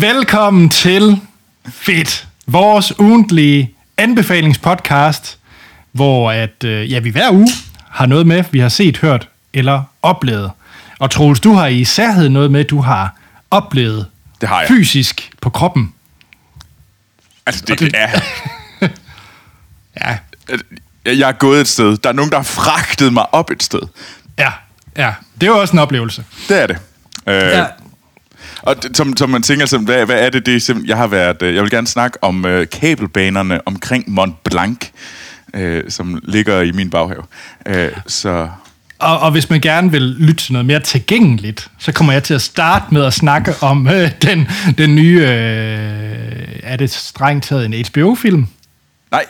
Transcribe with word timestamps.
Velkommen 0.00 0.68
til 0.68 1.20
Fedt, 1.68 2.28
vores 2.46 2.98
ugentlige 3.00 3.74
anbefalingspodcast, 3.96 5.38
hvor 5.92 6.30
at, 6.32 6.64
øh, 6.64 6.92
ja, 6.92 6.98
vi 6.98 7.10
hver 7.10 7.30
uge 7.30 7.48
har 7.90 8.06
noget 8.06 8.26
med, 8.26 8.44
vi 8.50 8.58
har 8.58 8.68
set, 8.68 8.98
hørt 8.98 9.28
eller 9.54 9.82
oplevet. 10.02 10.50
Og 10.98 11.10
Troels, 11.10 11.40
du 11.40 11.52
har 11.52 11.66
i 11.66 11.84
særhed 11.84 12.28
noget 12.28 12.50
med, 12.50 12.64
du 12.64 12.80
har 12.80 13.16
oplevet 13.50 14.06
Det 14.40 14.48
har 14.48 14.60
jeg. 14.60 14.68
fysisk 14.68 15.30
på 15.40 15.50
kroppen. 15.50 15.92
Altså, 17.46 17.62
det, 17.66 17.70
Og 17.70 17.78
det- 17.78 17.92
er... 17.94 18.08
Ja, 20.04 20.18
Jeg 21.04 21.18
jeg 21.18 21.28
er 21.28 21.32
gået 21.32 21.60
et 21.60 21.68
sted. 21.68 21.96
Der 21.96 22.08
er 22.08 22.12
nogen, 22.12 22.30
der 22.30 22.36
har 22.36 22.44
fragtet 22.44 23.12
mig 23.12 23.34
op 23.34 23.50
et 23.50 23.62
sted. 23.62 23.80
ja, 24.38 24.52
ja. 24.96 25.14
Det 25.34 25.42
er 25.42 25.50
jo 25.50 25.58
også 25.60 25.72
en 25.72 25.78
oplevelse. 25.78 26.24
Det 26.48 26.62
er 26.62 26.66
det. 26.66 26.78
Øh, 27.26 27.34
Ja. 27.34 27.64
Og 28.62 28.82
det, 28.82 28.96
som, 28.96 29.16
som 29.16 29.30
man 29.30 29.42
tænker, 29.42 29.66
sådan, 29.66 29.84
hvad, 29.86 30.06
hvad 30.06 30.16
er 30.18 30.30
det, 30.30 30.46
det 30.46 30.68
er 30.68 30.74
jeg 30.86 30.96
har 30.96 31.06
været... 31.06 31.42
øh, 31.42 31.54
Jeg 31.54 31.62
vil 31.62 31.70
gerne 31.70 31.86
snakke 31.86 32.24
om 32.24 32.46
øh, 32.46 32.66
kabelbanerne 32.72 33.60
omkring 33.66 34.04
Mont 34.10 34.44
Blanc, 34.44 34.84
øh, 35.54 35.82
som 35.88 36.20
ligger 36.24 36.60
i 36.60 36.72
min 36.72 36.90
baghave. 36.90 37.22
Øh, 37.66 37.88
så 38.06 38.48
Og, 38.98 39.18
og 39.18 39.30
hvis 39.30 39.50
man 39.50 39.60
gerne 39.60 39.90
vil 39.90 40.02
lytte 40.02 40.44
til 40.44 40.52
noget 40.52 40.66
mere 40.66 40.80
tilgængeligt, 40.80 41.68
så 41.78 41.92
kommer 41.92 42.12
jeg 42.12 42.22
til 42.22 42.34
at 42.34 42.42
starte 42.42 42.84
med 42.90 43.04
at 43.04 43.12
snakke 43.12 43.54
om 43.60 43.88
øh, 43.88 44.10
den, 44.22 44.48
den 44.78 44.94
nye, 44.94 45.20
øh, 45.20 45.28
er 46.62 46.76
det 46.76 46.90
strengt 46.90 47.44
taget 47.44 47.64
en 47.64 47.84
HBO-film? 47.92 48.46
nej, 49.10 49.24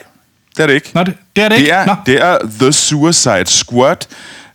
det 0.57 0.63
er 0.63 0.67
det 0.67 0.73
ikke. 0.73 0.91
Nå, 0.93 1.03
det, 1.03 1.13
det 1.35 1.43
er 1.43 1.49
det, 1.49 1.55
det, 1.57 1.61
ikke? 1.61 1.71
er, 1.71 1.85
Nå. 1.85 1.95
det 2.05 2.21
er 2.23 2.37
The 2.59 2.71
Suicide 2.73 3.45
Squad, 3.45 3.97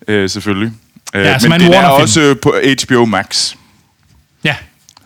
øh, 0.09 0.31
selvfølgelig. 0.31 0.73
Øh, 1.15 1.25
Ja, 1.25 1.39
som 1.39 1.51
men 1.51 1.61
en 1.61 1.67
den 1.67 1.75
er 1.75 1.87
også 1.87 2.21
øh, 2.21 2.37
på 2.43 2.55
HBO 2.85 3.05
Max. 3.05 3.55
Ja, 4.45 4.57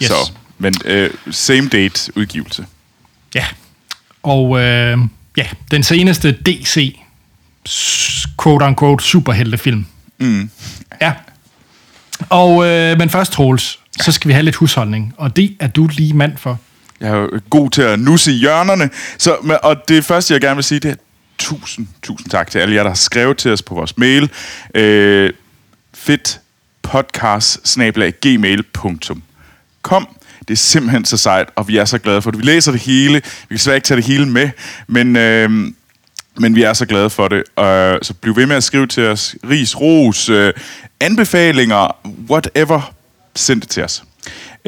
yes. 0.03 0.09
Så, 0.09 0.33
men 0.59 0.75
øh, 0.85 1.11
same 1.31 1.69
date 1.69 2.13
udgivelse. 2.17 2.67
Ja. 3.35 3.45
Og 4.23 4.59
øh, 4.61 4.99
ja, 5.37 5.47
den 5.71 5.83
seneste 5.83 6.33
DC, 6.33 6.99
quote-unquote, 8.43 9.05
superheltefilm. 9.05 9.87
Mm. 10.19 10.51
Ja. 11.01 11.13
Og, 12.29 12.67
øh, 12.67 12.99
men 12.99 13.11
først, 13.11 13.33
Troels, 13.33 13.79
så 14.01 14.13
skal 14.13 14.29
vi 14.29 14.33
have 14.33 14.43
lidt 14.43 14.57
husholdning, 14.57 15.15
og 15.17 15.37
det 15.37 15.57
er 15.61 15.67
du 15.67 15.87
lige 15.87 16.15
mand 16.15 16.37
for. 16.37 16.59
Jeg 17.01 17.09
er 17.09 17.17
jo 17.17 17.41
god 17.51 17.71
til 17.71 17.83
at 17.83 18.01
nusse 18.01 18.33
i 18.33 18.35
hjørnerne. 18.35 18.91
Så, 19.19 19.59
og 19.63 19.89
det 19.89 20.05
første, 20.05 20.35
jeg 20.35 20.41
gerne 20.41 20.55
vil 20.55 20.65
sige, 20.65 20.81
det 20.81 20.91
er 20.91 20.95
tusind, 21.39 21.87
tusind 22.03 22.31
tak 22.31 22.51
til 22.51 22.59
alle 22.59 22.75
jer, 22.75 22.83
der 22.83 22.91
har 22.91 22.95
skrevet 22.95 23.39
til 23.39 23.53
os 23.53 23.63
på 23.63 23.75
vores 23.75 23.99
mail. 23.99 24.31
Øh, 24.75 25.33
fedt 25.95 26.41
podcast 26.83 27.69
kom. 29.87 30.09
Det 30.49 30.55
er 30.55 30.57
simpelthen 30.57 31.05
så 31.05 31.17
sejt, 31.17 31.49
og 31.57 31.69
vi 31.69 31.77
er 31.77 31.85
så 31.85 31.99
glade 31.99 32.23
for 32.23 32.31
det. 32.31 32.41
Vi 32.41 32.45
læser 32.45 32.73
det 32.73 32.81
hele. 32.81 33.15
Vi 33.49 33.55
kan 33.55 33.59
slet 33.59 33.75
ikke 33.75 33.85
tage 33.85 33.97
det 33.97 34.05
hele 34.05 34.29
med, 34.29 34.51
men, 34.87 35.17
øh, 35.17 35.51
men 36.37 36.55
vi 36.55 36.63
er 36.63 36.73
så 36.73 36.87
glade 36.87 37.11
for 37.11 37.29
det. 37.29 37.37
Øh, 37.39 37.99
så 38.03 38.15
bliv 38.21 38.37
ved 38.37 38.47
med 38.47 38.57
at 38.57 38.65
skrive 38.65 38.87
til 38.87 39.07
os. 39.07 39.37
Ris, 39.51 39.81
ros, 39.81 40.29
øh, 40.29 40.53
anbefalinger, 41.01 41.97
whatever. 42.31 42.93
Send 43.37 43.61
det 43.61 43.71
til 43.71 43.85
os. 43.85 44.03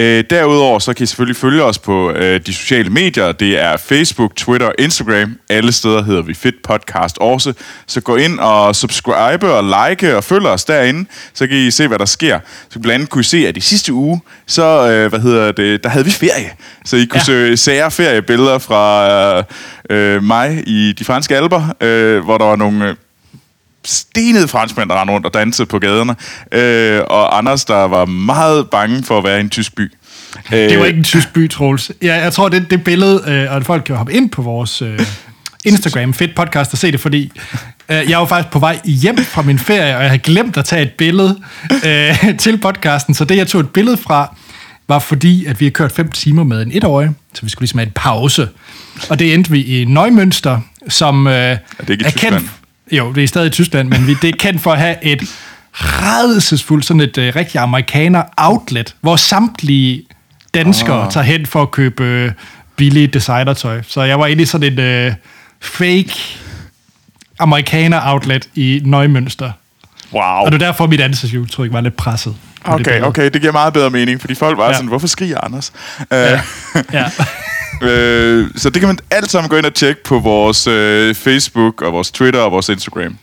Øh, 0.00 0.24
derudover 0.30 0.78
så 0.78 0.92
kan 0.94 1.04
I 1.04 1.06
selvfølgelig 1.06 1.36
følge 1.36 1.62
os 1.62 1.78
på 1.78 2.10
øh, 2.10 2.40
de 2.46 2.54
sociale 2.54 2.90
medier. 2.90 3.32
Det 3.32 3.62
er 3.62 3.76
Facebook, 3.76 4.36
Twitter 4.36 4.66
og 4.66 4.74
Instagram. 4.78 5.36
Alle 5.50 5.72
steder 5.72 6.02
hedder 6.02 6.22
vi 6.22 6.34
Fit 6.34 6.54
Podcast 6.64 7.18
også. 7.20 7.52
Så 7.86 8.00
gå 8.00 8.16
ind 8.16 8.38
og 8.38 8.76
subscribe 8.76 9.52
og 9.52 9.64
like 9.90 10.16
og 10.16 10.24
følg 10.24 10.46
os 10.46 10.64
derinde, 10.64 11.08
så 11.34 11.46
kan 11.46 11.56
I 11.56 11.70
se, 11.70 11.88
hvad 11.88 11.98
der 11.98 12.04
sker. 12.04 12.38
Så 12.70 12.78
blandt 12.78 12.94
andet 12.94 13.10
kunne 13.10 13.20
I 13.20 13.24
se, 13.24 13.48
at 13.48 13.56
i 13.56 13.60
sidste 13.60 13.92
uge, 13.92 14.20
så 14.46 14.90
øh, 14.90 15.08
hvad 15.08 15.20
hedder 15.20 15.52
det, 15.52 15.84
der 15.84 15.88
havde 15.90 16.04
vi 16.04 16.10
ferie. 16.10 16.50
Så 16.84 16.96
I 16.96 17.04
kunne 17.04 17.18
Ja. 17.18 17.24
søge 17.24 17.56
sære 17.56 17.90
feriebilleder 17.90 18.58
fra 18.58 19.08
øh, 19.38 19.44
øh, 19.90 20.22
mig 20.22 20.62
i 20.66 20.92
de 20.98 21.04
franske 21.04 21.36
alber, 21.36 21.74
øh, 21.80 22.24
hvor 22.24 22.38
der 22.38 22.44
var 22.44 22.56
nogle... 22.56 22.88
Øh, 22.88 22.94
stenede 23.84 24.48
franskmænd, 24.48 24.88
der 24.88 25.00
rendte 25.00 25.14
rundt 25.14 25.26
og 25.26 25.34
dansede 25.34 25.66
på 25.66 25.78
gaderne. 25.78 26.16
Øh, 26.52 27.00
og 27.06 27.38
Anders, 27.38 27.64
der 27.64 27.88
var 27.88 28.04
meget 28.04 28.70
bange 28.70 29.02
for 29.02 29.18
at 29.18 29.24
være 29.24 29.38
i 29.38 29.40
en 29.40 29.50
tysk 29.50 29.76
by. 29.76 29.92
Det 30.50 30.78
var 30.78 30.84
ikke 30.84 30.98
en 30.98 31.04
tysk 31.04 31.32
by, 31.32 31.50
Troels. 31.50 31.90
Ja, 32.02 32.22
jeg 32.22 32.32
tror, 32.32 32.48
det, 32.48 32.70
det 32.70 32.84
billede, 32.84 33.22
øh, 33.26 33.52
og 33.52 33.64
folk 33.64 33.84
kan 33.84 33.96
hoppe 33.96 34.12
ind 34.12 34.30
på 34.30 34.42
vores 34.42 34.82
øh, 34.82 35.00
Instagram, 35.64 36.14
fedt 36.14 36.34
podcast, 36.34 36.72
og 36.72 36.78
se 36.78 36.92
det, 36.92 37.00
fordi 37.00 37.32
øh, 37.88 38.10
jeg 38.10 38.18
var 38.18 38.26
faktisk 38.26 38.52
på 38.52 38.58
vej 38.58 38.80
hjem 38.84 39.18
fra 39.18 39.42
min 39.42 39.58
ferie, 39.58 39.96
og 39.96 40.02
jeg 40.02 40.10
havde 40.10 40.22
glemt 40.22 40.56
at 40.56 40.64
tage 40.64 40.82
et 40.82 40.92
billede 40.98 41.40
øh, 41.84 42.38
til 42.38 42.58
podcasten, 42.58 43.14
så 43.14 43.24
det, 43.24 43.36
jeg 43.36 43.46
tog 43.46 43.60
et 43.60 43.70
billede 43.70 43.96
fra, 43.96 44.36
var 44.88 44.98
fordi, 44.98 45.44
at 45.44 45.60
vi 45.60 45.64
har 45.64 45.70
kørt 45.70 45.92
fem 45.92 46.10
timer 46.10 46.44
med 46.44 46.62
en 46.62 46.70
etårig, 46.72 47.10
så 47.34 47.42
vi 47.42 47.48
skulle 47.48 47.62
ligesom 47.62 47.78
have 47.78 47.86
en 47.86 47.92
pause. 47.94 48.48
Og 49.10 49.18
det 49.18 49.34
endte 49.34 49.50
vi 49.50 49.62
i 49.62 49.84
Neumünster, 49.84 50.58
som 50.88 51.26
øh, 51.26 51.32
er, 51.34 51.58
det 51.80 51.90
ikke 51.90 52.08
i 52.08 52.10
Tyskland? 52.10 52.48
Jo, 52.92 53.12
det 53.12 53.24
er 53.24 53.28
stadig 53.28 53.46
i 53.46 53.50
Tyskland, 53.50 53.88
men 53.88 54.06
vi, 54.06 54.14
det 54.22 54.28
er 54.28 54.36
kendt 54.38 54.62
for 54.62 54.72
at 54.72 54.78
have 54.78 54.96
et 55.04 55.22
rædselsfuldt, 55.72 56.84
sådan 56.84 57.00
et 57.00 57.18
øh, 57.18 57.32
rigtig 57.36 57.60
amerikaner 57.60 58.22
outlet, 58.36 58.94
hvor 59.00 59.16
samtlige 59.16 60.02
danskere 60.54 61.06
oh. 61.06 61.10
tager 61.12 61.24
hen 61.24 61.46
for 61.46 61.62
at 61.62 61.70
købe 61.70 62.04
øh, 62.04 62.32
billig 62.76 63.14
designertøj. 63.14 63.82
Så 63.86 64.02
jeg 64.02 64.18
var 64.18 64.26
inde 64.26 64.42
i 64.42 64.46
sådan 64.46 64.72
et 64.72 64.78
øh, 64.78 65.12
fake 65.60 66.14
amerikaner 67.38 68.00
outlet 68.12 68.48
i 68.54 68.82
Neumünster. 68.84 69.50
Wow. 70.12 70.22
Og 70.22 70.52
det 70.52 70.62
er 70.62 70.66
derfor, 70.66 70.86
mit 70.86 71.00
ansigtsudtryk 71.00 71.72
var 71.72 71.80
lidt 71.80 71.96
presset. 71.96 72.36
på 72.64 72.78
det 72.78 72.86
Okay, 72.86 73.02
okay, 73.02 73.30
det 73.30 73.40
giver 73.40 73.52
meget 73.52 73.72
bedre 73.72 73.90
mening, 73.90 74.20
fordi 74.20 74.34
folk 74.34 74.58
var 74.58 74.64
Ja. 74.64 74.68
ja. 74.70 74.74
sådan, 74.74 74.88
hvorfor 74.88 75.06
skriger 75.06 75.44
Anders? 75.44 75.72
Ja. 76.10 76.32
Øh, 76.34 76.40
ja. 76.92 77.04
øh, 77.82 78.50
så 78.56 78.70
det 78.70 78.80
kan 78.80 78.88
man 78.88 78.98
alt 79.10 79.30
sammen 79.30 79.50
gå 79.50 79.56
ind 79.56 79.66
og 79.66 79.74
tjekke 79.74 80.04
på 80.04 80.18
vores 80.18 80.66
øh, 80.66 81.14
Facebook 81.14 81.82
og 81.82 81.92
vores 81.92 82.10
Twitter 82.10 82.40
og 82.40 82.52
vores 82.52 82.68
Instagram. 82.68 83.18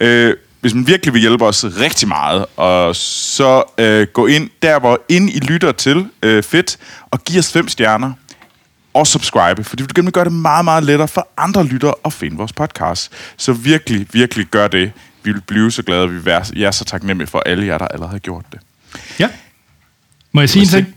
Øh, 0.00 0.34
hvis 0.60 0.74
man 0.74 0.86
virkelig 0.86 1.14
vil 1.14 1.20
hjælpe 1.20 1.44
os 1.44 1.64
rigtig 1.64 2.08
meget, 2.08 2.46
og 2.56 2.96
så 2.96 3.62
øh, 3.78 4.06
gå 4.12 4.26
ind 4.26 4.50
der, 4.62 4.80
hvor 4.80 5.00
ind 5.08 5.30
I 5.30 5.38
lytter 5.38 5.72
til 5.72 6.06
øh, 6.22 6.42
fedt, 6.42 6.78
og 7.10 7.24
giv 7.24 7.38
os 7.38 7.52
fem 7.52 7.68
stjerner 7.68 8.12
og 8.94 9.06
subscribe, 9.06 9.64
fordi 9.64 9.82
det 9.82 10.04
vil 10.04 10.12
gøre 10.12 10.24
det 10.24 10.32
meget, 10.32 10.64
meget 10.64 10.84
lettere 10.84 11.08
for 11.08 11.28
andre 11.36 11.64
lyttere 11.64 11.94
at 12.04 12.12
finde 12.12 12.36
vores 12.36 12.52
podcast. 12.52 13.12
Så 13.36 13.52
virkelig, 13.52 14.06
virkelig 14.12 14.46
gør 14.46 14.68
det. 14.68 14.92
Vi 15.22 15.32
vil 15.32 15.40
blive 15.40 15.70
så 15.70 15.82
glade, 15.82 16.02
og 16.02 16.10
vi 16.52 16.62
er 16.62 16.70
så 16.70 16.84
taknemmelige 16.84 17.30
for 17.30 17.42
alle 17.46 17.66
jer, 17.66 17.78
der 17.78 17.88
allerede 17.88 18.12
har 18.12 18.18
gjort 18.18 18.44
det. 18.52 18.60
ja. 19.18 19.28
Må 20.32 20.40
jeg 20.40 20.50
sige 20.50 20.62
en 20.62 20.68
ting? 20.68 20.95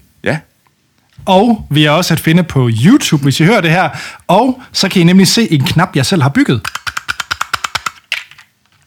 Og 1.29 1.67
vi 1.69 1.85
er 1.85 1.91
også 1.91 2.13
at 2.13 2.19
finde 2.19 2.43
på 2.43 2.69
YouTube, 2.85 3.23
hvis 3.23 3.39
I 3.39 3.43
hører 3.43 3.61
det 3.61 3.71
her. 3.71 3.89
Og 4.27 4.61
så 4.71 4.89
kan 4.89 5.01
I 5.01 5.05
nemlig 5.05 5.27
se 5.27 5.53
en 5.53 5.63
knap, 5.63 5.95
jeg 5.95 6.05
selv 6.05 6.21
har 6.21 6.29
bygget. 6.29 6.61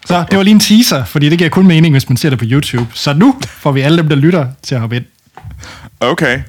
Så 0.05 0.25
det 0.31 0.37
var 0.37 0.43
lige 0.43 0.53
en 0.55 0.61
teaser, 0.61 1.05
fordi 1.05 1.29
det 1.29 1.39
giver 1.39 1.51
kun 1.51 1.67
mening, 1.67 1.95
hvis 1.95 2.09
man 2.09 2.17
ser 2.17 2.31
det 2.31 2.39
på 2.39 2.45
YouTube. 2.49 2.87
Så 2.95 3.13
nu 3.13 3.39
får 3.49 3.73
vi 3.73 3.81
alle 3.81 3.99
dem, 3.99 4.09
der 4.09 4.17
lytter, 4.17 4.47
til 4.63 4.75
at 4.75 4.81
hoppe 4.81 4.97
ind. 4.97 5.05
Okay. 6.01 6.43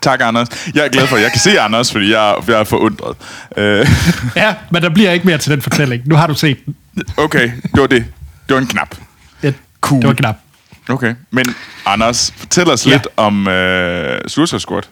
Tak, 0.00 0.20
Anders. 0.22 0.48
Jeg 0.74 0.84
er 0.84 0.88
glad 0.88 1.06
for, 1.06 1.16
at 1.16 1.22
jeg 1.22 1.30
kan 1.32 1.40
se 1.40 1.60
Anders, 1.60 1.92
fordi 1.92 2.12
jeg, 2.12 2.34
jeg 2.48 2.60
er 2.60 2.64
forundret. 2.64 3.16
Øh, 3.56 3.86
Ja, 4.36 4.54
men 4.70 4.82
der 4.82 4.88
bliver 4.88 5.10
ikke 5.12 5.26
mere 5.26 5.38
til 5.38 5.52
den 5.52 5.62
fortælling. 5.62 6.02
Nu 6.08 6.14
har 6.14 6.26
du 6.26 6.34
set 6.34 6.58
den. 6.66 6.74
okay, 7.16 7.50
det 7.62 7.80
var 7.80 7.86
det. 7.86 8.04
Det 8.48 8.54
var 8.54 8.60
en 8.60 8.66
knap. 8.66 8.94
Det, 9.42 9.54
Cool. 9.80 10.00
det 10.00 10.08
var 10.08 10.14
knap. 10.14 10.36
Okay. 10.88 11.14
Men 11.30 11.54
Anders, 11.86 12.32
fortæl 12.36 12.70
os 12.70 12.86
ja. 12.86 12.90
lidt 12.92 13.06
om 13.16 13.48
øh, 13.48 14.20
Suicide 14.28 14.60
Squad. 14.60 14.82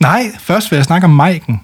Nej, 0.00 0.32
først 0.38 0.70
vil 0.70 0.76
jeg 0.76 0.84
snakke 0.84 1.04
om 1.04 1.10
Maiken. 1.10 1.60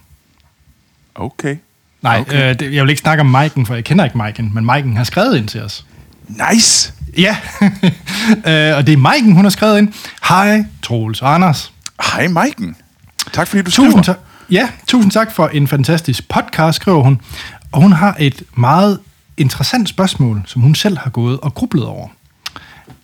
Okay. 1.14 1.56
Nej, 2.02 2.18
Okay. 2.20 2.50
øh, 2.50 2.58
det, 2.58 2.74
jeg 2.74 2.82
vil 2.82 2.90
ikke 2.90 3.00
snakke 3.00 3.20
om 3.20 3.26
Maiken, 3.26 3.66
for 3.66 3.74
jeg 3.74 3.84
kender 3.84 4.04
ikke 4.04 4.18
Maiken, 4.18 4.50
men 4.54 4.64
Maiken 4.64 4.96
har 4.96 5.04
skrevet 5.04 5.36
ind 5.38 5.48
til 5.48 5.62
os. 5.62 5.86
Nice. 6.52 6.92
Ja, 7.18 7.36
øh, 8.46 8.76
og 8.76 8.86
det 8.86 8.92
er 8.92 8.96
Maiken, 8.96 9.32
hun 9.32 9.44
har 9.44 9.50
skrevet 9.50 9.78
ind. 9.78 9.92
Hej, 10.28 10.64
Troels 10.82 11.22
og 11.22 11.34
Anders. 11.34 11.72
Hej, 12.12 12.28
Maiken. 12.28 12.76
Tak 13.32 13.46
fordi 13.48 13.62
du 13.62 13.70
Tusind 13.70 13.90
skriver. 13.90 14.02
tak. 14.02 14.16
Ja, 14.50 14.68
tusind 14.86 15.12
tak 15.12 15.32
for 15.32 15.48
en 15.48 15.68
fantastisk 15.68 16.28
podcast, 16.28 16.76
skriver 16.76 17.02
hun. 17.02 17.20
Og 17.72 17.82
hun 17.82 17.92
har 17.92 18.16
et 18.18 18.42
meget 18.54 19.00
interessant 19.36 19.88
spørgsmål, 19.88 20.42
som 20.46 20.62
hun 20.62 20.74
selv 20.74 20.98
har 20.98 21.10
gået 21.10 21.40
og 21.40 21.54
grublet 21.54 21.84
over. 21.86 22.08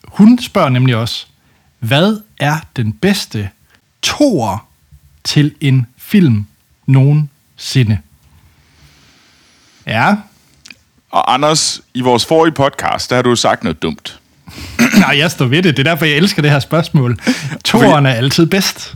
Hun 0.08 0.38
spørger 0.42 0.68
nemlig 0.68 0.96
også, 0.96 1.26
hvad 1.78 2.20
er 2.40 2.56
den 2.76 2.92
bedste 2.92 3.48
toer 4.02 4.65
til 5.26 5.54
en 5.60 5.86
film 5.98 6.46
nogensinde? 6.86 7.98
Ja, 9.86 10.14
Og 11.10 11.34
Anders, 11.34 11.80
i 11.94 12.00
vores 12.00 12.24
forrige 12.26 12.52
podcast, 12.52 13.10
der 13.10 13.16
har 13.16 13.22
du 13.22 13.36
sagt 13.36 13.62
noget 13.64 13.82
dumt. 13.82 14.18
nej, 14.98 15.18
jeg 15.18 15.30
står 15.30 15.44
ved 15.44 15.62
det. 15.62 15.76
Det 15.76 15.86
er 15.86 15.90
derfor, 15.90 16.04
jeg 16.04 16.16
elsker 16.16 16.42
det 16.42 16.50
her 16.50 16.58
spørgsmål. 16.60 17.18
Toeren 17.64 18.06
er 18.06 18.10
altid 18.14 18.46
bedst. 18.46 18.94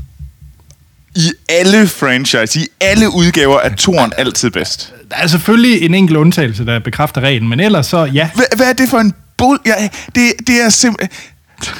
I 1.15 1.32
alle 1.49 1.88
franchise, 1.88 2.61
i 2.61 2.67
alle 2.81 3.15
udgaver, 3.15 3.61
er 3.61 3.75
toren 3.75 4.12
altid 4.19 4.50
bedst. 4.50 4.94
Der 5.11 5.17
er 5.17 5.27
selvfølgelig 5.27 5.82
en 5.82 5.94
enkelt 5.94 6.17
undtagelse, 6.17 6.67
der 6.67 6.79
bekræfter 6.79 7.21
reglen, 7.21 7.49
men 7.49 7.61
ellers 7.61 7.87
så 7.87 8.05
ja. 8.05 8.31
Hvad, 8.35 8.44
hvad 8.56 8.69
er 8.69 8.73
det 8.73 8.88
for 8.88 8.99
en 8.99 9.15
bull... 9.37 9.59
Ja, 9.67 9.88
det, 10.15 10.32
det 10.47 10.62
er 10.65 10.69
simpelthen... 10.69 11.19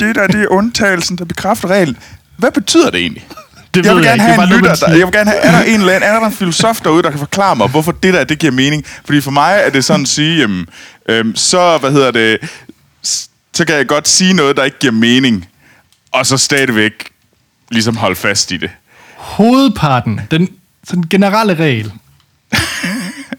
Det 0.00 0.14
der, 0.14 0.26
det 0.26 0.42
er 0.42 0.48
undtagelsen, 0.48 1.18
der 1.18 1.24
bekræfter 1.24 1.68
reglen. 1.68 1.96
Hvad 2.36 2.50
betyder 2.50 2.90
det 2.90 3.00
egentlig? 3.00 3.26
Det 3.74 3.86
jeg 3.86 3.96
vil 3.96 4.04
jeg 4.04 4.18
gerne 4.18 4.22
er 4.22 4.26
have 4.26 4.42
en 4.42 4.48
noget, 4.48 4.62
lytter, 4.62 4.74
der, 4.74 4.88
jeg 4.96 5.06
vil 5.06 5.12
gerne 5.12 5.30
have, 5.30 5.42
er 5.42 5.50
der 5.50 5.62
en 5.62 5.80
eller 5.80 5.92
anden, 5.92 6.10
er 6.10 6.20
der 6.20 6.26
en 6.26 6.32
filosof 6.32 6.80
derude, 6.80 7.02
der 7.02 7.10
kan 7.10 7.18
forklare 7.18 7.56
mig, 7.56 7.68
hvorfor 7.68 7.92
det 7.92 8.14
der, 8.14 8.24
det 8.24 8.38
giver 8.38 8.52
mening? 8.52 8.84
Fordi 9.04 9.20
for 9.20 9.30
mig 9.30 9.60
er 9.64 9.70
det 9.70 9.84
sådan 9.84 10.02
at 10.02 10.08
sige, 10.08 10.40
jamen, 10.40 10.66
øhm, 11.08 11.36
så, 11.36 11.78
hvad 11.78 11.90
hedder 11.92 12.10
det, 12.10 12.38
så 13.54 13.64
kan 13.66 13.76
jeg 13.76 13.86
godt 13.86 14.08
sige 14.08 14.34
noget, 14.34 14.56
der 14.56 14.64
ikke 14.64 14.78
giver 14.78 14.92
mening, 14.92 15.48
og 16.12 16.26
så 16.26 16.36
stadigvæk 16.36 16.92
ligesom 17.70 17.96
holde 17.96 18.16
fast 18.16 18.52
i 18.52 18.56
det. 18.56 18.70
Hovedparten, 19.16 20.20
den 20.30 20.48
sådan 20.88 21.04
generelle 21.10 21.54
regel, 21.54 21.92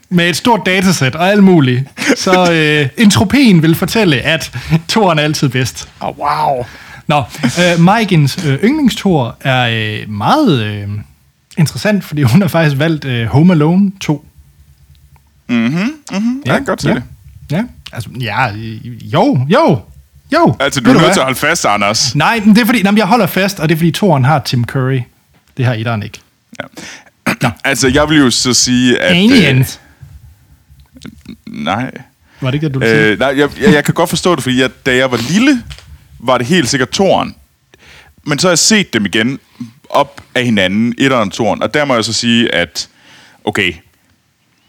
med 0.09 0.29
et 0.29 0.35
stort 0.35 0.61
datasæt 0.65 1.15
og 1.15 1.29
alt 1.29 1.43
muligt, 1.43 1.83
så 2.15 2.51
øh, 2.51 2.89
entropien 2.97 3.61
vil 3.61 3.75
fortælle, 3.75 4.21
at 4.21 4.51
toren 4.87 5.19
er 5.19 5.23
altid 5.23 5.49
bedst. 5.49 5.89
Oh, 5.99 6.17
wow. 6.19 6.65
Nå, 7.07 7.24
øh, 7.44 7.80
Majkens 7.80 8.46
øh, 8.46 8.63
yndlingstor 8.63 9.38
er 9.42 9.69
øh, 10.02 10.10
meget 10.10 10.63
øh, 10.63 10.90
interessant, 11.57 12.04
fordi 12.04 12.22
hun 12.22 12.42
har 12.42 12.48
faktisk 12.48 12.80
valgt 12.80 13.06
øh, 13.06 13.28
Home 13.28 13.54
Alone 13.54 13.92
2. 14.00 14.25
Mm, 15.48 15.75
jeg 16.46 16.54
kan 16.54 16.66
godt 16.66 16.81
se 16.81 16.90
ja. 16.90 16.96
det. 16.96 17.04
Ja, 17.52 17.63
altså, 17.94 18.10
ja, 18.19 18.48
jo, 19.13 19.46
jo, 19.50 19.80
jo. 20.34 20.56
Altså, 20.60 20.81
du 20.81 20.90
er 20.90 20.94
nødt 20.94 21.13
til 21.13 21.19
at 21.19 21.24
holde 21.24 21.40
fast, 21.40 21.66
Anders. 21.66 22.16
Nej, 22.16 22.42
men 22.46 22.56
det 22.56 22.62
er 22.62 22.66
fordi, 22.66 22.84
nej, 22.84 22.94
jeg 22.98 23.06
holder 23.06 23.28
fast, 23.28 23.60
og 23.60 23.69
det 23.69 23.75
er 23.75 23.78
fordi 23.78 23.92
toren 23.92 24.25
har 24.25 24.40
Tim 24.40 24.66
Curry. 24.66 25.00
Det 25.57 25.66
har 25.66 25.74
etteren 25.74 26.04
ikke. 26.04 26.19
Ja. 26.60 27.52
Altså, 27.63 27.88
jeg 27.88 28.10
vil 28.10 28.18
jo 28.18 28.30
så 28.30 28.54
sige, 28.54 29.02
at... 29.02 29.16
Aliens. 29.16 29.80
Øh, 31.28 31.36
nej. 31.63 31.92
Var 32.42 32.52
det 32.52 32.56
ikke 32.56 32.66
det, 32.66 32.74
du 32.74 32.80
ville 32.80 32.96
sige? 32.96 33.12
Øh, 33.12 33.19
nej, 33.19 33.28
jeg, 33.28 33.50
jeg, 33.62 33.74
jeg 33.74 33.84
kan 33.84 33.94
godt 33.94 34.10
forstå 34.10 34.36
det, 34.36 34.44
fordi 34.44 34.62
jeg, 34.62 34.69
da 34.86 34.96
jeg 34.96 35.12
var 35.12 35.19
lille, 35.30 35.63
var 36.19 36.38
det 36.38 36.47
helt 36.47 36.69
sikkert 36.69 36.89
toren. 36.89 37.35
Men 38.23 38.39
så 38.39 38.47
har 38.47 38.51
jeg 38.51 38.59
set 38.59 38.94
dem 38.94 39.06
igen 39.06 39.39
op 39.89 40.21
af 40.35 40.45
hinanden, 40.45 40.95
etteren 40.97 41.27
og 41.27 41.33
toren, 41.33 41.63
og 41.63 41.73
der 41.73 41.85
må 41.85 41.95
jeg 41.95 42.06
så 42.06 42.13
sige, 42.13 42.56
at 42.56 42.89
okay, 43.44 43.73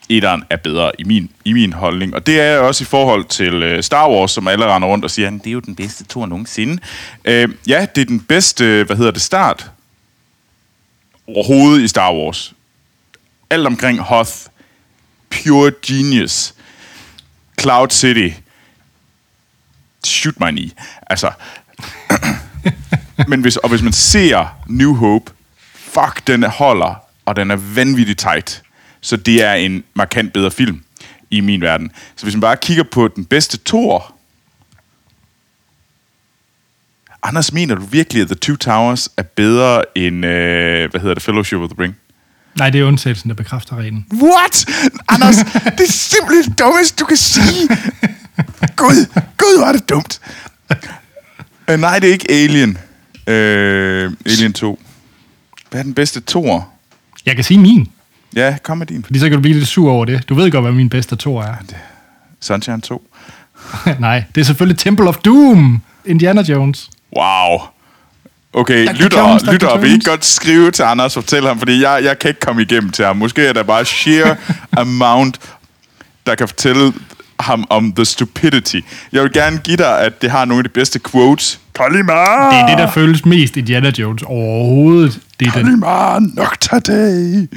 etteren 0.08 0.44
er 0.50 0.56
bedre 0.56 0.92
i 0.98 1.04
min, 1.04 1.30
i 1.44 1.52
min 1.52 1.72
holdning. 1.72 2.14
Og 2.14 2.26
det 2.26 2.40
er 2.40 2.58
også 2.58 2.84
i 2.84 2.86
forhold 2.86 3.24
til 3.24 3.62
øh, 3.62 3.82
Star 3.82 4.10
Wars, 4.10 4.30
som 4.30 4.48
alle 4.48 4.66
render 4.66 4.88
rundt 4.88 5.04
og 5.04 5.10
siger, 5.10 5.30
det 5.30 5.46
er 5.46 5.50
jo 5.50 5.60
den 5.60 5.76
bedste 5.76 6.04
tor 6.04 6.26
nogensinde. 6.26 6.82
Øh, 7.24 7.48
ja, 7.66 7.86
det 7.94 8.00
er 8.00 8.04
den 8.04 8.20
bedste, 8.20 8.84
hvad 8.84 8.96
hedder 8.96 9.10
det, 9.10 9.22
start 9.22 9.70
overhovedet 11.26 11.82
i 11.82 11.88
Star 11.88 12.14
Wars. 12.14 12.52
Alt 13.50 13.66
omkring 13.66 14.00
Hoth, 14.00 14.32
pure 15.30 15.72
genius, 15.86 16.54
Cloud 17.60 17.90
City, 17.90 18.34
shoot 20.06 20.40
my 20.40 20.50
knee. 20.50 20.70
Altså, 21.06 21.30
men 23.28 23.40
hvis, 23.40 23.56
og 23.56 23.68
hvis 23.68 23.82
man 23.82 23.92
ser 23.92 24.56
New 24.66 24.94
Hope, 24.94 25.32
fuck, 25.74 26.26
den 26.26 26.42
holder, 26.42 26.94
og 27.26 27.36
den 27.36 27.50
er 27.50 27.56
vanvittigt 27.56 28.18
tight. 28.18 28.62
Så 29.00 29.16
det 29.16 29.44
er 29.44 29.52
en 29.52 29.84
markant 29.94 30.32
bedre 30.32 30.50
film 30.50 30.82
i 31.30 31.40
min 31.40 31.60
verden. 31.60 31.90
Så 32.16 32.24
hvis 32.24 32.34
man 32.34 32.40
bare 32.40 32.56
kigger 32.56 32.84
på 32.92 33.08
den 33.08 33.24
bedste 33.24 33.58
Thor, 33.66 34.16
Anders, 37.22 37.52
mener 37.52 37.74
du 37.74 37.84
virkelig, 37.84 38.22
at 38.22 38.28
The 38.28 38.34
Two 38.34 38.56
Towers 38.56 39.08
er 39.16 39.22
bedre 39.22 39.84
end, 39.94 40.26
øh, 40.26 40.90
hvad 40.90 41.00
hedder 41.00 41.14
det, 41.14 41.22
Fellowship 41.22 41.58
of 41.58 41.70
the 41.70 41.82
Ring? 41.82 41.96
Nej, 42.58 42.70
det 42.70 42.80
er 42.80 42.84
undtagelsen, 42.84 43.30
der 43.30 43.36
bekræfter 43.36 43.76
reglen. 43.76 44.06
What? 44.22 44.66
Anders, 45.08 45.36
det 45.64 45.80
er 45.88 45.92
simpelthen 45.92 46.50
det 46.50 46.58
dummeste, 46.58 46.96
du 47.00 47.06
kan 47.06 47.16
sige. 47.16 47.68
Gud, 48.76 49.06
Gud, 49.38 49.62
er 49.66 49.72
det 49.72 49.88
dumt. 49.88 50.20
Uh, 51.72 51.80
nej, 51.80 51.98
det 51.98 52.08
er 52.08 52.12
ikke 52.12 52.30
Alien. 52.30 52.70
Uh, 53.26 53.32
Alien 54.32 54.52
2. 54.52 54.80
Hvad 55.70 55.80
er 55.80 55.84
den 55.84 55.94
bedste 55.94 56.20
toer? 56.20 56.62
Jeg 57.26 57.34
kan 57.34 57.44
sige 57.44 57.58
min, 57.58 57.88
Ja, 58.36 58.56
kom 58.62 58.78
med 58.78 58.86
din. 58.86 59.04
fordi 59.04 59.18
så 59.18 59.24
kan 59.28 59.32
du 59.36 59.40
blive 59.42 59.56
lidt 59.58 59.68
sur 59.68 59.90
over 59.92 60.04
det. 60.04 60.28
Du 60.28 60.34
ved 60.34 60.50
godt, 60.50 60.64
hvad 60.64 60.72
min 60.72 60.88
bedste 60.88 61.16
tor 61.16 61.42
er. 61.42 61.54
Sunshine 62.40 62.80
2. 62.80 63.10
Nej, 63.98 64.24
det 64.34 64.40
er 64.40 64.44
selvfølgelig 64.44 64.78
Temple 64.78 65.08
of 65.08 65.16
Doom, 65.16 65.80
Indiana 66.04 66.42
Jones. 66.42 66.90
Wow. 67.16 67.58
Okay, 68.52 68.86
Dr. 68.86 68.92
lytter, 68.92 69.20
Jones, 69.28 69.46
lytter, 69.52 69.78
vil 69.78 69.92
I 69.92 70.00
godt 70.04 70.24
skrive 70.24 70.70
til 70.70 70.82
Anders 70.82 71.16
og 71.16 71.22
fortælle 71.22 71.48
ham, 71.48 71.58
fordi 71.58 71.82
jeg, 71.82 72.00
jeg 72.04 72.18
kan 72.18 72.28
ikke 72.28 72.40
komme 72.40 72.62
igennem 72.62 72.90
til 72.90 73.04
ham. 73.04 73.16
Måske 73.16 73.46
er 73.46 73.52
der 73.52 73.62
bare 73.62 73.84
sheer 73.84 74.36
amount, 74.76 75.40
der 76.26 76.34
kan 76.34 76.48
fortælle 76.48 76.92
ham 77.40 77.66
om 77.70 77.92
the 77.92 78.04
stupidity. 78.04 78.80
Jeg 79.12 79.22
vil 79.22 79.32
gerne 79.32 79.58
give 79.58 79.76
dig, 79.76 80.00
at 80.00 80.22
det 80.22 80.30
har 80.30 80.44
nogle 80.44 80.58
af 80.60 80.64
de 80.64 80.68
bedste 80.68 81.00
quotes. 81.10 81.60
Kalimar! 81.74 82.50
Det 82.50 82.60
er 82.60 82.66
det, 82.66 82.78
der 82.78 82.90
føles 82.90 83.24
mest 83.24 83.56
Indiana 83.56 83.92
Jones 83.98 84.22
overhovedet. 84.22 85.20
Det 85.40 85.48
er 85.48 85.52
den. 85.52 85.64
Kalimar 85.64 86.18
Nocturday! 86.18 87.48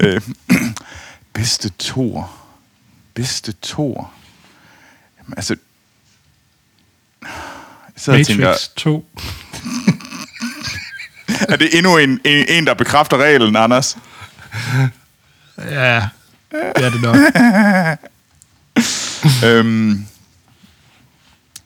øh, 0.00 0.20
bedste 1.34 1.68
tor. 1.68 2.30
Bedste 3.14 3.52
tor. 3.52 4.10
Jamen, 5.18 5.34
altså... 5.36 5.56
Sidder 7.96 8.18
og 8.18 8.26
tænker, 8.26 8.44
Matrix 8.44 8.68
2. 8.76 9.08
er 11.48 11.56
det 11.56 11.78
endnu 11.78 11.96
en, 11.96 12.20
en, 12.24 12.44
en, 12.48 12.66
der 12.66 12.74
bekræfter 12.74 13.16
reglen, 13.16 13.56
Anders? 13.56 13.98
Ja, 15.58 16.08
det 16.52 16.84
er 16.84 16.90
det 16.90 17.02
nok. 17.02 17.16
øhm, 19.46 20.06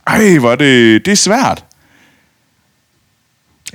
ej, 0.06 0.38
hvor 0.38 0.54
det, 0.54 1.04
det 1.04 1.12
er 1.12 1.16
svært. 1.16 1.64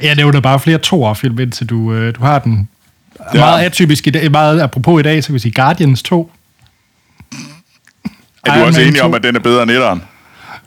Jeg 0.02 0.16
nævner 0.16 0.40
bare 0.40 0.60
flere 0.60 0.78
toer-film, 0.78 1.40
indtil 1.40 1.68
du, 1.68 1.94
øh, 1.94 2.16
du 2.16 2.22
har 2.22 2.40
den. 2.40 2.70
Ja. 3.34 3.40
Meget 3.40 3.66
atypisk 3.66 4.08
i 4.08 4.10
dag, 4.10 4.32
meget 4.32 4.62
apropos 4.62 5.00
i 5.00 5.04
dag, 5.04 5.24
så 5.24 5.28
kan 5.28 5.34
vi 5.34 5.40
sige 5.40 5.52
Guardians 5.52 6.04
2. 6.04 6.32
Er 8.46 8.52
du 8.54 8.60
Iron 8.60 8.68
også 8.68 8.80
Man 8.80 8.88
enig 8.88 9.02
om, 9.02 9.12
2? 9.12 9.16
at 9.16 9.24
den 9.24 9.36
er 9.36 9.40
bedre 9.40 9.64
end 9.64 9.72
etteren? 9.72 10.02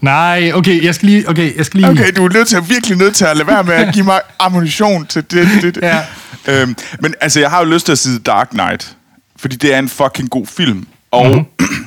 Nej, 0.00 0.52
okay, 0.54 0.84
jeg 0.84 0.94
skal 0.94 1.08
lige... 1.08 1.28
Okay, 1.28 1.56
jeg 1.56 1.66
skal 1.66 1.80
lige... 1.80 1.90
Okay, 1.90 2.12
du 2.16 2.24
er 2.24 2.32
nødt 2.32 2.48
til, 2.48 2.58
virkelig 2.68 2.98
nødt 2.98 3.16
til 3.16 3.24
at 3.24 3.36
lade 3.36 3.48
være 3.48 3.64
med 3.64 3.74
at 3.74 3.94
give 3.94 4.04
mig 4.04 4.20
ammunition 4.40 5.06
til 5.06 5.22
det. 5.30 5.48
det, 5.62 5.74
det. 5.74 5.82
Ja. 5.82 6.00
Øhm, 6.46 6.76
men 7.00 7.14
altså, 7.20 7.40
jeg 7.40 7.50
har 7.50 7.58
jo 7.58 7.64
lyst 7.64 7.84
til 7.84 7.92
at 7.92 7.98
sige 7.98 8.18
Dark 8.18 8.48
Knight, 8.48 8.96
fordi 9.36 9.56
det 9.56 9.74
er 9.74 9.78
en 9.78 9.88
fucking 9.88 10.30
god 10.30 10.46
film. 10.46 10.86
Og, 11.10 11.26
mm-hmm. 11.26 11.86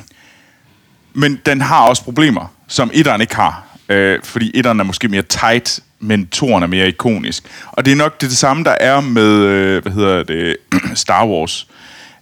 men 1.14 1.40
den 1.46 1.60
har 1.60 1.82
også 1.88 2.04
problemer, 2.04 2.54
som 2.68 2.90
etteren 2.94 3.20
ikke 3.20 3.36
har. 3.36 3.66
Øh, 3.88 4.20
fordi 4.22 4.50
etteren 4.54 4.80
er 4.80 4.84
måske 4.84 5.08
mere 5.08 5.22
tight, 5.22 5.80
men 6.00 6.26
toeren 6.26 6.62
er 6.62 6.66
mere 6.66 6.88
ikonisk. 6.88 7.44
Og 7.72 7.84
det 7.84 7.92
er 7.92 7.96
nok 7.96 8.20
det, 8.20 8.30
det 8.30 8.38
samme, 8.38 8.64
der 8.64 8.76
er 8.80 9.00
med, 9.00 9.32
øh, 9.44 9.82
hvad 9.82 9.92
hedder 9.92 10.22
det, 10.22 10.56
Star 10.94 11.26
Wars. 11.26 11.68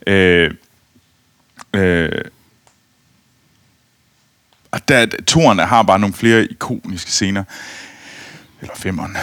Øh, 0.07 0.51
øh, 1.75 2.11
og 4.71 4.89
der, 4.89 5.07
toren 5.27 5.59
har 5.59 5.83
bare 5.83 5.99
nogle 5.99 6.15
flere 6.15 6.45
ikoniske 6.45 7.11
scener. 7.11 7.45
Eller 8.61 8.75
femmeren. 8.77 9.17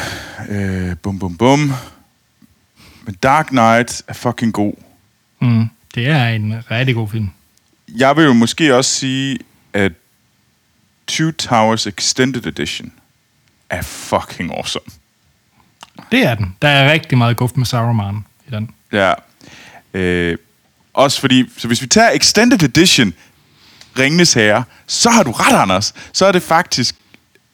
Øh, 0.49 0.95
bum, 0.97 1.19
bum, 1.19 1.37
bum. 1.37 1.73
Men 3.05 3.15
Dark 3.23 3.47
Knight 3.47 4.03
er 4.07 4.13
fucking 4.13 4.53
god. 4.53 4.73
Mm, 5.41 5.69
det 5.95 6.07
er 6.07 6.27
en 6.27 6.55
rigtig 6.71 6.95
god 6.95 7.09
film. 7.09 7.29
Jeg 7.95 8.15
vil 8.15 8.25
jo 8.25 8.33
måske 8.33 8.75
også 8.75 8.95
sige, 8.95 9.37
at 9.73 9.91
Two 11.07 11.31
Towers 11.31 11.87
Extended 11.87 12.45
Edition 12.45 12.93
er 13.69 13.81
fucking 13.81 14.51
awesome. 14.51 14.85
Det 16.11 16.25
er 16.25 16.35
den. 16.35 16.55
Der 16.61 16.67
er 16.67 16.91
rigtig 16.91 17.17
meget 17.17 17.37
guft 17.37 17.57
med 17.57 17.65
Saruman 17.65 18.25
i 18.47 18.51
den. 18.51 18.69
Ja. 18.91 19.13
Øh, 19.93 20.37
også 20.93 21.19
fordi, 21.19 21.45
så 21.57 21.67
hvis 21.67 21.81
vi 21.81 21.87
tager 21.87 22.09
Extended 22.09 22.63
Edition, 22.63 23.13
Ringnes 23.99 24.33
Herre, 24.33 24.63
så 24.87 25.09
har 25.09 25.23
du 25.23 25.31
ret, 25.31 25.61
Anders. 25.61 25.93
Så 26.13 26.25
er 26.25 26.31
det 26.31 26.43
faktisk 26.43 26.95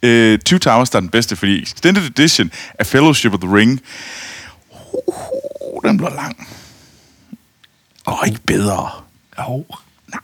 øh, 0.03 0.39
Two 0.39 0.59
Towers, 0.59 0.89
der 0.89 0.97
er 0.97 1.01
den 1.01 1.09
bedste, 1.09 1.35
fordi 1.35 1.61
Extended 1.61 2.03
Edition 2.03 2.51
af 2.79 2.85
Fellowship 2.85 3.33
of 3.33 3.39
the 3.39 3.55
Ring, 3.55 3.81
uh, 4.71 5.83
den 5.83 5.97
bliver 5.97 6.15
lang. 6.15 6.47
Og 8.05 8.27
ikke 8.27 8.39
bedre. 8.39 8.91
Jo, 9.39 9.65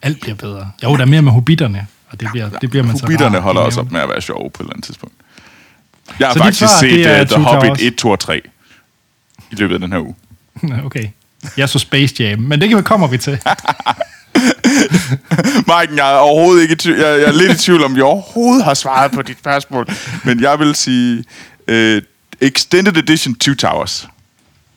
alt 0.01 0.21
bliver 0.21 0.35
bedre. 0.35 0.71
Jo, 0.83 0.95
der 0.95 1.01
er 1.01 1.05
mere 1.05 1.21
med 1.21 1.31
hobitterne, 1.31 1.87
og 2.09 2.19
det 2.19 2.27
bliver, 2.31 2.49
det 2.49 2.69
bliver 2.69 2.85
man 2.85 2.97
så 2.97 3.03
Hobitterne 3.03 3.39
holder 3.39 3.61
også 3.61 3.79
op 3.79 3.91
med 3.91 4.01
at 4.01 4.09
være 4.09 4.21
sjove 4.21 4.49
på 4.49 4.63
et 4.63 4.65
eller 4.65 4.73
andet 4.73 4.85
tidspunkt. 4.85 5.15
Jeg 6.19 6.27
har 6.27 6.33
Så 6.33 6.39
faktisk 6.39 6.59
svar, 6.59 6.79
set 6.79 7.05
er 7.05 7.21
uh, 7.21 7.27
The 7.27 7.43
Hobbit 7.43 7.67
Towers? 7.67 7.81
1, 7.81 7.95
2 7.95 8.09
og 8.09 8.19
3 8.19 8.41
i 9.51 9.55
løbet 9.55 9.73
af 9.73 9.79
den 9.79 9.91
her 9.91 9.99
uge. 9.99 10.15
Okay. 10.85 11.07
Jeg 11.57 11.69
så 11.69 11.79
Space 11.79 12.15
Jam, 12.19 12.39
men 12.39 12.61
det 12.61 12.85
kommer 12.85 13.07
vi 13.07 13.17
til. 13.17 13.31
Marken, 15.67 15.97
jeg 15.97 16.11
er 16.13 16.17
overhovedet 16.17 16.61
ikke 16.61 16.71
i 16.71 16.75
tvivl. 16.75 16.99
Jeg, 16.99 17.19
jeg 17.19 17.27
er 17.27 17.31
lidt 17.31 17.51
i 17.51 17.57
tvivl 17.65 17.83
om, 17.83 17.95
vi 17.95 18.01
overhovedet 18.01 18.63
har 18.63 18.73
svaret 18.73 19.11
på 19.11 19.21
dit 19.21 19.37
spørgsmål. 19.39 19.87
Men 20.23 20.41
jeg 20.41 20.59
vil 20.59 20.75
sige 20.75 21.23
uh, 21.71 22.01
Extended 22.41 22.97
Edition 22.97 23.35
2 23.35 23.53
Towers. 23.53 24.07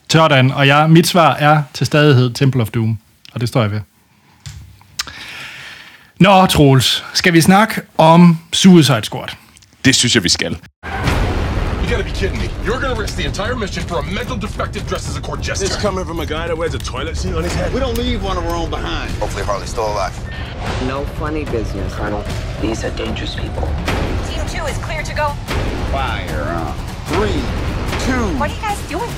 Sådan, 0.08 0.50
og 0.50 0.66
jeg, 0.66 0.90
mit 0.90 1.06
svar 1.06 1.34
er 1.34 1.62
til 1.74 1.86
stadighed 1.86 2.30
Temple 2.34 2.62
of 2.62 2.70
Doom, 2.70 2.98
og 3.32 3.40
det 3.40 3.48
står 3.48 3.62
jeg 3.62 3.70
ved. 3.70 3.80
Nå, 6.22 6.46
Troels, 6.46 7.04
skal 7.14 7.32
vi 7.32 7.40
snakke 7.40 7.80
om 7.96 8.38
Suicide 8.52 9.02
Squad? 9.02 9.28
Det 9.84 9.94
synes 9.94 10.14
jeg, 10.14 10.22
vi 10.22 10.28
skal. 10.28 10.52
If 10.52 11.90
gotta 11.90 12.04
be 12.04 12.10
kidding 12.10 12.38
me. 12.38 12.48
You're 12.66 12.80
gonna 12.80 13.00
risk 13.02 13.16
the 13.16 13.26
entire 13.26 13.56
mission 13.56 13.82
for 13.88 13.98
a 13.98 14.02
mental 14.02 14.36
defective 14.36 14.82
dressed 14.88 15.08
as 15.10 15.16
a 15.16 15.20
court 15.20 15.40
jester. 15.42 15.66
This 15.66 15.76
coming 15.76 16.04
from 16.04 16.20
a 16.20 16.26
guy 16.26 16.46
that 16.46 16.56
wears 16.58 16.74
a 16.74 16.78
toilet 16.78 17.16
seat 17.16 17.34
on 17.34 17.42
his 17.42 17.54
head. 17.54 17.74
We 17.74 17.80
don't 17.80 17.98
leave 17.98 18.22
one 18.22 18.36
of 18.38 18.44
our 18.46 18.56
own 18.62 18.70
behind. 18.70 19.10
Hopefully 19.22 19.44
Harley's 19.44 19.70
still 19.70 19.88
alive. 19.94 20.14
No 20.86 21.04
funny 21.18 21.44
business, 21.44 21.92
Colonel. 21.94 22.22
These 22.60 22.84
are 22.84 22.92
dangerous 23.04 23.34
people. 23.34 23.66
Team 24.28 24.42
two 24.54 24.64
is 24.72 24.78
clear 24.86 25.02
to 25.02 25.14
go. 25.22 25.26
Fire. 25.90 26.46
Three, 27.12 27.40
two. 28.06 28.24
What 28.38 28.48
are 28.50 28.54
you 28.54 28.62
guys 28.68 28.80
doing? 28.94 29.10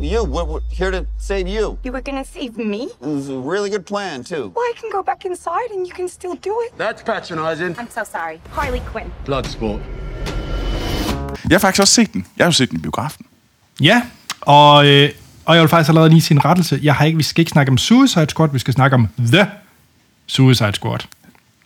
You, 0.00 0.24
we're, 0.24 0.44
we're 0.44 0.60
here 0.70 0.90
to 0.90 1.06
save 1.18 1.46
you. 1.48 1.78
You 1.84 1.92
were 1.92 2.00
gonna 2.02 2.24
save 2.24 2.52
me? 2.56 2.82
It 2.82 3.06
was 3.06 3.28
a 3.28 3.38
really 3.52 3.70
good 3.70 3.84
plan, 3.86 4.24
too. 4.24 4.34
Well, 4.56 4.64
I 4.72 4.74
can 4.80 4.90
go 4.92 5.02
back 5.02 5.24
inside 5.24 5.68
and 5.74 5.86
you 5.86 5.94
can 5.94 6.08
still 6.08 6.34
do 6.44 6.52
it. 6.66 6.78
That's 6.78 7.02
patronizing. 7.02 7.76
I'm 7.78 7.90
so 7.90 8.00
sorry. 8.04 8.40
Harley 8.52 8.80
Quinn. 8.92 9.12
Bloodsport. 9.24 9.80
Jeg 11.50 11.54
har 11.54 11.58
faktisk 11.58 11.80
også 11.80 11.94
set 11.94 12.12
den. 12.12 12.26
Jeg 12.36 12.44
har 12.44 12.48
jo 12.48 12.52
set 12.52 12.70
den 12.70 12.78
i 12.78 12.82
biografen. 12.82 13.26
Ja, 13.80 14.02
og, 14.40 14.86
øh, 14.86 15.10
og 15.44 15.54
jeg 15.54 15.62
vil 15.62 15.68
faktisk 15.68 15.88
allerede 15.88 16.10
lige 16.10 16.20
sige 16.22 16.34
en 16.36 16.44
rettelse. 16.44 16.80
Jeg 16.82 16.94
har 16.94 17.04
ikke, 17.04 17.16
vi 17.16 17.22
skal 17.22 17.40
ikke 17.42 17.50
snakke 17.50 17.70
om 17.70 17.78
Suicide 17.78 18.26
Squad, 18.30 18.48
vi 18.52 18.58
skal 18.58 18.74
snakke 18.74 18.94
om 18.94 19.08
The 19.18 19.50
Suicide 20.26 20.72
Squad. 20.72 20.98
Det 20.98 21.06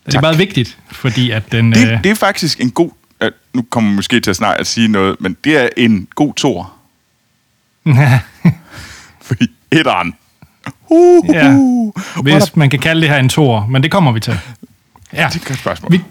er 0.05 0.11
Tak. 0.11 0.21
meget 0.21 0.37
vigtigt, 0.37 0.77
fordi 0.91 1.31
at 1.31 1.51
den... 1.51 1.71
Det, 1.73 1.91
øh, 1.91 2.03
det 2.03 2.11
er 2.11 2.15
faktisk 2.15 2.61
en 2.61 2.71
god... 2.71 2.89
Øh, 3.21 3.31
nu 3.53 3.61
kommer 3.69 3.89
jeg 3.89 3.95
måske 3.95 4.19
til 4.19 4.29
at 4.29 4.35
snart 4.35 4.59
at 4.59 4.67
sige 4.67 4.87
noget, 4.87 5.15
men 5.19 5.37
det 5.43 5.57
er 5.57 5.69
en 5.77 6.07
god 6.15 6.33
tor. 6.33 6.73
Fordi 9.27 9.47
etteren... 9.71 10.13
Uh, 10.89 11.29
Ja, 11.29 11.53
uh, 11.53 11.93
hvis 12.23 12.55
man 12.55 12.69
kan 12.69 12.79
kalde 12.79 13.01
det 13.01 13.09
her 13.09 13.17
en 13.17 13.29
tor, 13.29 13.65
men 13.69 13.83
det 13.83 13.91
kommer 13.91 14.11
vi 14.11 14.19
til. 14.19 14.39
Ja. 15.13 15.27
Det 15.27 15.35
er 15.35 15.39
et 15.41 15.45
godt 15.47 15.59
spørgsmål. 15.59 15.91
Vi, 15.91 16.01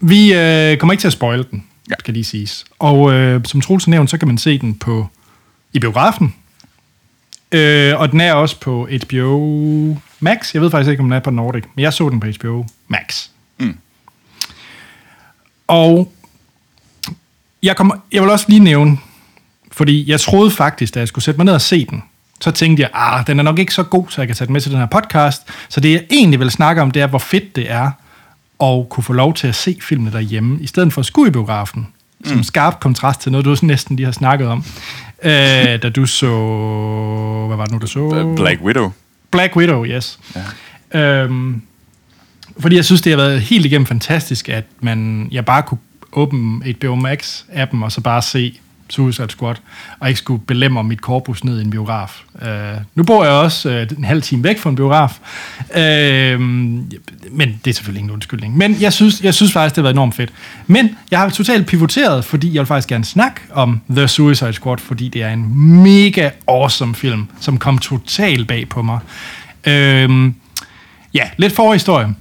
vi 0.00 0.34
øh, 0.34 0.76
kommer 0.76 0.92
ikke 0.92 1.02
til 1.02 1.06
at 1.08 1.12
spoile 1.12 1.44
den, 1.50 1.64
Ja. 1.88 1.90
ja. 1.90 1.94
skal 1.98 2.14
lige 2.14 2.24
siges. 2.24 2.64
Og 2.78 3.12
øh, 3.12 3.40
som 3.44 3.60
Troels 3.60 3.88
nævnte, 3.88 4.10
så 4.10 4.18
kan 4.18 4.28
man 4.28 4.38
se 4.38 4.58
den 4.58 4.74
på 4.78 5.08
i 5.72 5.78
biografen. 5.78 6.34
Øh, 7.52 8.00
og 8.00 8.12
den 8.12 8.20
er 8.20 8.32
også 8.32 8.60
på 8.60 8.88
HBO 9.04 9.96
Max. 10.20 10.54
Jeg 10.54 10.62
ved 10.62 10.70
faktisk 10.70 10.90
ikke, 10.90 11.00
om 11.00 11.06
den 11.06 11.12
er 11.12 11.20
på 11.20 11.30
Nordic, 11.30 11.64
men 11.74 11.82
jeg 11.82 11.92
så 11.92 12.08
den 12.10 12.20
på 12.20 12.26
HBO 12.40 12.66
Max. 12.88 13.26
Mm. 13.58 13.76
Og 15.66 16.12
jeg, 17.62 17.76
kommer, 17.76 17.94
jeg 18.12 18.22
vil 18.22 18.30
også 18.30 18.46
lige 18.48 18.60
nævne, 18.60 18.98
fordi 19.74 20.10
jeg 20.10 20.20
troede 20.20 20.50
faktisk, 20.50 20.94
da 20.94 20.98
jeg 20.98 21.08
skulle 21.08 21.24
sætte 21.24 21.38
mig 21.38 21.44
ned 21.44 21.54
og 21.54 21.60
se 21.60 21.86
den, 21.86 22.02
så 22.40 22.50
tænkte 22.50 22.82
jeg, 22.82 22.90
ah, 22.94 23.26
den 23.26 23.38
er 23.38 23.42
nok 23.42 23.58
ikke 23.58 23.74
så 23.74 23.82
god, 23.82 24.06
så 24.08 24.20
jeg 24.20 24.28
kan 24.28 24.36
tage 24.36 24.46
den 24.46 24.52
med 24.52 24.60
til 24.60 24.70
den 24.70 24.78
her 24.80 24.86
podcast. 24.86 25.42
Så 25.68 25.80
det 25.80 25.92
jeg 25.92 26.04
egentlig 26.10 26.40
vil 26.40 26.50
snakke 26.50 26.82
om, 26.82 26.90
det 26.90 27.02
er, 27.02 27.06
hvor 27.06 27.18
fedt 27.18 27.56
det 27.56 27.70
er 27.70 27.90
at 28.62 28.88
kunne 28.88 29.04
få 29.04 29.12
lov 29.12 29.34
til 29.34 29.46
at 29.48 29.54
se 29.54 29.76
filmene 29.82 30.12
derhjemme, 30.12 30.58
i 30.60 30.66
stedet 30.66 30.92
for 30.92 31.00
at 31.00 31.06
skulle 31.06 31.28
i 31.28 31.32
biografen. 31.32 31.86
Som 32.24 32.42
skarp 32.42 32.80
kontrast 32.80 33.20
til 33.20 33.32
noget, 33.32 33.44
du 33.44 33.50
også 33.50 33.66
næsten 33.66 33.96
lige 33.96 34.04
har 34.04 34.12
snakket 34.12 34.48
om. 34.48 34.64
Øh, 35.22 35.32
da 35.82 35.88
du 35.88 36.06
så... 36.06 36.26
Hvad 37.46 37.56
var 37.56 37.64
det 37.64 37.72
nu, 37.72 37.78
du 37.78 37.86
så? 37.86 38.34
Black 38.36 38.62
Widow. 38.62 38.92
Black 39.30 39.56
Widow, 39.56 39.84
yes. 39.84 40.18
Ja. 40.94 41.22
Øhm, 41.22 41.62
fordi 42.58 42.76
jeg 42.76 42.84
synes, 42.84 43.02
det 43.02 43.12
har 43.12 43.16
været 43.16 43.40
helt 43.40 43.66
igennem 43.66 43.86
fantastisk, 43.86 44.48
at 44.48 44.64
man, 44.80 45.28
jeg 45.30 45.44
bare 45.44 45.62
kunne 45.62 45.78
åbne 46.12 46.72
HBO 46.72 46.96
Max-appen, 46.96 47.84
og 47.84 47.92
så 47.92 48.00
bare 48.00 48.22
se 48.22 48.60
Suicide 48.88 49.30
Squad, 49.30 49.54
og 50.00 50.08
ikke 50.08 50.18
skulle 50.18 50.42
belemre 50.46 50.84
mit 50.84 51.00
korpus 51.00 51.44
ned 51.44 51.58
i 51.58 51.62
en 51.62 51.70
biograf. 51.70 52.22
Øh, 52.42 52.48
nu 52.94 53.02
bor 53.02 53.24
jeg 53.24 53.32
også 53.32 53.70
øh, 53.70 53.86
en 53.98 54.04
halv 54.04 54.22
time 54.22 54.44
væk 54.44 54.58
fra 54.58 54.70
en 54.70 54.76
biograf, 54.76 55.18
øh, 55.76 56.40
men 56.40 57.60
det 57.64 57.70
er 57.70 57.74
selvfølgelig 57.74 58.00
ingen 58.00 58.14
undskyldning. 58.14 58.56
Men 58.56 58.76
jeg 58.80 58.92
synes, 58.92 59.20
jeg 59.20 59.34
synes 59.34 59.52
faktisk, 59.52 59.74
det 59.74 59.82
har 59.82 59.82
været 59.82 59.94
enormt 59.94 60.14
fedt. 60.14 60.32
Men 60.66 60.96
jeg 61.10 61.18
har 61.18 61.28
totalt 61.28 61.66
pivoteret, 61.66 62.24
fordi 62.24 62.54
jeg 62.54 62.60
vil 62.60 62.66
faktisk 62.66 62.88
gerne 62.88 63.04
snakke 63.04 63.40
om 63.52 63.80
The 63.90 64.08
Suicide 64.08 64.52
Squad, 64.52 64.78
fordi 64.78 65.08
det 65.08 65.22
er 65.22 65.30
en 65.30 65.58
mega 65.82 66.30
awesome 66.48 66.94
film, 66.94 67.26
som 67.40 67.58
kom 67.58 67.78
totalt 67.78 68.48
bag 68.48 68.68
på 68.68 68.82
mig. 68.82 68.98
Øh, 69.66 70.32
ja, 71.14 71.24
lidt 71.36 71.52
forhistorie. 71.52 72.14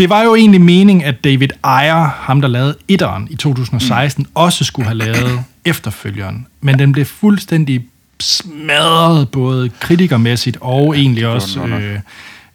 Det 0.00 0.08
var 0.08 0.22
jo 0.22 0.34
egentlig 0.34 0.60
meningen, 0.60 1.04
at 1.04 1.24
David 1.24 1.48
Ayer, 1.62 2.04
ham 2.04 2.40
der 2.40 2.48
lavede 2.48 2.76
etteren 2.88 3.28
i 3.30 3.36
2016, 3.36 4.22
mm. 4.22 4.30
også 4.34 4.64
skulle 4.64 4.86
have 4.86 4.98
lavet 4.98 5.44
efterfølgeren. 5.64 6.46
Men 6.60 6.78
den 6.78 6.92
blev 6.92 7.04
fuldstændig 7.04 7.84
smadret, 8.20 9.28
både 9.30 9.68
kritikermæssigt 9.68 10.58
og 10.60 10.94
ja, 10.94 11.00
egentlig 11.00 11.26
også 11.26 11.60
øh, 11.60 12.00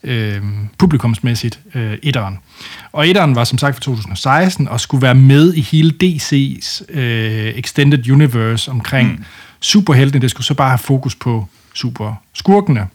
øh, 0.03 0.41
publikumsmæssigt, 0.77 1.59
øh, 1.75 1.97
etteren. 2.03 2.37
Og 2.91 3.07
etteren 3.07 3.35
var 3.35 3.43
som 3.43 3.57
sagt 3.57 3.75
fra 3.75 3.81
2016, 3.81 4.67
og 4.67 4.79
skulle 4.79 5.01
være 5.01 5.15
med 5.15 5.53
i 5.53 5.61
hele 5.61 5.93
DC's 6.03 6.83
øh, 6.99 7.53
Extended 7.55 8.09
Universe 8.11 8.71
omkring 8.71 9.11
mm. 9.11 9.23
superheltene. 9.59 10.21
Det 10.21 10.31
skulle 10.31 10.47
så 10.47 10.53
bare 10.53 10.69
have 10.69 10.77
fokus 10.77 11.15
på 11.15 11.47
superskurkene. 11.73 12.87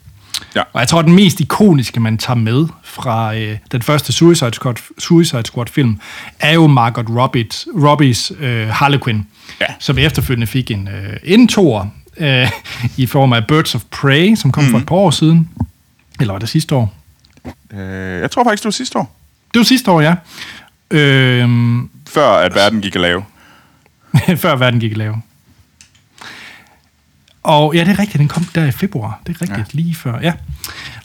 Ja. 0.56 0.62
Og 0.72 0.80
jeg 0.80 0.88
tror, 0.88 1.02
den 1.02 1.14
mest 1.14 1.40
ikoniske, 1.40 2.00
man 2.00 2.18
tager 2.18 2.36
med 2.36 2.66
fra 2.84 3.34
øh, 3.36 3.58
den 3.72 3.82
første 3.82 4.12
Suicide 4.12 4.54
Squad, 4.54 4.74
Suicide 4.98 5.42
Squad 5.46 5.66
film, 5.66 6.00
er 6.40 6.52
jo 6.52 6.66
Margot 6.66 7.06
Robbies, 7.08 7.68
Robbies 7.74 8.32
øh, 8.40 8.68
Harley 8.68 8.98
Quinn, 8.98 9.26
Ja. 9.60 9.66
som 9.78 9.98
efterfølgende 9.98 10.46
fik 10.46 10.70
en, 10.70 10.88
øh, 10.88 11.16
en 11.24 11.48
øh, 12.16 12.50
i 12.96 13.06
form 13.06 13.32
af 13.32 13.46
Birds 13.46 13.74
of 13.74 13.82
Prey, 13.90 14.34
som 14.36 14.52
kom 14.52 14.64
mm. 14.64 14.70
for 14.70 14.78
et 14.78 14.86
par 14.86 14.94
år 14.96 15.10
siden. 15.10 15.48
Eller 16.20 16.34
var 16.34 16.38
det 16.38 16.48
sidste 16.48 16.74
år? 16.74 16.94
Øh, 17.72 18.20
jeg 18.20 18.30
tror 18.30 18.44
faktisk, 18.44 18.62
det 18.62 18.64
var 18.64 18.70
sidste 18.70 18.98
år. 18.98 19.16
Det 19.54 19.58
var 19.60 19.64
sidste 19.64 19.90
år, 19.90 20.00
ja. 20.00 20.14
Øh, 20.90 21.48
Før 22.08 22.28
at 22.30 22.54
verden 22.54 22.80
gik 22.80 22.94
at 22.94 23.00
lave. 23.00 23.24
før 24.42 24.56
verden 24.56 24.80
gik 24.80 24.92
i 24.92 24.94
lave. 24.94 25.22
Og 27.42 27.74
ja, 27.74 27.80
det 27.80 27.88
er 27.88 27.98
rigtigt, 27.98 28.18
den 28.18 28.28
kom 28.28 28.44
der 28.54 28.64
i 28.64 28.70
februar. 28.70 29.20
Det 29.26 29.36
er 29.36 29.42
rigtigt, 29.42 29.74
ja. 29.74 29.80
lige 29.80 29.94
før, 29.94 30.14
ja. 30.22 30.32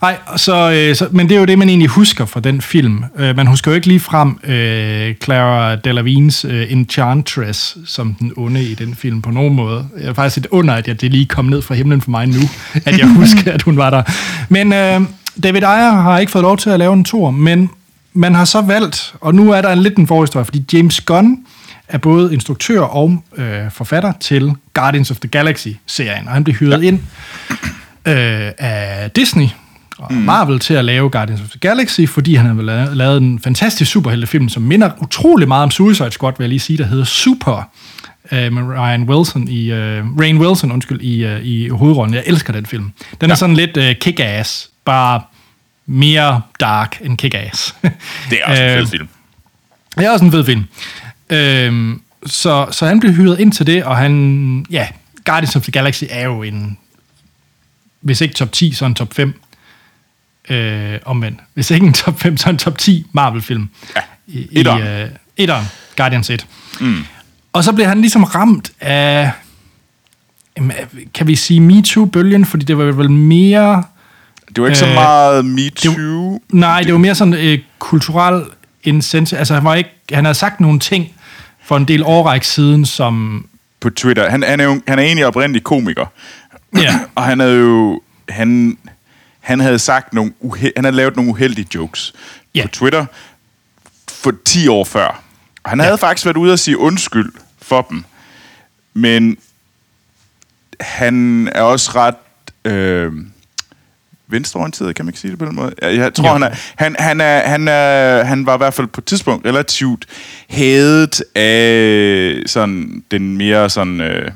Nej, 0.01 0.17
så, 0.35 0.71
øh, 0.71 0.95
så, 0.95 1.07
men 1.11 1.29
det 1.29 1.35
er 1.35 1.39
jo 1.39 1.45
det, 1.45 1.57
man 1.57 1.69
egentlig 1.69 1.89
husker 1.89 2.25
fra 2.25 2.39
den 2.39 2.61
film. 2.61 3.03
Øh, 3.17 3.35
man 3.35 3.47
husker 3.47 3.71
jo 3.71 3.75
ikke 3.75 3.87
lige 3.87 3.99
frem 3.99 4.39
øh, 4.43 5.15
Clara 5.23 5.75
Delavines 5.75 6.45
øh, 6.45 6.71
Enchantress 6.71 7.77
som 7.85 8.13
den 8.13 8.33
onde 8.37 8.63
i 8.63 8.75
den 8.75 8.95
film 8.95 9.21
på 9.21 9.31
nogen 9.31 9.55
måde. 9.55 9.87
Jeg 9.99 10.07
er 10.07 10.13
faktisk 10.13 10.45
et 10.45 10.51
under, 10.51 10.73
at 10.73 10.87
jeg, 10.87 11.01
det 11.01 11.11
lige 11.11 11.25
kom 11.25 11.45
ned 11.45 11.61
fra 11.61 11.75
himlen 11.75 12.01
for 12.01 12.11
mig 12.11 12.27
nu, 12.27 12.41
at 12.85 12.97
jeg 12.97 13.07
husker, 13.19 13.51
at 13.51 13.61
hun 13.61 13.77
var 13.77 13.89
der. 13.89 14.03
Men 14.49 14.73
øh, 14.73 15.01
David 15.43 15.63
Ayer 15.63 15.91
har 15.91 16.19
ikke 16.19 16.31
fået 16.31 16.41
lov 16.41 16.57
til 16.57 16.69
at 16.69 16.79
lave 16.79 16.93
en 16.93 17.03
tor, 17.03 17.31
men 17.31 17.69
man 18.13 18.35
har 18.35 18.45
så 18.45 18.61
valgt, 18.61 19.13
og 19.21 19.35
nu 19.35 19.51
er 19.51 19.61
der 19.61 19.71
en 19.71 19.79
lidt 19.79 19.97
en 19.97 20.07
forhistorie, 20.07 20.45
fordi 20.45 20.65
James 20.73 21.01
Gunn 21.01 21.37
er 21.87 21.97
både 21.97 22.33
instruktør 22.33 22.81
og 22.81 23.23
øh, 23.37 23.71
forfatter 23.71 24.13
til 24.19 24.53
Guardians 24.73 25.11
of 25.11 25.17
the 25.17 25.29
Galaxy-serien, 25.29 26.27
og 26.27 26.33
han 26.33 26.43
blev 26.43 26.55
hyret 26.55 26.83
ind 26.83 26.99
øh, 28.05 28.51
af 28.57 29.11
Disney 29.15 29.47
og 29.97 30.13
Marvel 30.13 30.59
til 30.59 30.73
at 30.73 30.85
lave 30.85 31.09
Guardians 31.09 31.41
of 31.41 31.47
the 31.49 31.59
Galaxy, 31.59 32.01
fordi 32.07 32.35
han 32.35 32.45
har 32.45 32.93
lavet, 32.93 33.21
en 33.21 33.39
fantastisk 33.39 33.91
superheltefilm, 33.91 34.49
som 34.49 34.63
minder 34.63 34.89
utrolig 35.01 35.47
meget 35.47 35.63
om 35.63 35.71
Suicide 35.71 36.11
Squad, 36.11 36.33
vil 36.37 36.43
jeg 36.45 36.49
lige 36.49 36.59
sige, 36.59 36.77
der 36.77 36.85
hedder 36.85 37.03
Super, 37.05 37.69
øh, 38.31 38.53
med 38.53 38.63
Ryan 38.63 39.03
Wilson 39.03 39.47
i, 39.47 39.71
øh, 39.71 40.03
Rain 40.19 40.37
Wilson, 40.37 40.71
undskyld, 40.71 41.01
i, 41.01 41.23
øh, 41.25 41.41
i 41.45 41.69
hovedrollen. 41.69 42.13
Jeg 42.13 42.23
elsker 42.25 42.53
den 42.53 42.65
film. 42.65 42.91
Den 43.21 43.31
er 43.31 43.35
sådan 43.35 43.55
lidt 43.55 43.77
øh, 43.77 43.95
kick-ass, 44.05 44.69
bare 44.85 45.21
mere 45.85 46.41
dark 46.59 46.97
end 47.01 47.17
kick-ass. 47.21 47.75
Det 48.29 48.39
er 48.43 48.49
også 48.51 48.63
en 48.63 48.69
Øh, 48.71 48.77
fed 48.77 48.87
film. 48.87 49.07
det 49.97 50.05
er 50.05 50.11
også 50.11 50.25
en 50.25 50.31
fed 50.31 50.45
film. 50.45 50.63
Øhm, 51.29 52.01
så, 52.25 52.67
så 52.71 52.85
han 52.85 52.99
blev 52.99 53.13
hyret 53.13 53.39
ind 53.39 53.51
til 53.51 53.67
det, 53.67 53.83
og 53.83 53.97
han, 53.97 54.65
ja, 54.71 54.87
Guardians 55.25 55.55
of 55.55 55.61
the 55.63 55.71
Galaxy 55.71 56.03
er 56.09 56.25
jo 56.25 56.43
en, 56.43 56.77
hvis 58.01 58.21
ikke 58.21 58.35
top 58.35 58.51
10, 58.51 58.73
så 58.73 58.85
en 58.85 58.95
top 58.95 59.13
5. 59.13 59.33
Øh, 60.49 60.99
omvendt. 61.05 61.39
Hvis 61.53 61.71
ikke 61.71 61.85
en 61.85 61.93
top 61.93 62.19
5, 62.19 62.37
så 62.37 62.49
en 62.49 62.57
top 62.57 62.77
10 62.77 63.05
Marvel-film. 63.13 63.69
Ja. 63.95 64.01
I, 64.27 64.39
i, 64.51 64.59
Etteren. 64.59 64.81
øh, 64.81 65.09
etteren, 65.37 65.65
Guardians 65.97 66.29
1. 66.29 66.47
Mm. 66.79 67.05
Og 67.53 67.63
så 67.63 67.73
blev 67.73 67.87
han 67.87 68.01
ligesom 68.01 68.23
ramt 68.23 68.71
af, 68.81 69.31
kan 71.13 71.27
vi 71.27 71.35
sige 71.35 71.59
MeToo-bølgen, 71.59 72.45
fordi 72.45 72.65
det 72.65 72.77
var 72.77 72.83
vel 72.83 73.11
mere... 73.11 73.83
Det 74.55 74.61
var 74.61 74.67
ikke 74.67 74.79
så 74.79 74.87
Øh, 74.87 74.93
meget 74.93 75.45
Me 75.45 75.69
Too. 75.69 76.39
Nej, 76.49 76.81
det 76.81 76.93
var 76.93 76.99
mere 76.99 77.15
sådan 77.15 77.33
øh, 77.33 77.59
kulturel 77.79 78.43
insensitiv. 78.83 79.37
Altså, 79.37 79.53
han, 79.53 79.63
var 79.63 79.75
ikke, 79.75 79.89
han 80.13 80.25
havde 80.25 80.35
sagt 80.35 80.59
nogle 80.59 80.79
ting 80.79 81.11
for 81.65 81.77
en 81.77 81.85
del 81.87 82.03
årræk 82.03 82.43
siden, 82.43 82.85
som... 82.85 83.45
på 83.79 83.89
Twitter. 83.89 84.29
Han, 84.29 84.43
han, 84.43 84.59
er 84.59 84.63
jo, 84.63 84.81
han 84.87 84.99
er 84.99 85.03
egentlig 85.03 85.25
oprindelig 85.25 85.63
komiker. 85.63 86.05
Ja. 86.77 86.99
og 87.15 87.23
han 87.23 87.39
havde 87.39 87.59
jo... 87.59 88.01
Han, 88.29 88.77
han 89.39 89.59
havde 89.59 89.79
sagt 89.79 90.13
nogle 90.13 90.33
uhe, 90.39 90.71
han 90.75 90.83
havde 90.85 90.95
lavet 90.95 91.15
nogle 91.15 91.31
uheldige 91.31 91.67
jokes 91.75 92.13
Ja. 92.55 92.61
på 92.61 92.67
Twitter 92.67 93.05
for 94.11 94.33
10 94.45 94.67
år 94.67 94.83
før. 94.83 95.23
Og 95.63 95.69
han 95.69 95.79
havde 95.79 95.97
faktisk 95.97 96.25
været 96.25 96.37
ude 96.37 96.53
og 96.53 96.59
sige 96.59 96.77
undskyld 96.77 97.31
for 97.61 97.81
dem. 97.89 98.03
Men 98.93 99.37
han 100.79 101.47
er 101.55 101.61
også 101.61 101.91
ret... 101.95 102.15
Øh, 102.65 103.13
venstreorienteret, 104.27 104.95
kan 104.95 105.05
man 105.05 105.09
ikke 105.09 105.19
sige 105.19 105.31
det 105.31 105.39
på 105.39 105.45
den 105.45 105.55
måde? 105.55 105.73
Jeg, 105.81 106.13
tror, 106.13 106.27
Jo. 106.27 106.33
han 106.33 106.43
er, 106.43 106.49
han, 106.75 106.95
han, 106.99 107.21
er, 107.21 107.39
han, 107.47 107.67
er, 107.67 108.23
han 108.23 108.45
var 108.45 108.53
i 108.53 108.57
hvert 108.57 108.73
fald 108.73 108.87
på 108.87 109.01
et 109.01 109.05
tidspunkt 109.05 109.45
relativt 109.45 110.05
hadet 110.49 111.23
af 111.35 112.35
sådan, 112.45 113.03
den 113.11 113.37
mere 113.37 113.69
sådan, 113.69 114.01
øh, 114.01 114.31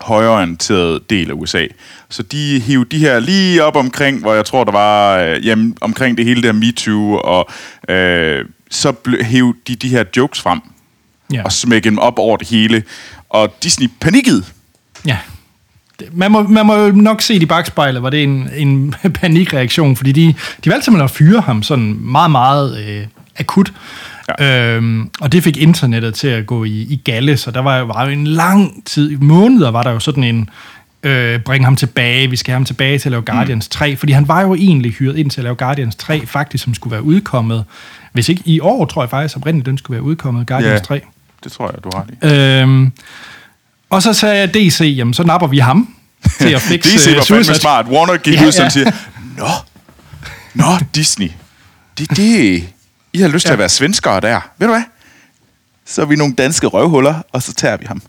højreorienterede 0.00 1.00
del 1.10 1.30
af 1.30 1.34
USA. 1.34 1.66
Så 2.08 2.22
de 2.22 2.60
hiv 2.60 2.88
de 2.88 2.98
her 2.98 3.18
lige 3.20 3.64
op 3.64 3.76
omkring, 3.76 4.20
hvor 4.20 4.34
jeg 4.34 4.44
tror, 4.44 4.64
der 4.64 4.72
var 4.72 5.18
øh, 5.18 5.46
jamen, 5.46 5.76
omkring 5.80 6.16
det 6.18 6.24
hele 6.24 6.42
der 6.42 6.52
MeToo, 6.52 7.14
og 7.24 7.48
øh, 7.88 8.44
så 8.70 8.92
hiv 9.20 9.56
de 9.68 9.76
de 9.76 9.88
her 9.88 10.04
jokes 10.16 10.40
frem, 10.40 10.60
Ja. 11.32 11.42
og 11.44 11.52
smækkede 11.52 11.90
dem 11.90 11.98
op 11.98 12.18
over 12.18 12.36
det 12.36 12.48
hele. 12.48 12.82
Og 13.28 13.54
Disney 13.62 13.88
panikkede. 14.00 14.44
Ja. 15.06 15.18
Det- 16.00 16.08
Man 16.16 16.32
må, 16.32 16.42
man 16.42 16.66
må 16.66 16.74
jo 16.76 16.92
nok 16.92 17.20
se 17.22 17.34
det 17.34 17.42
i 17.42 17.46
bagspejlet, 17.46 18.02
var 18.02 18.10
det 18.10 18.22
en, 18.22 18.48
en 18.56 18.94
panikreaktion, 19.20 19.96
fordi 19.96 20.12
de, 20.12 20.34
de 20.64 20.70
valgte 20.70 20.84
simpelthen 20.84 21.04
at 21.04 21.10
fyre 21.10 21.40
ham 21.40 21.62
sådan 21.62 21.96
meget, 22.00 22.30
meget 22.30 22.84
øh, 22.88 23.06
akut. 23.38 23.72
Ja. 24.40 24.74
Øhm, 24.76 25.10
og 25.20 25.32
det 25.32 25.42
fik 25.42 25.56
internettet 25.56 26.14
til 26.14 26.28
at 26.28 26.46
gå 26.46 26.64
i, 26.64 26.70
i 26.70 27.00
galle, 27.04 27.36
så 27.36 27.50
der 27.50 27.60
var 27.60 27.76
jo, 27.78 27.84
var 27.86 28.04
jo 28.04 28.10
en 28.10 28.26
lang 28.26 28.82
tid, 28.86 29.16
måneder 29.16 29.70
var 29.70 29.82
der 29.82 29.90
jo 29.90 30.00
sådan 30.00 30.24
en, 30.24 30.50
øh, 31.02 31.40
bring 31.40 31.64
ham 31.64 31.76
tilbage, 31.76 32.30
vi 32.30 32.36
skal 32.36 32.52
have 32.52 32.56
ham 32.58 32.64
tilbage 32.64 32.98
til 32.98 33.08
at 33.08 33.10
lave 33.10 33.22
Guardians 33.22 33.68
3, 33.68 33.96
fordi 33.96 34.12
han 34.12 34.28
var 34.28 34.40
jo 34.42 34.54
egentlig 34.54 34.92
hyret 34.92 35.16
ind 35.18 35.30
til 35.30 35.40
at 35.40 35.44
lave 35.44 35.56
Guardians 35.56 35.96
3, 35.96 36.26
faktisk, 36.26 36.64
som 36.64 36.74
skulle 36.74 36.92
være 36.92 37.02
udkommet, 37.02 37.64
hvis 38.12 38.28
ikke 38.28 38.42
i 38.44 38.60
år, 38.60 38.84
tror 38.86 39.02
jeg 39.02 39.10
faktisk, 39.10 39.36
oprindeligt 39.36 39.66
den 39.66 39.78
skulle 39.78 39.94
være 39.94 40.02
udkommet, 40.02 40.46
Guardians 40.46 40.80
3. 40.86 41.00
det 41.44 41.52
tror 41.52 41.70
jeg, 41.74 41.84
du 41.84 41.90
har 41.94 42.04
lige. 42.08 42.60
Øhm, 42.62 42.92
og 43.90 44.02
så 44.02 44.12
sagde 44.12 44.36
jeg 44.38 44.54
DC, 44.54 44.94
jamen 44.96 45.14
så 45.14 45.22
napper 45.22 45.46
vi 45.46 45.58
ham 45.58 45.94
til 46.40 46.48
at 46.54 46.60
fikse 46.70 46.90
DC 46.98 47.06
var 47.06 47.16
øh, 47.16 47.24
fandme 47.26 47.54
smart. 47.54 47.86
Warner 47.86 48.16
gik 48.16 48.34
Ja, 48.34 48.46
ud 48.46 48.52
sådan 48.52 48.62
ja. 48.62 48.66
og 48.66 48.72
siger, 48.72 48.90
Nå, 49.36 49.48
Nå, 50.54 50.78
Disney. 50.94 51.30
Det, 51.98 52.10
det, 52.16 52.64
I 53.12 53.18
har 53.20 53.28
lyst 53.28 53.42
til 53.42 53.48
Ja. 53.48 53.52
at 53.52 53.58
være 53.58 53.68
svenskere 53.68 54.20
der. 54.20 54.40
Ved 54.58 54.66
du 54.66 54.72
hvad? 54.72 54.82
Så 55.86 56.02
er 56.02 56.06
vi 56.06 56.16
nogle 56.16 56.34
danske 56.34 56.66
røvhuller, 56.66 57.14
og 57.32 57.42
så 57.42 57.54
tager 57.54 57.76
vi 57.76 57.84
ham. 57.88 58.00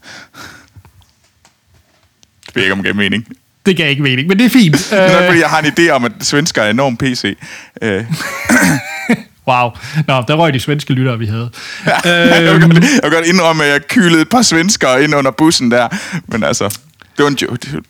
Det 2.45 2.55
ved 2.55 2.63
ikke, 2.63 2.74
om 2.74 2.77
det 2.79 2.86
gav 2.86 2.95
mening. 2.95 3.25
Det 3.65 3.77
gav 3.77 3.89
ikke 3.89 4.01
mening, 4.03 4.27
men 4.27 4.39
det 4.39 4.45
er 4.45 4.50
fint. 4.50 4.75
Det 4.91 5.00
er 5.00 5.12
nok, 5.13 5.21
Øh, 5.21 5.27
fordi 5.27 5.39
jeg 5.39 5.50
har 5.50 5.59
en 5.59 5.65
idé 5.79 5.89
om, 5.89 6.05
at 6.05 6.12
svensker 6.21 6.62
er 6.62 6.69
enormt 6.69 7.00
PC. 7.00 7.38
Wow. 9.50 9.70
Nå, 10.08 10.24
der 10.27 10.36
røg 10.36 10.53
de 10.53 10.60
svenske 10.60 10.94
lyttere, 10.94 11.20
vi 11.20 11.25
havde. 11.25 11.50
jeg, 12.06 12.53
vil 12.53 12.62
godt, 12.62 12.74
jeg 12.74 13.00
vil 13.03 13.12
godt 13.12 13.25
indrømme, 13.25 13.63
at 13.63 13.72
jeg 13.72 13.88
kylede 13.88 14.22
et 14.22 14.29
par 14.29 14.41
svenskere 14.41 15.03
ind 15.03 15.15
under 15.15 15.32
bussen 15.32 15.72
der. 15.72 15.88
Men 16.27 16.44
altså, 16.44 16.79
det 17.18 17.24
var 17.24 17.27
en 17.27 17.38
joke. 17.41 17.82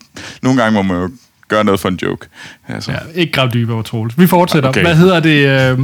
Nogle 0.42 0.62
gange 0.62 0.74
må 0.74 0.94
man 0.94 1.02
jo 1.02 1.10
gøre 1.48 1.64
noget 1.64 1.80
for 1.80 1.88
en 1.88 1.98
joke. 2.02 2.26
Altså. 2.68 2.92
Ja, 2.92 2.98
ikke 3.14 3.32
grav 3.32 3.48
dybere, 3.54 3.82
Troels. 3.82 4.18
Vi 4.18 4.26
fortsætter. 4.26 4.68
Okay. 4.68 4.82
Hvad 4.82 4.96
hedder 4.96 5.20
det? 5.20 5.46
Øh, 5.46 5.78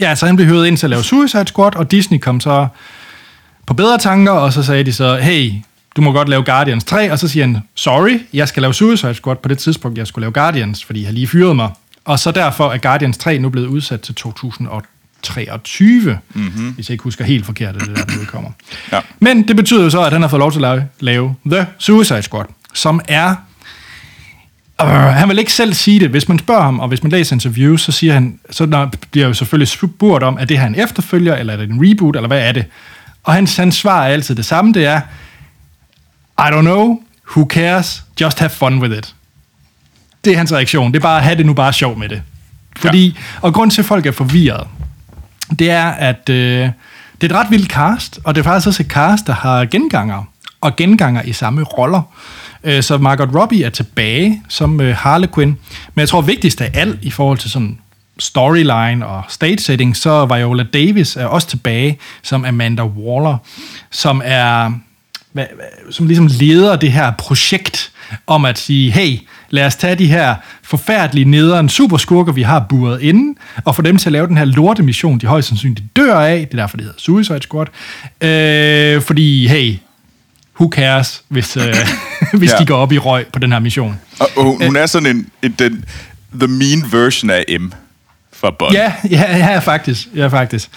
ja, 0.00 0.14
så 0.14 0.26
han 0.26 0.36
blev 0.36 0.48
hyret 0.48 0.66
ind 0.66 0.76
til 0.76 0.86
at 0.86 0.90
lave 0.90 1.02
Suicide 1.02 1.46
Squad, 1.46 1.76
og 1.76 1.90
Disney 1.90 2.18
kom 2.18 2.40
så 2.40 2.66
på 3.66 3.74
bedre 3.74 3.98
tanker, 3.98 4.32
og 4.32 4.52
så 4.52 4.62
sagde 4.62 4.84
de 4.84 4.92
så, 4.92 5.16
hey, 5.16 5.52
du 5.96 6.02
må 6.02 6.12
godt 6.12 6.28
lave 6.28 6.44
Guardians 6.44 6.84
3, 6.84 7.12
og 7.12 7.18
så 7.18 7.28
siger 7.28 7.46
han, 7.46 7.58
sorry, 7.74 8.20
jeg 8.32 8.48
skal 8.48 8.60
lave 8.60 8.74
Suicide 8.74 9.14
Squad 9.14 9.36
på 9.36 9.48
det 9.48 9.58
tidspunkt, 9.58 9.98
jeg 9.98 10.06
skulle 10.06 10.22
lave 10.22 10.32
Guardians, 10.32 10.84
fordi 10.84 11.04
jeg 11.04 11.12
lige 11.12 11.26
fyrede 11.26 11.54
mig. 11.54 11.70
Og 12.08 12.18
så 12.18 12.30
derfor 12.30 12.72
er 12.72 12.78
Guardians 12.78 13.18
3 13.18 13.38
nu 13.38 13.48
blevet 13.48 13.66
udsat 13.66 14.00
til 14.00 14.14
2023, 14.14 16.18
mm-hmm. 16.34 16.70
hvis 16.70 16.88
jeg 16.88 16.94
ikke 16.94 17.04
husker 17.04 17.24
helt 17.24 17.46
forkert, 17.46 17.76
at 17.76 17.80
det 17.80 17.96
der, 17.96 18.04
der 18.04 18.20
udkommer. 18.20 18.50
Ja. 18.92 19.00
Men 19.20 19.48
det 19.48 19.56
betyder 19.56 19.84
jo 19.84 19.90
så, 19.90 20.02
at 20.02 20.12
han 20.12 20.22
har 20.22 20.28
fået 20.28 20.40
lov 20.40 20.52
til 20.52 20.58
at 20.58 20.62
lave, 20.62 20.84
lave 21.00 21.34
The 21.46 21.66
Suicide 21.78 22.22
Squad, 22.22 22.44
som 22.74 23.00
er 23.08 23.34
Uh, 24.82 24.88
han 24.88 25.28
vil 25.28 25.38
ikke 25.38 25.52
selv 25.52 25.74
sige 25.74 26.00
det. 26.00 26.10
Hvis 26.10 26.28
man 26.28 26.38
spørger 26.38 26.62
ham, 26.62 26.80
og 26.80 26.88
hvis 26.88 27.02
man 27.02 27.12
læser 27.12 27.36
interviews, 27.36 27.82
så 27.82 27.92
siger 27.92 28.14
han, 28.14 28.38
så 28.50 28.66
der 28.66 28.88
bliver 29.10 29.26
jo 29.26 29.34
selvfølgelig 29.34 29.68
spurgt 29.68 30.24
om, 30.24 30.36
er 30.40 30.44
det 30.44 30.58
her 30.58 30.66
en 30.66 30.74
efterfølger, 30.74 31.36
eller 31.36 31.52
er 31.52 31.56
det 31.56 31.70
en 31.70 31.80
reboot, 31.80 32.16
eller 32.16 32.26
hvad 32.26 32.48
er 32.48 32.52
det? 32.52 32.64
Og 33.22 33.34
hans, 33.34 33.56
hans 33.56 33.74
svar 33.74 34.04
er 34.04 34.08
altid 34.08 34.34
det 34.34 34.44
samme, 34.44 34.72
det 34.72 34.86
er, 34.86 35.00
I 36.38 36.54
don't 36.54 36.60
know, 36.60 37.02
who 37.30 37.46
cares, 37.50 38.04
just 38.20 38.38
have 38.38 38.50
fun 38.50 38.78
with 38.78 38.98
it. 38.98 39.14
Det 40.24 40.32
er 40.32 40.36
hans 40.36 40.52
reaktion. 40.52 40.92
Det 40.92 40.98
er 40.98 41.02
bare, 41.02 41.16
at 41.16 41.24
have 41.24 41.36
det 41.36 41.46
nu 41.46 41.52
bare 41.54 41.72
sjov 41.72 41.98
med 41.98 42.08
det. 42.08 42.22
Fordi, 42.76 43.06
ja. 43.06 43.12
og 43.40 43.54
grund 43.54 43.70
til, 43.70 43.82
at 43.82 43.86
folk 43.86 44.06
er 44.06 44.12
forvirret, 44.12 44.66
det 45.58 45.70
er, 45.70 45.86
at 45.86 46.28
øh, 46.28 46.68
det 47.20 47.30
er 47.30 47.34
et 47.34 47.40
ret 47.40 47.50
vildt 47.50 47.72
cast, 47.72 48.20
og 48.24 48.34
det 48.34 48.40
er 48.40 48.44
faktisk 48.44 48.66
også 48.66 48.82
et 48.82 48.88
cast, 48.88 49.26
der 49.26 49.32
har 49.32 49.64
genganger, 49.64 50.24
og 50.60 50.76
genganger 50.76 51.22
i 51.22 51.32
samme 51.32 51.62
roller. 51.62 52.02
Øh, 52.64 52.82
så 52.82 52.98
Margot 52.98 53.34
Robbie 53.34 53.64
er 53.64 53.70
tilbage 53.70 54.42
som 54.48 54.80
øh, 54.80 54.96
Harlequin, 54.96 55.48
men 55.94 56.00
jeg 56.00 56.08
tror 56.08 56.20
vigtigst 56.20 56.60
af 56.60 56.70
alt 56.74 56.98
i 57.02 57.10
forhold 57.10 57.38
til 57.38 57.50
sådan 57.50 57.78
storyline 58.18 59.06
og 59.06 59.22
stage 59.28 59.58
setting, 59.58 59.96
så 59.96 60.26
Viola 60.26 60.62
Davis 60.62 61.16
er 61.16 61.26
også 61.26 61.48
tilbage 61.48 61.98
som 62.22 62.44
Amanda 62.44 62.84
Waller, 62.84 63.36
som 63.90 64.22
er 64.24 64.72
som 65.90 66.06
ligesom 66.06 66.26
leder 66.26 66.76
det 66.76 66.92
her 66.92 67.12
projekt 67.18 67.92
om 68.26 68.44
at 68.44 68.58
sige, 68.58 68.90
hey, 68.90 69.18
lad 69.50 69.66
os 69.66 69.76
tage 69.76 69.94
de 69.94 70.06
her 70.06 70.34
forfærdelige 70.62 71.24
nederen 71.24 71.68
superskurker, 71.68 72.32
vi 72.32 72.42
har 72.42 72.66
buret 72.68 73.00
inde, 73.02 73.38
og 73.64 73.76
få 73.76 73.82
dem 73.82 73.96
til 73.96 74.08
at 74.08 74.12
lave 74.12 74.26
den 74.26 74.36
her 74.36 74.44
lorte 74.44 74.82
mission, 74.82 75.18
de 75.18 75.26
højst 75.26 75.48
sandsynligt 75.48 75.96
dør 75.96 76.14
af. 76.20 76.38
Det 76.50 76.58
er 76.58 76.62
derfor, 76.62 76.76
det 76.76 76.84
hedder 76.86 76.98
Suicide 76.98 77.40
Squad. 77.42 77.66
Øh, 78.20 79.02
fordi, 79.02 79.46
hey, 79.48 79.74
who 80.60 80.70
cares, 80.72 81.22
hvis, 81.28 81.56
øh, 81.56 81.62
hvis 82.38 82.50
Ja. 82.52 82.56
de 82.58 82.66
går 82.66 82.76
op 82.76 82.92
i 82.92 82.98
røg 82.98 83.26
på 83.32 83.38
den 83.38 83.52
her 83.52 83.58
mission. 83.58 84.00
Og, 84.20 84.28
og 84.36 84.44
hun, 84.44 84.62
hun 84.66 84.76
er 84.76 84.86
sådan 84.86 85.16
en, 85.16 85.26
en 85.42 85.54
den, 85.58 85.84
the 86.40 86.48
mean 86.48 86.84
version 86.92 87.30
af 87.30 87.44
M 87.60 87.72
fra 88.32 88.50
Bond. 88.58 88.72
Ja, 88.72 88.92
ja, 89.10 89.36
ja, 89.36 89.58
faktisk. 89.58 90.08
Ja, 90.16 90.26
faktisk. 90.26 90.68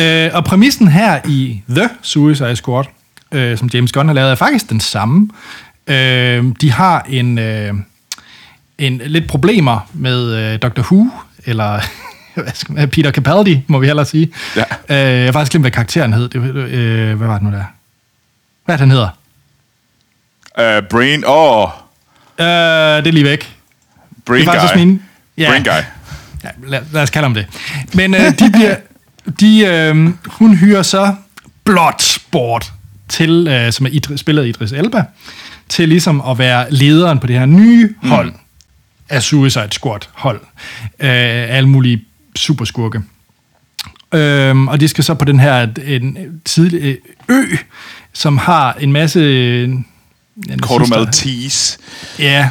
Øh, 0.00 0.30
og 0.32 0.44
præmissen 0.44 0.88
her 0.88 1.20
i 1.28 1.60
The 1.70 1.88
Suicide 2.02 2.56
Squad, 2.56 2.84
øh, 3.32 3.58
som 3.58 3.70
James 3.74 3.92
Gunn 3.92 4.08
har 4.08 4.14
lavet, 4.14 4.30
er 4.30 4.34
faktisk 4.34 4.70
den 4.70 4.80
samme. 4.80 5.28
Øh, 5.86 6.44
de 6.60 6.72
har 6.72 7.06
en, 7.08 7.38
øh, 7.38 7.74
en 8.86 9.00
lidt 9.06 9.28
problemer 9.28 9.88
med 9.92 10.34
øh, 10.34 10.62
Doctor 10.62 10.82
Who, 10.82 11.10
eller 11.44 11.80
Peter 12.92 13.10
Capaldi, 13.10 13.62
må 13.66 13.78
vi 13.78 13.86
hellere 13.86 14.06
sige. 14.06 14.32
Ja. 14.56 14.64
Øh, 14.88 15.18
jeg 15.18 15.24
har 15.24 15.32
faktisk 15.32 15.50
glemt, 15.50 15.62
hvad 15.62 15.70
karakteren 15.70 16.12
hed. 16.12 16.28
Det, 16.28 16.38
øh, 16.56 17.16
hvad 17.16 17.26
var 17.26 17.34
det 17.34 17.42
nu 17.42 17.50
der? 17.50 17.64
Hvad 18.64 18.78
han 18.78 18.90
hedder? 18.90 19.08
Uh, 20.58 20.88
brain, 20.88 21.24
åh, 21.26 21.62
oh, 21.62 21.68
Øh, 22.38 22.46
det 22.46 23.06
er 23.06 23.12
lige 23.12 23.24
væk. 23.24 23.56
Brain 24.24 24.40
det 24.40 24.48
er 24.48 24.52
faktisk 24.52 24.74
Guy. 24.74 24.78
min... 24.78 25.02
Ja. 25.38 25.48
Brain 25.48 25.62
Guy. 25.62 25.70
Ja, 26.44 26.48
lad, 26.66 26.80
lad 26.92 27.02
os 27.02 27.10
kalde 27.10 27.24
ham 27.24 27.34
det. 27.34 27.46
Men 27.94 28.14
øh, 28.14 28.20
de 28.38 28.50
bliver, 28.52 28.76
de, 29.40 29.66
øh, 29.66 30.12
hun 30.26 30.56
hyrer 30.56 30.82
så 30.82 31.14
Bloodsport 31.64 32.72
til, 33.08 33.48
øh, 33.48 33.72
som 33.72 33.86
er 33.86 33.90
Idris, 33.90 34.20
spillet 34.20 34.46
Idris 34.46 34.72
Elba, 34.72 35.04
til 35.68 35.88
ligesom 35.88 36.22
at 36.28 36.38
være 36.38 36.66
lederen 36.70 37.18
på 37.18 37.26
det 37.26 37.38
her 37.38 37.46
nye 37.46 37.94
hold 38.02 38.30
mm. 38.30 38.36
Af 39.12 39.22
Suicide 39.22 39.68
Squad 39.70 40.00
hold. 40.12 40.40
Øh, 41.00 41.56
alle 41.56 41.68
mulige 41.68 42.04
superskurke. 42.36 43.00
Øhm, 44.14 44.68
og 44.68 44.80
de 44.80 44.88
skal 44.88 45.04
så 45.04 45.14
på 45.14 45.24
den 45.24 45.40
her 45.40 45.68
en 45.86 46.40
tidlig 46.44 46.82
øh, 46.82 46.96
ø, 47.28 47.56
som 48.12 48.38
har 48.38 48.72
en 48.80 48.92
masse... 48.92 49.20
øh, 49.20 49.70
ja, 52.18 52.50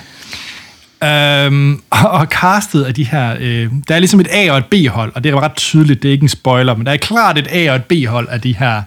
Øhm, 1.03 1.81
og, 1.89 2.25
castet 2.25 2.83
af 2.83 2.93
de 2.93 3.03
her... 3.03 3.35
Øh, 3.39 3.69
der 3.87 3.95
er 3.95 3.99
ligesom 3.99 4.19
et 4.19 4.27
A- 4.31 4.51
og 4.51 4.57
et 4.57 4.65
B-hold, 4.65 5.11
og 5.15 5.23
det 5.23 5.31
er 5.31 5.41
ret 5.41 5.55
tydeligt, 5.55 6.03
det 6.03 6.07
er 6.09 6.11
ikke 6.11 6.23
en 6.23 6.29
spoiler, 6.29 6.75
men 6.75 6.85
der 6.85 6.91
er 6.91 6.97
klart 6.97 7.37
et 7.37 7.47
A- 7.51 7.69
og 7.69 7.75
et 7.75 7.83
B-hold 7.85 8.27
af 8.29 8.41
de 8.41 8.55
her 8.55 8.81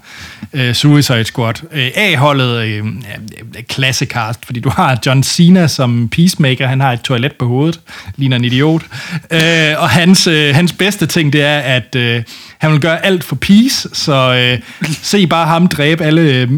øh, 0.52 0.74
Suicide 0.74 1.24
Squad. 1.24 1.54
Øh, 1.72 1.90
A-holdet 1.94 2.56
øh, 2.64 2.84
er 3.54 3.62
klasse 3.68 4.06
cast, 4.06 4.46
fordi 4.46 4.60
du 4.60 4.68
har 4.68 4.98
John 5.06 5.22
Cena 5.22 5.66
som 5.68 6.08
peacemaker, 6.08 6.66
han 6.66 6.80
har 6.80 6.92
et 6.92 7.00
toilet 7.00 7.32
på 7.38 7.46
hovedet, 7.46 7.80
ligner 8.16 8.36
en 8.36 8.44
idiot. 8.44 8.82
Øh, 9.30 9.40
og 9.78 9.88
hans, 9.90 10.26
øh, 10.26 10.54
hans 10.54 10.72
bedste 10.72 11.06
ting, 11.06 11.32
det 11.32 11.42
er, 11.42 11.58
at 11.58 11.94
øh, 11.96 12.22
han 12.58 12.72
vil 12.72 12.80
gøre 12.80 13.04
alt 13.06 13.24
for 13.24 13.36
peace, 13.36 13.88
så 13.92 14.34
øh, 14.34 14.88
se 15.02 15.26
bare 15.26 15.46
ham 15.46 15.68
dræbe 15.68 16.04
alle 16.04 16.22
øh, 16.22 16.48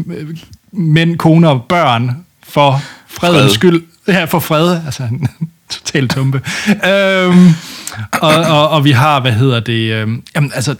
mænd, 0.71 1.17
koner 1.17 1.49
og 1.49 1.65
børn 1.69 2.25
for 2.47 2.81
fredens 3.07 3.41
Fred. 3.41 3.49
skyld. 3.49 3.81
Ja, 4.07 4.23
for 4.25 4.39
fred. 4.39 4.85
Altså, 4.85 5.03
en 5.03 5.27
total 5.69 6.07
tumpe. 6.07 6.41
øhm, 6.85 7.49
og, 8.11 8.35
og, 8.35 8.69
og 8.69 8.83
vi 8.83 8.91
har, 8.91 9.19
hvad 9.19 9.31
hedder 9.31 9.59
det... 9.59 9.91
Øhm, 9.93 10.23
jamen, 10.35 10.51
altså, 10.55 10.75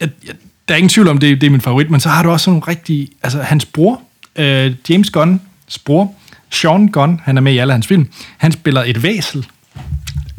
jeg, 0.00 0.08
jeg, 0.26 0.34
der 0.68 0.74
er 0.74 0.78
ingen 0.78 0.88
tvivl 0.88 1.08
om, 1.08 1.18
det, 1.18 1.40
det 1.40 1.46
er 1.46 1.50
min 1.50 1.60
favorit, 1.60 1.90
men 1.90 2.00
så 2.00 2.08
har 2.08 2.22
du 2.22 2.30
også 2.30 2.44
sådan 2.44 2.52
nogle 2.60 2.68
rigtig... 2.68 3.08
Altså, 3.22 3.42
hans 3.42 3.64
bror, 3.64 4.00
øh, 4.36 4.74
James 4.88 5.10
Gunns 5.10 5.78
bror, 5.84 6.14
Sean 6.50 6.88
Gunn, 6.88 7.20
han 7.24 7.36
er 7.36 7.40
med 7.40 7.52
i 7.52 7.58
alle 7.58 7.72
hans 7.72 7.86
film, 7.86 8.08
han 8.38 8.52
spiller 8.52 8.82
et 8.86 9.02
væsel. 9.02 9.46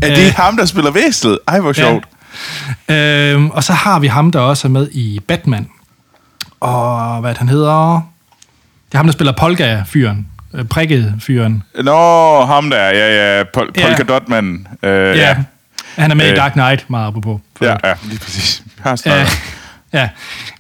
Er 0.01 0.15
det 0.15 0.25
Øh. 0.27 0.33
ham, 0.37 0.57
der 0.57 0.65
spiller 0.65 0.91
væslet? 0.91 1.39
Ej, 1.47 1.59
hvor 1.59 1.73
sjovt. 1.73 2.05
Ja. 2.89 3.33
Øhm, 3.33 3.49
og 3.49 3.63
så 3.63 3.73
har 3.73 3.99
vi 3.99 4.07
ham, 4.07 4.31
der 4.31 4.39
også 4.39 4.67
er 4.67 4.69
med 4.69 4.89
i 4.91 5.19
Batman. 5.27 5.67
Og 6.59 7.19
hvad 7.21 7.29
det, 7.29 7.37
han 7.37 7.49
hedder? 7.49 7.93
Det 8.87 8.93
er 8.93 8.97
ham, 8.97 9.05
der 9.05 9.13
spiller 9.13 9.31
Polga-fyren. 9.31 10.27
Øh, 10.53 10.65
prikket 10.65 11.15
fyren. 11.19 11.63
Nå, 11.83 12.45
ham 12.45 12.69
der, 12.69 12.77
ja, 12.85 13.37
ja, 13.37 13.43
Pol- 13.57 13.71
Ja. 13.77 13.87
Polka 13.87 14.03
Dotman. 14.03 14.67
Øh, 14.83 14.89
Ja. 14.91 15.13
ja. 15.15 15.37
Han 15.95 16.11
er 16.11 16.15
med 16.15 16.25
i 16.25 16.29
Øh. 16.29 16.35
Dark 16.35 16.51
Knight, 16.51 16.89
meget. 16.89 17.13
For- 17.23 17.41
ja, 17.61 17.75
ja, 17.83 17.93
lige 18.03 18.19
præcis. 18.19 18.63
Har 18.79 18.89
Ja, 18.89 18.95
snart. 18.95 19.41
ja. 19.93 20.09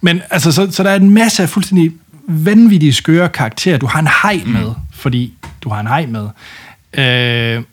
Men 0.01 0.21
altså, 0.29 0.51
så, 0.51 0.67
så 0.71 0.83
der 0.83 0.89
er 0.89 0.95
en 0.95 1.13
masse 1.13 1.43
af 1.43 1.49
fuldstændig 1.49 1.91
vanvittige 2.27 2.93
skøre 2.93 3.29
karakterer, 3.29 3.77
du 3.77 3.85
har 3.85 3.99
en 3.99 4.07
hej 4.23 4.41
Mm. 4.45 4.51
med, 4.51 4.71
fordi 4.93 5.33
du 5.63 5.69
har 5.69 5.79
en 5.79 5.87
hej 5.87 6.05
med. 6.05 6.27
Øh, 6.93 7.63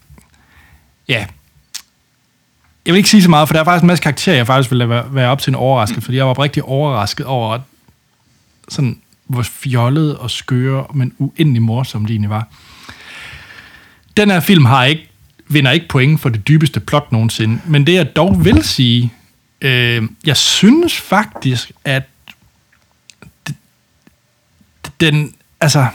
ja. 1.08 1.26
Jeg 2.86 2.92
vil 2.94 2.96
ikke 2.96 3.08
sige 3.10 3.22
så 3.22 3.30
meget, 3.30 3.48
for 3.48 3.52
der 3.52 3.60
er 3.60 3.64
faktisk 3.64 3.82
en 3.82 3.86
masse 3.86 4.02
karakterer, 4.02 4.36
jeg 4.36 4.46
faktisk 4.46 4.70
ville 4.70 4.88
være, 4.88 5.04
være 5.14 5.28
op 5.30 5.40
til 5.40 5.50
en 5.50 5.54
overraskelse, 5.54 6.04
fordi 6.04 6.16
jeg 6.16 6.26
var 6.26 6.38
rigtig 6.38 6.62
overrasket 6.62 7.26
over, 7.26 7.58
sådan, 8.68 8.98
hvor 9.28 9.42
fjollet 9.42 10.16
og 10.16 10.30
skøre, 10.30 10.86
men 10.94 11.12
uendelig 11.18 11.62
morsom 11.62 12.04
de 12.04 12.12
egentlig 12.12 12.30
var. 12.30 12.48
Den 14.16 14.30
her 14.30 14.40
film 14.40 14.64
har 14.64 14.84
ikke, 14.84 15.10
vinder 15.48 15.70
ikke 15.70 15.88
point 15.88 16.20
for 16.20 16.28
det 16.28 16.48
dybeste 16.48 16.80
plot 16.80 17.12
nogensinde, 17.12 17.60
men 17.66 17.86
det 17.86 17.94
jeg 17.94 18.16
dog 18.16 18.44
vil 18.44 18.62
sige, 18.62 19.12
øh, 19.60 20.02
jeg 20.26 20.36
synes 20.36 20.96
faktisk, 20.96 21.72
at 21.84 22.02
den, 25.00 25.32
altså, 25.60 25.86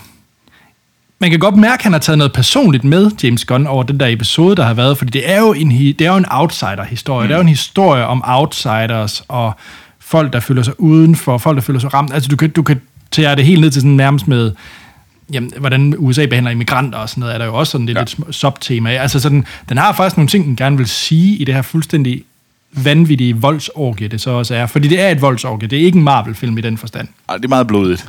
man 1.19 1.29
kan 1.29 1.39
godt 1.39 1.55
mærke, 1.55 1.79
at 1.79 1.83
han 1.83 1.91
har 1.91 1.99
taget 1.99 2.17
noget 2.17 2.33
personligt 2.33 2.83
med, 2.83 3.11
James 3.23 3.45
Gunn, 3.45 3.67
over 3.67 3.83
den 3.83 3.99
der 3.99 4.07
episode, 4.07 4.55
der 4.55 4.63
har 4.63 4.73
været, 4.73 4.97
fordi 4.97 5.11
det 5.11 5.29
er 5.29 5.39
jo 5.39 5.53
en, 5.53 5.71
det 5.71 6.01
er 6.01 6.11
jo 6.11 6.17
en 6.17 6.25
outsider-historie. 6.31 7.23
Mm. 7.23 7.27
Det 7.27 7.33
er 7.33 7.37
jo 7.37 7.41
en 7.41 7.49
historie 7.49 8.05
om 8.05 8.23
outsiders 8.25 9.23
og 9.27 9.53
folk, 9.99 10.33
der 10.33 10.39
føler 10.39 10.63
sig 10.63 10.79
udenfor, 10.79 11.37
folk, 11.37 11.55
der 11.55 11.61
føler 11.61 11.79
sig 11.79 11.93
ramt. 11.93 12.13
Altså, 12.13 12.29
du 12.29 12.35
kan, 12.35 12.49
du 12.49 12.63
kan 12.63 12.81
tage 13.13 13.36
det 13.36 13.45
helt 13.45 13.62
ned 13.62 13.71
til 13.71 13.82
sådan 13.82 13.95
nærmest 13.95 14.28
med, 14.28 14.52
jamen, 15.34 15.52
hvordan 15.60 15.95
USA 15.97 16.26
behandler 16.26 16.52
immigranter 16.52 16.97
og 16.99 17.10
sådan 17.10 17.19
noget, 17.21 17.34
er 17.34 17.38
der 17.38 17.45
jo 17.45 17.54
også 17.56 17.71
sådan 17.71 17.86
lidt 17.86 17.97
Ja. 17.97 18.04
sm- 18.04 18.32
subtema. 18.32 18.89
Altså 18.89 19.19
sådan, 19.19 19.45
den 19.69 19.78
har 19.78 19.93
faktisk 19.93 20.17
nogle 20.17 20.28
ting, 20.30 20.45
den 20.45 20.56
gerne 20.56 20.78
vil 20.78 20.88
sige 20.88 21.36
i 21.38 21.43
det 21.43 21.56
her 21.56 21.62
fuldstændig 21.62 22.23
vanvittige 22.71 23.36
voldsorgie, 23.36 24.08
det 24.08 24.21
så 24.21 24.30
også 24.30 24.56
er. 24.56 24.65
Fordi 24.65 24.88
det 24.88 25.02
er 25.02 25.10
et 25.10 25.21
voldsorgie, 25.21 25.67
det 25.69 25.80
er 25.82 25.86
ikke 25.86 25.97
en 25.97 26.04
Marvel-film 26.04 26.58
i 26.58 26.62
den 26.62 26.78
forstand. 26.78 27.08
Ej, 27.30 27.36
det 27.38 27.45
er 27.45 27.49
meget 27.49 27.67
blodigt. 27.67 28.06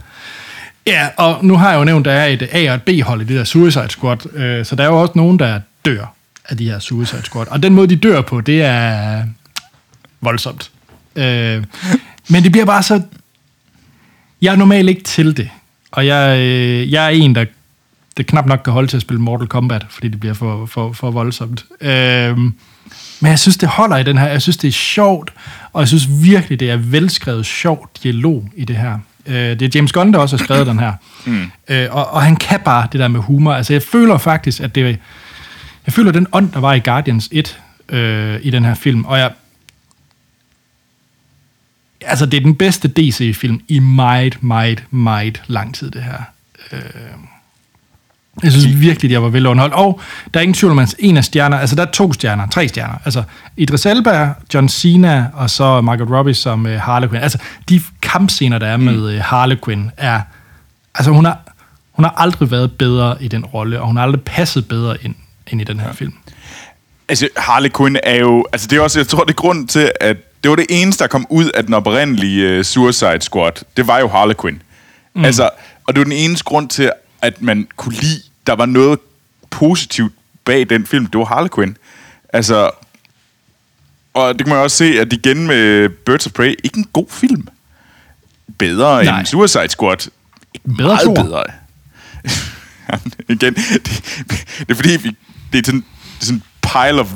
Ja, 0.86 1.08
og 1.16 1.44
nu 1.44 1.56
har 1.56 1.70
jeg 1.70 1.78
jo 1.78 1.84
nævnt, 1.84 2.06
at 2.06 2.12
der 2.14 2.20
er 2.20 2.26
et 2.26 2.48
A- 2.52 2.68
og 2.70 2.74
et 2.74 2.82
B-hold 2.82 3.20
i 3.20 3.24
det 3.24 3.36
der 3.36 3.44
Suicide 3.44 3.88
Squad, 3.88 4.36
øh, 4.36 4.64
så 4.64 4.76
der 4.76 4.82
er 4.84 4.88
jo 4.88 5.00
også 5.00 5.12
nogen, 5.16 5.38
der 5.38 5.60
dør 5.84 6.14
af 6.48 6.56
de 6.56 6.64
her 6.70 6.78
Suicide 6.78 7.22
Squad. 7.22 7.46
Og 7.50 7.62
den 7.62 7.74
måde, 7.74 7.86
de 7.88 7.96
dør 7.96 8.20
på, 8.20 8.40
det 8.40 8.62
er 8.62 9.22
voldsomt. 10.20 10.70
Øh, 11.16 11.64
men 12.28 12.42
det 12.42 12.52
bliver 12.52 12.64
bare 12.66 12.82
så... 12.82 13.02
Jeg 14.44 14.52
er 14.52 14.56
normalt 14.56 14.88
ikke 14.88 15.02
til 15.02 15.36
det, 15.36 15.50
og 15.92 16.06
jeg, 16.06 16.38
øh, 16.38 16.92
jeg 16.92 17.04
er 17.04 17.08
en, 17.08 17.34
der 17.34 17.44
det 18.16 18.26
knap 18.26 18.46
nok 18.46 18.60
kan 18.64 18.72
holde 18.72 18.88
til 18.88 18.96
at 18.96 19.02
spille 19.02 19.20
Mortal 19.22 19.48
Kombat, 19.48 19.86
fordi 19.90 20.08
det 20.08 20.20
bliver 20.20 20.34
for, 20.34 20.66
for, 20.66 20.92
for 20.92 21.10
voldsomt. 21.10 21.64
Øh, 21.80 22.38
men 22.38 23.30
jeg 23.30 23.38
synes, 23.38 23.56
det 23.56 23.68
holder 23.68 23.96
i 23.96 24.02
den 24.02 24.18
her. 24.18 24.26
Jeg 24.26 24.42
synes, 24.42 24.56
det 24.56 24.68
er 24.68 24.72
sjovt, 24.72 25.32
og 25.72 25.80
jeg 25.80 25.88
synes 25.88 26.08
virkelig, 26.22 26.60
det 26.60 26.70
er 26.70 26.76
velskrevet 26.76 27.46
sjov 27.46 27.90
dialog 28.02 28.48
i 28.56 28.64
det 28.64 28.76
her. 28.76 28.98
Øh, 29.26 29.34
det 29.34 29.62
er 29.62 29.68
James 29.74 29.92
Gunn, 29.92 30.12
der 30.12 30.18
også 30.18 30.36
har 30.36 30.44
skrevet 30.44 30.66
den 30.66 30.78
her. 30.78 30.92
Mm. 31.26 31.50
Øh, 31.68 31.88
og, 31.90 32.10
og 32.10 32.22
han 32.22 32.36
kan 32.36 32.60
bare 32.64 32.88
det 32.92 33.00
der 33.00 33.08
med 33.08 33.20
humor. 33.20 33.52
Altså, 33.52 33.72
jeg 33.72 33.82
føler 33.82 34.18
faktisk, 34.18 34.60
at 34.60 34.74
det... 34.74 34.98
Jeg 35.86 35.92
føler 35.94 36.12
den 36.12 36.26
ånd, 36.32 36.52
der 36.52 36.60
var 36.60 36.74
i 36.74 36.78
Guardians 36.78 37.28
1 37.32 37.60
øh, 37.88 38.38
i 38.42 38.50
den 38.50 38.64
her 38.64 38.74
film, 38.74 39.04
og 39.04 39.18
jeg... 39.18 39.30
Altså, 42.06 42.26
det 42.26 42.36
er 42.36 42.40
den 42.40 42.54
bedste 42.54 42.88
DC-film 42.88 43.60
i 43.68 43.78
meget, 43.78 44.42
meget, 44.42 44.84
meget 44.90 45.42
lang 45.46 45.74
tid, 45.74 45.90
det 45.90 46.02
her. 46.02 46.22
Øh, 46.72 46.80
jeg 48.42 48.52
synes 48.52 48.80
virkelig, 48.80 49.08
at 49.08 49.12
jeg 49.12 49.22
var 49.22 49.28
velunderholdt. 49.28 49.74
Og 49.74 50.00
der 50.34 50.40
er 50.40 50.42
ingen 50.42 50.54
tvivl 50.54 50.72
om, 50.72 50.78
at 50.78 50.94
en 50.98 51.16
af 51.16 51.24
stjerner, 51.24 51.58
altså 51.58 51.76
der 51.76 51.82
er 51.82 51.90
to 51.90 52.12
stjerner, 52.12 52.48
tre 52.48 52.68
stjerner. 52.68 52.94
Altså 53.04 53.22
Idris 53.56 53.86
Elba, 53.86 54.32
John 54.54 54.68
Cena 54.68 55.26
og 55.34 55.50
så 55.50 55.80
Margot 55.80 56.10
Robbie 56.10 56.34
som 56.34 56.64
Harley 56.64 57.08
Quinn. 57.08 57.22
Altså 57.22 57.38
de 57.68 57.80
kampscener, 58.02 58.58
der 58.58 58.66
er 58.66 58.76
med 58.76 59.14
uh, 59.14 59.20
Harley 59.20 59.56
Quinn, 59.64 59.90
er... 59.96 60.20
Altså 60.94 61.10
hun 61.10 61.24
har, 61.24 61.38
hun 61.92 62.04
har 62.04 62.14
aldrig 62.16 62.50
været 62.50 62.72
bedre 62.72 63.16
i 63.20 63.28
den 63.28 63.44
rolle, 63.44 63.80
og 63.80 63.86
hun 63.86 63.96
har 63.96 64.02
aldrig 64.02 64.22
passet 64.22 64.68
bedre 64.68 64.96
ind, 65.02 65.14
ind 65.46 65.60
i 65.60 65.64
den 65.64 65.80
her 65.80 65.92
film. 65.92 66.14
Altså, 67.08 67.28
Harley 67.36 67.70
Quinn 67.76 67.96
er 68.02 68.16
jo... 68.16 68.46
Altså, 68.52 68.68
det 68.68 68.76
er 68.76 68.80
også... 68.80 68.98
Jeg 68.98 69.08
tror, 69.08 69.24
det 69.24 69.30
er 69.30 69.34
grunden 69.34 69.66
til, 69.66 69.92
at 70.00 70.16
det 70.44 70.50
var 70.50 70.56
det 70.56 70.66
eneste, 70.68 71.02
der 71.02 71.08
kom 71.08 71.26
ud 71.30 71.50
af 71.50 71.64
den 71.64 71.74
oprindelige 71.74 72.58
uh, 72.58 72.64
Suicide 72.64 73.20
Squad. 73.20 73.52
Det 73.76 73.86
var 73.86 73.98
jo 73.98 74.08
Harley 74.08 74.34
Quinn. 74.40 74.62
Mm. 75.14 75.24
Altså, 75.24 75.50
og 75.86 75.94
det 75.94 75.98
var 75.98 76.04
den 76.04 76.12
eneste 76.12 76.44
grund 76.44 76.68
til, 76.68 76.92
at 77.22 77.42
man 77.42 77.68
kunne 77.76 77.94
lide... 77.94 78.22
Der 78.46 78.52
var 78.54 78.66
noget 78.66 78.98
positivt 79.50 80.12
bag 80.44 80.70
den 80.70 80.86
film. 80.86 81.06
Det 81.06 81.18
var 81.18 81.24
Harley 81.24 81.48
Quinn. 81.54 81.76
Altså... 82.32 82.70
Og 84.14 84.34
det 84.38 84.46
kan 84.46 84.54
man 84.54 84.62
også 84.62 84.76
se, 84.76 85.00
at 85.00 85.12
igen 85.12 85.46
med 85.46 85.88
Birds 85.88 86.26
of 86.26 86.32
Prey, 86.32 86.54
ikke 86.64 86.78
en 86.78 86.88
god 86.92 87.06
film. 87.10 87.48
Bedre 88.58 89.04
Nej. 89.04 89.18
end 89.18 89.26
Suicide 89.26 89.68
Squad. 89.68 90.10
Ikke 90.54 90.68
Bedre 90.76 90.88
meget 90.88 91.04
toer. 91.04 91.24
bedre. 91.24 91.44
igen, 93.28 93.54
det, 93.54 93.66
det 94.58 94.70
er 94.70 94.74
fordi, 94.74 94.96
vi, 94.96 95.16
det 95.52 95.58
er 95.58 95.62
sådan, 95.66 95.84
det 96.14 96.20
er 96.20 96.24
sådan 96.24 96.36
en 96.36 96.42
pile 96.62 97.00
of 97.00 97.10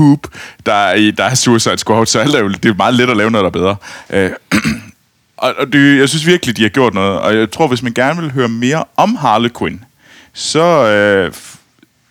poop, 0.00 0.26
der 0.66 0.72
er, 0.72 0.94
i, 0.94 1.10
der 1.10 1.24
er 1.24 1.34
Suicide 1.34 1.78
Squad, 1.78 2.06
så 2.06 2.18
alt 2.18 2.34
er 2.34 2.40
jo, 2.40 2.48
det 2.48 2.64
er 2.64 2.74
meget 2.74 2.94
let 2.94 3.10
at 3.10 3.16
lave 3.16 3.30
noget, 3.30 3.42
der 3.42 3.48
er 3.48 3.52
bedre. 3.52 3.76
Øh, 4.10 4.30
og 5.36 5.54
og 5.58 5.72
det, 5.72 5.98
jeg 5.98 6.08
synes 6.08 6.26
virkelig, 6.26 6.56
de 6.56 6.62
har 6.62 6.68
gjort 6.68 6.94
noget, 6.94 7.18
og 7.20 7.36
jeg 7.36 7.50
tror, 7.50 7.68
hvis 7.68 7.82
man 7.82 7.92
gerne 7.92 8.22
vil 8.22 8.32
høre 8.32 8.48
mere 8.48 8.84
om 8.96 9.16
Harley 9.16 9.50
Quinn, 9.58 9.84
så, 10.32 10.86
øh, 10.86 11.32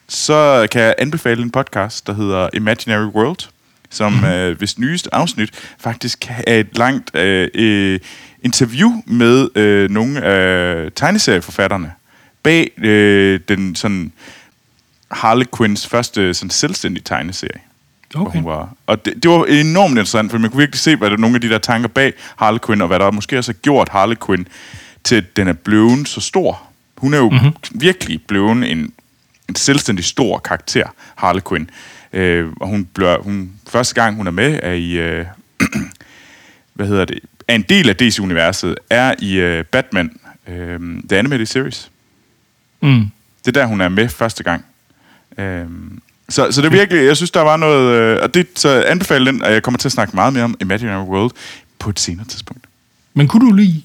så 0.08 0.68
kan 0.72 0.82
jeg 0.82 0.96
anbefale 0.98 1.42
en 1.42 1.52
podcast, 1.52 2.08
der 2.08 2.14
hedder 2.14 2.50
Imaginary 2.54 3.06
World, 3.06 3.50
som 3.90 4.14
mm-hmm. 4.14 4.28
øh, 4.28 4.58
hvis 4.58 4.80
nyeste 4.80 5.16
afsnit 5.16 5.50
faktisk 5.80 6.32
er 6.48 6.56
et 6.56 6.78
langt 6.78 7.16
øh, 7.16 7.48
øh, 7.54 8.00
interview 8.44 8.92
med 9.06 9.50
øh, 9.56 9.90
nogle 9.90 10.22
af 10.24 10.92
tegneserieforfatterne 10.96 11.92
bag 12.44 12.72
øh, 12.78 13.40
den 13.48 13.76
sådan 13.76 14.12
Harley 15.12 15.46
Quinns 15.58 15.88
første 15.88 16.34
sådan 16.34 16.50
selvstændige 16.50 17.04
tegneserie. 17.04 17.69
Okay. 18.16 18.40
Hun 18.40 18.46
var, 18.46 18.74
og 18.88 19.06
det, 19.06 19.24
det 19.24 19.32
var 19.32 19.46
enormt 19.46 19.92
interessant, 19.92 20.32
for 20.32 20.38
man 20.38 20.50
kunne 20.50 20.58
virkelig 20.58 20.80
se, 20.80 20.96
hvad 20.96 21.10
der 21.10 21.16
er 21.16 21.20
nogle 21.20 21.36
af 21.36 21.42
de 21.42 21.50
der 21.50 21.58
tanker 21.58 21.90
bag 21.90 22.14
Harley 22.36 22.60
Quinn, 22.66 22.82
og 22.82 22.88
hvad 22.88 23.00
der 23.00 23.12
måske 23.12 23.38
også 23.38 23.52
har 23.52 23.58
gjort 23.58 23.90
Harley 23.90 24.16
Quinn 24.26 24.48
til, 25.04 25.16
at 25.16 25.38
den 25.38 25.48
er 25.48 25.54
blevet 25.54 26.08
så 26.08 26.22
stor. 26.22 26.62
Hun 26.98 27.14
er 27.14 27.18
jo 27.18 27.30
mm-hmm. 27.30 27.54
virkelig 27.72 28.22
blevet 28.28 28.52
en, 28.52 28.94
en 29.50 29.56
selvstændig 29.56 30.06
stor 30.06 30.38
karakter, 30.38 30.88
Harley 31.16 31.42
Quinn. 31.50 31.70
Øh, 32.14 32.52
og 32.60 32.68
hun 32.68 32.86
bliver, 32.86 33.18
hun, 33.18 33.52
første 33.68 33.96
gang, 33.96 34.16
hun 34.16 34.28
er 34.28 34.32
med, 34.32 34.60
er 34.64 34.74
i, 34.74 34.92
øh, 34.92 35.26
hvad 36.74 36.88
hedder 36.88 37.06
det, 37.06 37.20
er 37.48 37.56
en 37.56 37.62
del 37.62 37.90
af 37.90 37.96
DC-universet, 37.96 38.76
er 38.90 39.16
i 39.20 39.34
øh, 39.34 39.64
Batman, 39.64 40.20
øh, 40.48 40.80
The 41.10 41.18
Animated 41.18 41.46
Series. 41.46 41.92
Mm. 42.82 43.12
Det 43.46 43.58
er 43.58 43.62
der, 43.62 43.66
hun 43.66 43.82
er 43.82 43.90
med 43.90 44.10
første 44.10 44.44
gang. 44.44 44.66
Øhm, 45.38 46.02
så, 46.30 46.52
så 46.52 46.62
det 46.62 46.68
er 46.68 46.72
virkelig, 46.72 47.06
jeg 47.06 47.18
synes, 47.18 47.32
der 47.32 47.42
var 47.42 47.58
noget... 47.58 47.94
Øh, 47.94 48.20
og 48.24 48.34
det, 48.34 48.48
så 48.56 48.84
anbefaler 48.88 49.32
den, 49.32 49.42
og 49.44 49.52
jeg 49.54 49.64
kommer 49.64 49.78
til 49.78 49.88
at 49.88 49.92
snakke 49.92 50.16
meget 50.16 50.34
mere 50.34 50.44
om 50.44 50.56
Imaginary 50.62 51.04
World 51.08 51.32
på 51.80 51.90
et 51.90 52.00
senere 52.00 52.26
tidspunkt. 52.28 52.64
Men 53.14 53.28
kunne 53.28 53.50
du 53.50 53.56
lide 53.56 53.82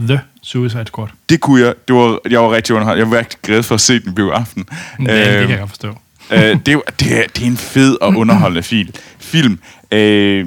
uh, 0.00 0.06
The 0.06 0.20
Suicide 0.42 0.86
Squad? 0.86 1.08
Det 1.28 1.40
kunne 1.40 1.60
jeg. 1.66 1.74
Det 1.88 1.96
var, 1.96 2.18
jeg 2.30 2.40
var 2.40 2.50
rigtig 2.52 2.74
underholdt. 2.74 2.98
Jeg 2.98 3.10
var 3.10 3.18
rigtig 3.18 3.38
glad 3.42 3.62
for 3.62 3.74
at 3.74 3.80
se 3.80 3.98
den 4.00 4.14
biografen. 4.14 4.66
Ja, 5.06 5.38
det 5.38 5.40
kan 5.40 5.50
jeg 5.50 5.58
godt 5.58 5.70
forstå. 5.70 5.88
øh, 6.30 6.38
det, 6.38 6.68
er, 6.74 6.78
det, 7.00 7.18
er, 7.18 7.26
det 7.36 7.42
er 7.42 7.46
en 7.46 7.56
fed 7.56 7.96
og 8.00 8.14
underholdende 8.16 8.62
film. 8.62 8.92
film. 9.18 9.58
Øh, 9.92 10.46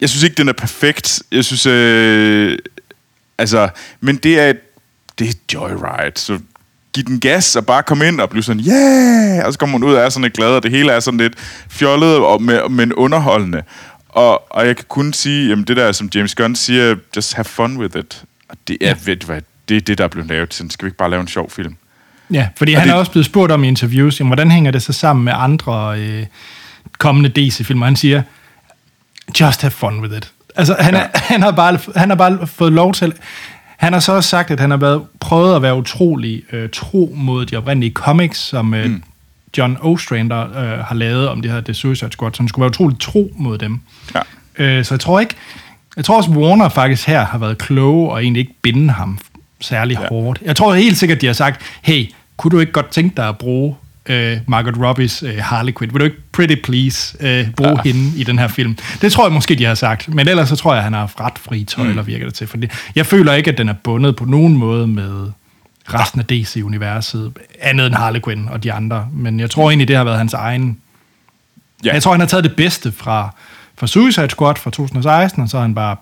jeg 0.00 0.08
synes 0.08 0.22
ikke, 0.22 0.34
den 0.34 0.48
er 0.48 0.52
perfekt. 0.52 1.22
Jeg 1.32 1.44
synes... 1.44 1.66
Øh, 1.66 2.58
altså, 3.38 3.68
men 4.00 4.16
det 4.16 4.40
er, 4.40 4.50
et- 4.50 4.60
det 5.18 5.28
er 5.28 5.32
joyride, 5.54 6.12
så 6.14 6.38
giv 6.98 7.04
den 7.06 7.20
gas 7.20 7.56
og 7.56 7.66
bare 7.66 7.82
kom 7.82 8.02
ind 8.02 8.20
og 8.20 8.30
blive 8.30 8.42
sådan, 8.42 8.62
yeah! 8.68 9.46
Og 9.46 9.52
så 9.52 9.58
kommer 9.58 9.78
hun 9.78 9.84
ud 9.88 9.94
og 9.94 10.00
er 10.04 10.08
sådan 10.08 10.22
lidt 10.22 10.34
glad, 10.34 10.48
og 10.48 10.62
det 10.62 10.70
hele 10.70 10.92
er 10.92 11.00
sådan 11.00 11.18
lidt 11.18 11.32
fjollet, 11.70 12.16
og 12.16 12.42
med, 12.42 12.68
men 12.68 12.92
underholdende. 12.92 13.62
Og, 14.08 14.52
og 14.56 14.66
jeg 14.66 14.76
kan 14.76 14.84
kun 14.88 15.12
sige, 15.12 15.48
jamen 15.48 15.64
det 15.64 15.76
der, 15.76 15.92
som 15.92 16.10
James 16.14 16.34
Gunn 16.34 16.56
siger, 16.56 16.96
just 17.16 17.34
have 17.34 17.44
fun 17.44 17.76
with 17.76 17.96
it. 17.98 18.22
Og 18.48 18.56
det 18.68 18.76
er, 18.80 18.86
ja. 18.88 18.94
ved 19.04 19.16
du 19.16 19.26
hvad, 19.26 19.40
det 19.68 19.76
er 19.76 19.80
det, 19.80 19.98
der 19.98 20.04
er 20.04 20.08
blevet 20.08 20.28
lavet. 20.28 20.54
Sådan, 20.54 20.70
skal 20.70 20.84
vi 20.84 20.88
ikke 20.88 20.96
bare 20.98 21.10
lave 21.10 21.20
en 21.20 21.28
sjov 21.28 21.50
film? 21.50 21.76
Ja, 22.30 22.48
fordi 22.56 22.74
Og 22.74 22.80
han 22.80 22.88
det- 22.88 22.94
er 22.94 22.98
også 22.98 23.12
blevet 23.12 23.26
spurgt 23.26 23.52
om 23.52 23.64
i 23.64 23.68
interviews, 23.68 24.20
jamen, 24.20 24.28
hvordan 24.28 24.50
hænger 24.50 24.70
det 24.70 24.82
så 24.82 24.92
sammen 24.92 25.24
med 25.24 25.32
andre 25.36 26.00
øh, 26.00 26.26
kommende 26.98 27.28
DC-filmer? 27.28 27.86
Han 27.86 27.96
siger, 27.96 28.22
just 29.40 29.60
have 29.62 29.70
fun 29.70 30.00
with 30.00 30.16
it. 30.16 30.32
Altså, 30.56 30.76
han, 30.80 30.94
er, 30.94 31.06
han, 31.32 31.42
har 31.42 31.50
bare, 31.50 31.78
han 31.96 32.08
har 32.08 32.16
bare 32.16 32.46
fået 32.46 32.72
lov 32.72 32.94
til... 32.94 33.12
Han 33.78 33.92
har 33.92 34.00
så 34.00 34.12
også 34.12 34.28
sagt, 34.28 34.50
at 34.50 34.60
han 34.60 34.70
har 34.70 34.76
været, 34.76 35.02
prøvet 35.20 35.56
at 35.56 35.62
være 35.62 35.76
utrolig 35.76 36.42
øh, 36.52 36.68
tro 36.72 37.12
mod 37.16 37.46
de 37.46 37.56
oprindelige 37.56 37.92
comics, 37.92 38.38
som 38.38 38.74
øh, 38.74 38.86
mm. 38.86 39.02
John 39.58 39.76
Ostrander 39.80 40.40
øh, 40.40 40.78
har 40.78 40.94
lavet 40.94 41.28
om 41.28 41.42
det 41.42 41.50
her 41.50 41.60
The 41.60 41.74
Suicide 41.74 42.12
Squad, 42.12 42.32
så 42.32 42.42
han 42.42 42.48
skulle 42.48 42.62
være 42.62 42.70
utrolig 42.70 42.98
tro 43.00 43.32
mod 43.36 43.58
dem. 43.58 43.80
Ja. 44.14 44.20
Øh, 44.64 44.84
så 44.84 44.94
jeg 44.94 45.00
tror 45.00 45.20
ikke... 45.20 45.34
Jeg 45.96 46.04
tror 46.04 46.16
også, 46.16 46.30
Warner 46.30 46.68
faktisk 46.68 47.06
her 47.06 47.24
har 47.24 47.38
været 47.38 47.58
kloge 47.58 48.10
og 48.10 48.22
egentlig 48.22 48.40
ikke 48.40 48.54
binde 48.62 48.90
ham 48.90 49.18
særlig 49.60 49.98
ja. 50.00 50.08
hårdt. 50.08 50.38
Jeg 50.42 50.56
tror 50.56 50.74
helt 50.74 50.96
sikkert, 50.96 51.20
de 51.20 51.26
har 51.26 51.32
sagt, 51.32 51.62
hey, 51.82 52.12
kunne 52.36 52.50
du 52.50 52.60
ikke 52.60 52.72
godt 52.72 52.90
tænke 52.90 53.16
dig 53.16 53.28
at 53.28 53.38
bruge 53.38 53.76
øh, 54.08 54.38
Margot 54.46 54.74
Robbies 54.78 55.22
øh, 55.22 55.38
Harley 55.38 55.72
Quinn? 55.78 55.92
Vil 55.92 56.00
du 56.00 56.04
ikke 56.04 56.32
pretty 56.32 56.54
please 56.64 57.16
øh, 57.20 57.50
bruge 57.50 57.80
ja. 57.84 57.92
hende 57.92 58.18
i 58.18 58.24
den 58.24 58.38
her 58.38 58.48
film? 58.48 58.78
Det 59.00 59.12
tror 59.12 59.24
jeg 59.24 59.32
måske, 59.32 59.54
de 59.54 59.64
har 59.64 59.74
sagt. 59.74 60.14
Men 60.14 60.28
ellers 60.28 60.48
så 60.48 60.56
tror 60.56 60.72
jeg, 60.72 60.78
at 60.78 60.84
han 60.84 60.92
har 60.92 61.00
haft 61.00 61.20
ret 61.20 61.38
fri 61.38 61.64
tøjler, 61.64 62.02
mm. 62.02 62.06
virker 62.06 62.26
det 62.26 62.34
til. 62.34 62.46
Fordi 62.46 62.68
jeg 62.94 63.06
føler 63.06 63.32
ikke, 63.32 63.50
at 63.50 63.58
den 63.58 63.68
er 63.68 63.72
bundet 63.72 64.16
på 64.16 64.24
nogen 64.24 64.56
måde 64.56 64.86
med 64.86 65.30
resten 65.94 66.20
af 66.20 66.26
DC-universet, 66.26 67.32
andet 67.60 67.86
end 67.86 67.94
Harley 67.94 68.20
Quinn 68.24 68.48
og 68.48 68.64
de 68.64 68.72
andre. 68.72 69.08
Men 69.12 69.40
jeg 69.40 69.50
tror 69.50 69.70
egentlig, 69.70 69.88
det 69.88 69.96
har 69.96 70.04
været 70.04 70.18
hans 70.18 70.34
egen... 70.34 70.78
Ja. 71.84 71.92
Jeg 71.92 72.02
tror, 72.02 72.12
han 72.12 72.20
har 72.20 72.26
taget 72.26 72.44
det 72.44 72.56
bedste 72.56 72.92
fra, 72.92 73.34
fra 73.78 73.86
Suicide 73.86 74.30
Squad 74.30 74.56
fra 74.56 74.70
2016, 74.70 75.42
og 75.42 75.48
så 75.48 75.56
har 75.56 75.62
han 75.62 75.74
bare 75.74 75.96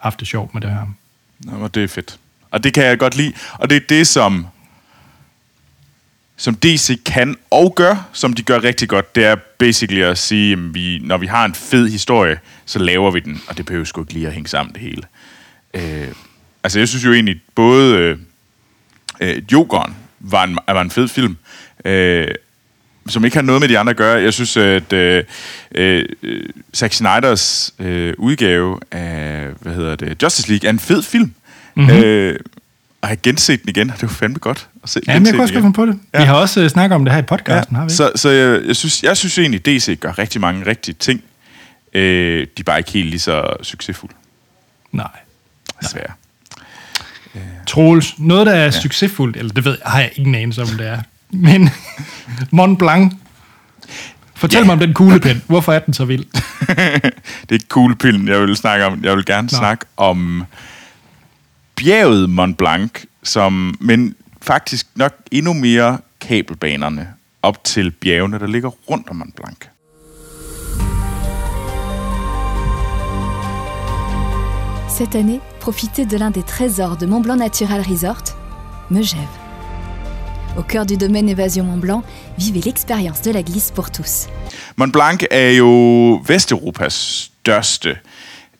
haft 0.00 0.20
det 0.20 0.28
sjovt 0.28 0.54
med 0.54 0.62
det 0.62 0.70
her. 0.70 0.94
Nå, 1.38 1.68
det 1.68 1.84
er 1.84 1.88
fedt. 1.88 2.16
Og 2.50 2.64
det 2.64 2.74
kan 2.74 2.84
jeg 2.84 2.98
godt 2.98 3.16
lide. 3.16 3.32
Og 3.52 3.70
det 3.70 3.76
er 3.76 3.80
det, 3.88 4.06
som, 4.06 4.46
som 6.36 6.54
DC 6.54 7.04
kan 7.04 7.36
og 7.50 7.74
gør, 7.74 8.08
som 8.12 8.32
de 8.32 8.42
gør 8.42 8.62
rigtig 8.62 8.88
godt. 8.88 9.14
Det 9.14 9.24
er 9.24 9.36
basically 9.58 10.02
at 10.02 10.18
sige, 10.18 10.52
at 10.52 10.74
vi, 10.74 10.98
når 10.98 11.18
vi 11.18 11.26
har 11.26 11.44
en 11.44 11.54
fed 11.54 11.88
historie, 11.88 12.38
så 12.64 12.78
laver 12.78 13.10
vi 13.10 13.20
den. 13.20 13.42
Og 13.48 13.56
det 13.56 13.66
behøver 13.66 13.84
sgu 13.84 14.00
ikke 14.02 14.12
lige 14.12 14.26
at 14.26 14.32
hænge 14.32 14.48
sammen 14.48 14.72
det 14.72 14.80
hele. 14.82 15.02
Øh, 15.74 16.08
altså, 16.64 16.78
jeg 16.78 16.88
synes 16.88 17.04
jo 17.04 17.12
egentlig, 17.12 17.40
både 17.54 17.96
øh, 17.98 18.18
øh, 19.20 19.42
Jokeren 19.52 19.94
var 20.20 20.44
en, 20.44 20.58
var 20.68 20.80
en 20.80 20.90
fed 20.90 21.08
film. 21.08 21.36
Øh, 21.84 22.28
som 23.08 23.24
ikke 23.24 23.36
har 23.36 23.42
noget 23.42 23.60
med 23.60 23.68
de 23.68 23.78
andre 23.78 23.90
at 23.90 23.96
gøre. 23.96 24.22
Jeg 24.22 24.32
synes, 24.32 24.56
at 24.56 24.92
øh, 24.92 25.24
øh, 25.74 26.04
Zack 26.74 26.92
Snyders 26.92 27.74
øh, 27.78 28.14
udgave 28.18 28.80
af, 28.90 29.48
hvad 29.60 29.74
hedder 29.74 29.96
det, 29.96 30.22
Justice 30.22 30.48
League 30.48 30.66
er 30.68 30.70
en 30.70 30.78
fed 30.78 31.02
film. 31.02 31.34
Mm-hmm. 31.74 32.04
Øh, 32.04 32.38
jeg 33.04 33.08
har 33.08 33.18
genset 33.22 33.60
den 33.62 33.68
igen, 33.68 33.88
det 33.88 34.02
var 34.02 34.08
fandme 34.08 34.38
godt 34.38 34.68
at 34.82 34.88
se, 34.88 35.00
Ja, 35.06 35.14
men 35.18 35.26
jeg 35.26 35.34
kunne 35.34 35.42
også 35.42 35.60
godt 35.60 35.74
på 35.74 35.86
det. 35.86 35.98
Ja. 36.14 36.18
Vi 36.18 36.24
har 36.24 36.34
også 36.34 36.62
uh, 36.62 36.68
snakket 36.68 36.94
om 36.94 37.04
det 37.04 37.12
her 37.14 37.20
i 37.20 37.22
podcasten, 37.22 37.76
ja. 37.76 37.78
har 37.78 37.84
vi 37.84 37.90
ikke? 37.90 37.96
Så, 37.96 38.12
så 38.16 38.28
jeg, 38.28 38.62
jeg, 38.66 38.76
synes, 38.76 39.02
jeg 39.02 39.16
synes 39.16 39.38
egentlig, 39.38 39.66
DC 39.66 40.00
gør 40.00 40.18
rigtig 40.18 40.40
mange 40.40 40.66
rigtige 40.66 40.94
ting. 40.94 41.22
Øh, 41.94 42.40
de 42.40 42.60
er 42.60 42.64
bare 42.66 42.78
ikke 42.78 42.90
helt 42.90 43.10
lige 43.10 43.20
så 43.20 43.56
succesfulde, 43.62 44.14
Nej. 44.92 45.08
desværre. 45.82 46.12
Troels, 47.66 48.14
noget, 48.18 48.46
der 48.46 48.52
er 48.52 48.64
ja. 48.64 48.70
succesfuldt, 48.70 49.36
eller 49.36 49.52
det 49.52 49.64
ved 49.64 49.76
jeg, 49.84 49.90
har 49.90 50.00
jeg 50.00 50.10
ingen 50.16 50.34
anelse 50.34 50.62
om, 50.62 50.68
det 50.68 50.86
er, 50.88 50.98
men 51.30 51.70
Mont 52.50 52.78
Blanc. 52.78 53.12
Fortæl 54.34 54.58
Ja. 54.58 54.64
mig 54.64 54.72
om 54.72 54.78
den 54.78 54.94
kuglepen. 54.94 55.42
Hvorfor 55.46 55.72
er 55.72 55.78
den 55.78 55.94
så 55.94 56.04
vild? 56.04 56.24
det 57.42 57.48
er 57.48 57.52
ikke 57.52 57.68
kuglepillen, 57.68 58.28
jeg 58.28 58.40
vil 58.40 58.56
snakke 58.56 58.86
om. 58.86 59.04
Jeg 59.04 59.16
vil 59.16 59.24
gerne 59.24 59.48
Nå. 59.52 59.58
snakke 59.58 59.84
om 59.96 60.44
bjerget 61.76 62.30
Mont 62.30 62.56
Blanc, 62.56 63.04
som, 63.22 63.74
men 63.80 64.14
faktisk 64.42 64.86
nok 64.96 65.12
endnu 65.32 65.52
mere 65.52 65.98
kabelbanerne 66.20 67.14
op 67.42 67.64
til 67.64 67.90
bjergene, 67.90 68.38
der 68.38 68.46
ligger 68.46 68.70
rundt 68.90 69.10
om 69.10 69.16
Mont 69.16 69.36
Blanc. 69.36 69.70
Cette 74.88 75.18
année, 75.18 75.40
profitez 75.60 76.04
de 76.04 76.16
l'un 76.16 76.30
des 76.30 76.44
trésors 76.44 76.96
de 76.96 77.06
Montblanc 77.06 77.36
Natural 77.36 77.80
Resort, 77.80 78.36
Megève. 78.90 79.34
Au 80.56 80.62
cœur 80.62 80.86
du 80.86 80.96
domaine 80.96 81.28
Évasion 81.28 81.64
Montblanc, 81.64 82.04
vivez 82.38 82.60
l'expérience 82.60 83.20
de 83.22 83.32
la 83.32 83.42
glisse 83.42 83.72
pour 83.72 83.90
tous. 83.90 84.28
Mont 84.76 84.92
Blanc 84.92 85.18
er 85.30 85.56
jo 85.56 86.20
Vesteuropas 86.24 87.30
største 87.44 87.98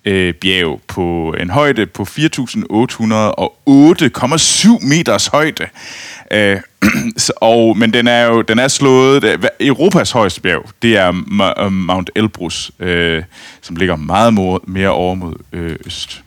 øh, 0.04 0.34
bjerg 0.34 0.80
på 0.88 1.34
en 1.40 1.50
højde 1.50 1.86
på 1.86 2.02
4.808,7 2.02 4.86
meters 4.86 5.26
højde. 5.26 5.66
Øh, 6.32 6.56
så- 7.16 7.32
og, 7.36 7.78
men 7.78 7.92
den 7.92 8.06
er 8.06 8.24
jo 8.26 8.42
den 8.42 8.58
er 8.58 8.68
slået... 8.68 9.24
Øh, 9.24 9.38
Europas 9.60 10.10
højeste 10.10 10.40
bjerg, 10.40 10.68
det 10.82 10.96
er 10.96 11.12
Ma- 11.12 11.62
øh, 11.64 11.72
Mount 11.72 12.10
Elbrus, 12.16 12.70
øh, 12.80 13.22
som 13.62 13.76
ligger 13.76 13.96
meget 13.96 14.34
mere 14.68 14.88
over 14.88 15.14
mod 15.14 15.34
øh, 15.52 15.76
øst. 15.86 16.20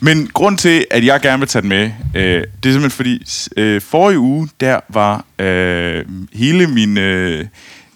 Men 0.00 0.30
grund 0.34 0.58
til, 0.58 0.84
at 0.90 1.04
jeg 1.04 1.20
gerne 1.20 1.38
vil 1.38 1.48
tage 1.48 1.60
den 1.62 1.68
med, 1.68 1.90
øh, 2.14 2.22
det 2.24 2.42
er 2.68 2.72
simpelthen 2.72 2.90
fordi, 2.90 3.22
øh, 3.56 3.80
forrige 3.80 4.18
uge, 4.18 4.48
der 4.60 4.80
var 4.88 5.24
øh, 5.38 6.04
hele 6.32 6.66
min, 6.66 6.98
øh, 6.98 7.44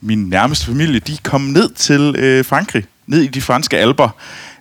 min 0.01 0.19
nærmeste 0.29 0.67
familie, 0.67 1.01
de 1.01 1.17
kom 1.23 1.41
ned 1.41 1.71
til 1.75 2.15
øh, 2.19 2.45
Frankrig, 2.45 2.85
ned 3.07 3.23
i 3.23 3.27
de 3.27 3.41
franske 3.43 3.79
alber, 3.79 4.09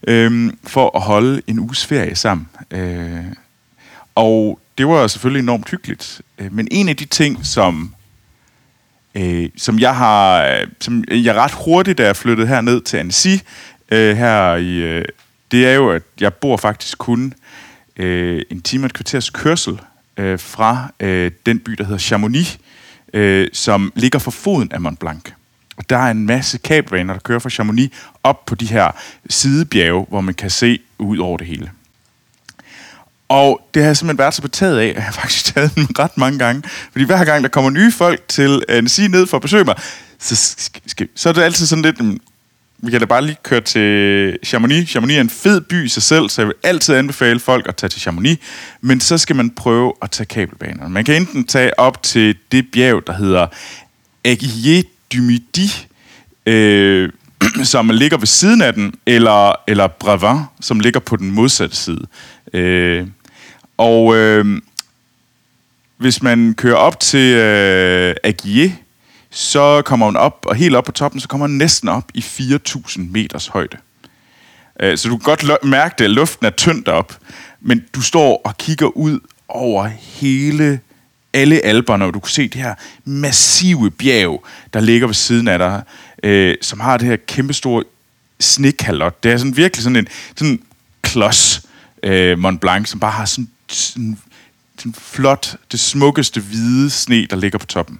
øh, 0.08 0.53
for 0.63 0.91
at 0.95 1.01
holde 1.01 1.41
en 1.47 1.60
uges 1.60 1.86
ferie 1.86 2.15
sammen. 2.15 2.47
Øh, 2.71 3.25
og 4.15 4.60
det 4.77 4.88
var 4.88 5.08
selvfølgelig 5.08 5.43
enormt 5.43 5.69
hyggeligt. 5.69 6.21
Øh, 6.39 6.53
Men 6.53 6.67
en 6.71 6.89
af 6.89 6.95
de 6.95 7.05
ting, 7.05 7.45
som 7.45 7.95
øh, 9.15 9.49
som 9.58 9.79
jeg 9.79 9.95
har, 9.95 10.43
øh, 10.43 10.67
som 10.81 11.03
jeg 11.10 11.36
ret 11.36 11.51
hurtigt, 11.51 11.97
da 11.97 12.05
jeg 12.05 12.15
flyttede 12.15 12.47
herned 12.47 12.81
til 12.81 12.97
Annecy, 12.97 13.36
øh, 13.91 14.17
her 14.17 14.55
i, 14.55 14.75
øh, 14.75 15.05
det 15.51 15.67
er 15.67 15.73
jo, 15.73 15.89
at 15.91 16.03
jeg 16.19 16.34
bor 16.34 16.58
faktisk 16.58 16.97
kun 16.97 17.34
øh, 17.97 18.41
en 18.49 18.62
time 18.62 18.84
og 18.84 18.86
et 18.86 18.93
kvarters 18.93 19.29
kørsel 19.29 19.79
øh, 20.17 20.39
fra 20.39 20.93
øh, 20.99 21.31
den 21.45 21.60
by, 21.60 21.71
der 21.71 21.84
hedder 21.84 21.97
Chamonix, 21.97 22.58
øh, 23.13 23.47
som 23.53 23.93
ligger 23.95 24.19
for 24.19 24.31
foden 24.31 24.71
af 24.71 24.81
Mont 24.81 24.99
Blanc. 24.99 25.34
Der 25.90 25.98
er 25.98 26.12
en 26.12 26.26
masse 26.26 26.58
kabelbaner, 26.58 27.14
der 27.14 27.20
kører 27.20 27.40
fra 27.40 27.50
Chamonix 27.50 27.92
op 28.24 28.46
på 28.46 28.56
de 28.56 28.66
her 28.66 28.92
sidebjerge, 29.30 30.06
hvor 30.10 30.22
man 30.22 30.34
kan 30.34 30.50
se 30.50 30.80
ud 30.98 31.18
over 31.18 31.38
det 31.38 31.48
hele. 31.48 31.72
Og 33.30 33.70
det 33.74 33.82
har 33.82 33.90
jeg 33.90 33.98
simpelthen 33.98 34.18
været 34.18 34.34
så 34.34 34.42
betaget 34.42 34.80
af, 34.80 34.88
at 34.88 34.96
jeg 34.96 35.04
har 35.04 35.12
faktisk 35.12 35.46
taget 35.54 35.76
den 35.76 35.88
ret 36.00 36.18
mange 36.18 36.40
gange. 36.40 36.64
Fordi 36.92 37.06
hver 37.06 37.26
gang 37.26 37.44
der 37.44 37.50
kommer 37.50 37.70
nye 37.70 37.92
folk 37.92 38.28
til 38.28 38.64
øh, 38.70 38.78
Annecy 38.78 39.02
ned 39.02 39.28
for 39.28 39.38
at 39.38 39.42
besøge 39.42 39.64
mig, 39.64 39.76
så, 40.20 40.36
skal, 40.86 41.08
så 41.16 41.30
er 41.30 41.34
det 41.34 41.42
altid 41.42 41.66
sådan 41.66 41.82
lidt, 41.82 42.02
vi 42.78 42.92
kan 42.92 43.00
da 43.00 43.06
bare 43.06 43.26
lige 43.26 43.38
køre 43.44 43.62
til 43.62 44.38
Chamonix. 44.46 44.90
Chamonix 44.90 45.18
er 45.18 45.22
en 45.22 45.30
fed 45.30 45.62
by 45.62 45.86
i 45.86 45.90
sig 45.90 46.04
selv, 46.04 46.30
så 46.30 46.42
jeg 46.42 46.48
vil 46.48 46.56
altid 46.64 46.96
anbefale 46.96 47.40
folk 47.40 47.68
at 47.68 47.76
tage 47.76 47.90
til 47.90 48.02
Chamonix. 48.02 48.38
Men 48.82 49.00
så 49.00 49.18
skal 49.18 49.36
man 49.36 49.50
prøve 49.50 49.94
at 50.02 50.12
tage 50.12 50.28
kabelbanerne. 50.28 50.90
Man 50.90 51.06
kan 51.06 51.16
enten 51.16 51.44
tage 51.44 51.80
op 51.80 52.04
til 52.04 52.38
det 52.52 52.66
bjerg, 52.74 53.08
der 53.08 53.14
hedder 53.14 53.48
Aiguille 54.24 54.84
du 55.13 55.22
Midi, 55.22 55.88
øh, 56.46 57.10
som 57.63 57.89
ligger 57.89 58.18
ved 58.18 58.28
siden 58.28 58.62
af 58.62 58.74
den, 58.74 58.94
eller, 59.06 59.54
eller 59.68 59.88
Brevin, 59.88 60.44
som 60.62 60.80
ligger 60.80 61.00
på 61.00 61.15
den 61.15 61.32
modsatte 61.32 61.76
side. 61.76 62.06
Øh, 62.54 63.08
og 63.78 64.15
øh, 64.15 64.62
hvis 65.98 66.22
man 66.22 66.54
kører 66.54 66.76
op 66.76 67.00
til 67.00 67.34
øh, 67.34 68.15
Agier, 68.24 68.70
så 69.32 69.82
kommer 69.86 70.06
man 70.12 70.15
op, 70.22 70.46
og 70.48 70.56
helt 70.56 70.76
op 70.76 70.84
på 70.84 70.91
toppen, 70.91 71.22
så 71.22 71.28
kommer 71.28 71.48
man 71.48 71.58
næsten 71.58 71.89
op 71.89 72.12
i 72.13 72.20
4.000 72.20 73.00
meters 73.00 73.48
højde. 73.48 73.78
Øh, 74.80 74.98
så 74.98 75.10
du 75.10 75.18
kan 75.18 75.24
godt 75.24 75.44
lo- 75.44 75.58
mærke 75.63 75.96
det, 75.98 76.06
at 76.06 76.12
luften 76.12 76.46
er 76.46 76.50
tynd 76.50 76.88
op, 76.88 77.18
men 77.62 77.84
du 77.96 78.02
står 78.02 78.41
og 78.46 78.58
kigger 78.58 78.98
ud 78.98 79.20
over 79.48 79.88
hele 80.02 80.80
alle 81.36 81.65
alberne, 81.65 82.06
og 82.06 82.13
du 82.13 82.19
kan 82.19 82.30
se 82.30 82.48
det 82.48 82.62
her 82.62 82.76
massive 83.06 83.91
bjerg, 83.91 84.43
der 84.74 84.80
ligger 84.80 85.08
ved 85.08 85.15
siden 85.15 85.48
af 85.48 85.60
dig, 85.60 85.82
øh, 86.24 86.56
som 86.62 86.80
har 86.80 86.98
det 86.98 87.08
her 87.08 87.15
kæmpestore 87.28 87.84
snekalot. 88.39 89.24
Det 89.24 89.32
er 89.32 89.38
sådan 89.38 89.58
virkelig 89.58 89.84
sådan 89.84 89.95
en 89.95 90.08
sådan 90.36 90.60
klods 91.02 91.62
øh, 92.04 92.39
Mont 92.39 92.62
Blanc, 92.62 92.89
som 92.89 93.00
bare 93.00 93.12
har 93.12 93.26
sådan, 93.26 93.50
sådan, 93.67 94.17
sådan 94.78 94.93
flot, 94.93 95.56
det 95.71 95.80
smukkeste 95.80 96.41
hvide 96.41 96.89
sne, 96.89 97.26
der 97.26 97.36
ligger 97.36 97.60
på 97.60 97.65
toppen. 97.65 98.00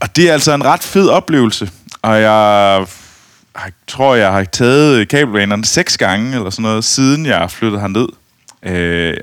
Og 0.00 0.16
det 0.16 0.28
er 0.28 0.32
altså 0.32 0.54
en 0.54 0.64
ret 0.64 0.82
fed 0.82 1.08
oplevelse, 1.08 1.70
og 2.02 2.20
jeg 2.20 2.86
jeg 3.64 3.72
tror, 3.86 4.14
jeg 4.14 4.32
har 4.32 4.44
taget 4.44 5.08
kabelbanerne 5.08 5.64
seks 5.64 5.96
gange, 5.96 6.36
eller 6.36 6.50
sådan 6.50 6.62
noget, 6.62 6.84
siden 6.84 7.26
jeg 7.26 7.50
flyttede 7.50 7.80
herned. 7.80 8.08
Øh, 8.62 9.16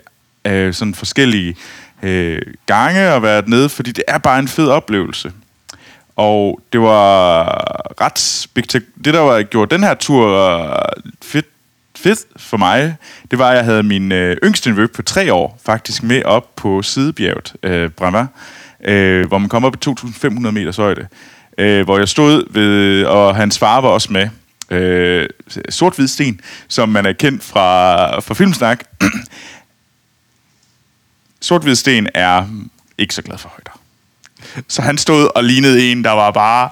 øh, 0.46 0.74
sådan 0.74 0.96
forskellige 0.96 1.56
øh, 2.04 2.42
gange 2.66 3.14
og 3.14 3.24
været 3.24 3.48
nede, 3.48 3.70
fordi 3.70 3.92
det 3.92 4.04
er 4.08 4.18
bare 4.18 4.40
en 4.40 4.48
fed 4.48 4.68
oplevelse. 4.68 5.32
Og 6.16 6.62
det 6.74 6.82
var 6.82 7.46
ret 8.02 8.20
spektakulært. 8.20 9.06
Det, 9.06 9.14
der 9.14 9.20
var 9.20 9.42
gjorde 9.42 9.76
den 9.76 9.84
her 9.84 9.94
tur 9.94 10.38
øh, 10.38 10.76
fedt, 11.22 11.46
fedt 11.98 12.20
for 12.38 12.58
mig, 12.58 12.96
det 13.32 13.40
var, 13.40 13.50
at 13.50 13.58
jeg 13.58 13.66
havde 13.66 13.84
min 13.84 14.12
øh, 14.12 14.38
yngste 14.44 14.70
nevø 14.70 14.88
på 14.88 15.02
tre 15.02 15.34
år 15.34 15.60
faktisk 15.66 16.04
med 16.04 16.24
op 16.24 16.56
på 16.56 16.82
sidebjerget, 16.82 17.54
øh, 17.64 17.90
Brava, 17.90 18.26
øh, 18.86 19.28
hvor 19.28 19.38
man 19.38 19.50
kom 19.50 19.66
op 19.66 19.76
i 19.76 19.90
2.500 19.90 20.52
meters 20.52 20.78
højde. 20.78 21.08
Øh, 21.58 21.84
hvor 21.84 21.98
jeg 21.98 22.08
stod 22.08 22.54
ved, 22.54 23.06
og 23.06 23.36
hans 23.36 23.60
far 23.60 23.82
var 23.82 23.90
også 23.90 24.14
med. 24.14 24.30
Øh, 24.72 25.30
Sort-Hvid 25.70 26.08
Sten, 26.08 26.40
som 26.68 26.90
man 26.90 27.06
er 27.06 27.14
kendt 27.14 27.44
fra, 27.44 28.20
fra 28.20 28.34
Filmsnak 28.34 28.84
sort 31.44 31.78
Sten 31.78 32.08
er 32.14 32.48
ikke 32.98 33.16
så 33.16 33.22
glad 33.22 33.38
for 33.38 33.50
højder. 33.50 33.80
Så 34.68 34.82
han 34.82 34.98
stod 34.98 35.30
og 35.36 35.44
lignede 35.44 35.92
en, 35.92 36.04
der 36.04 36.12
var 36.12 36.32
bare 36.32 36.70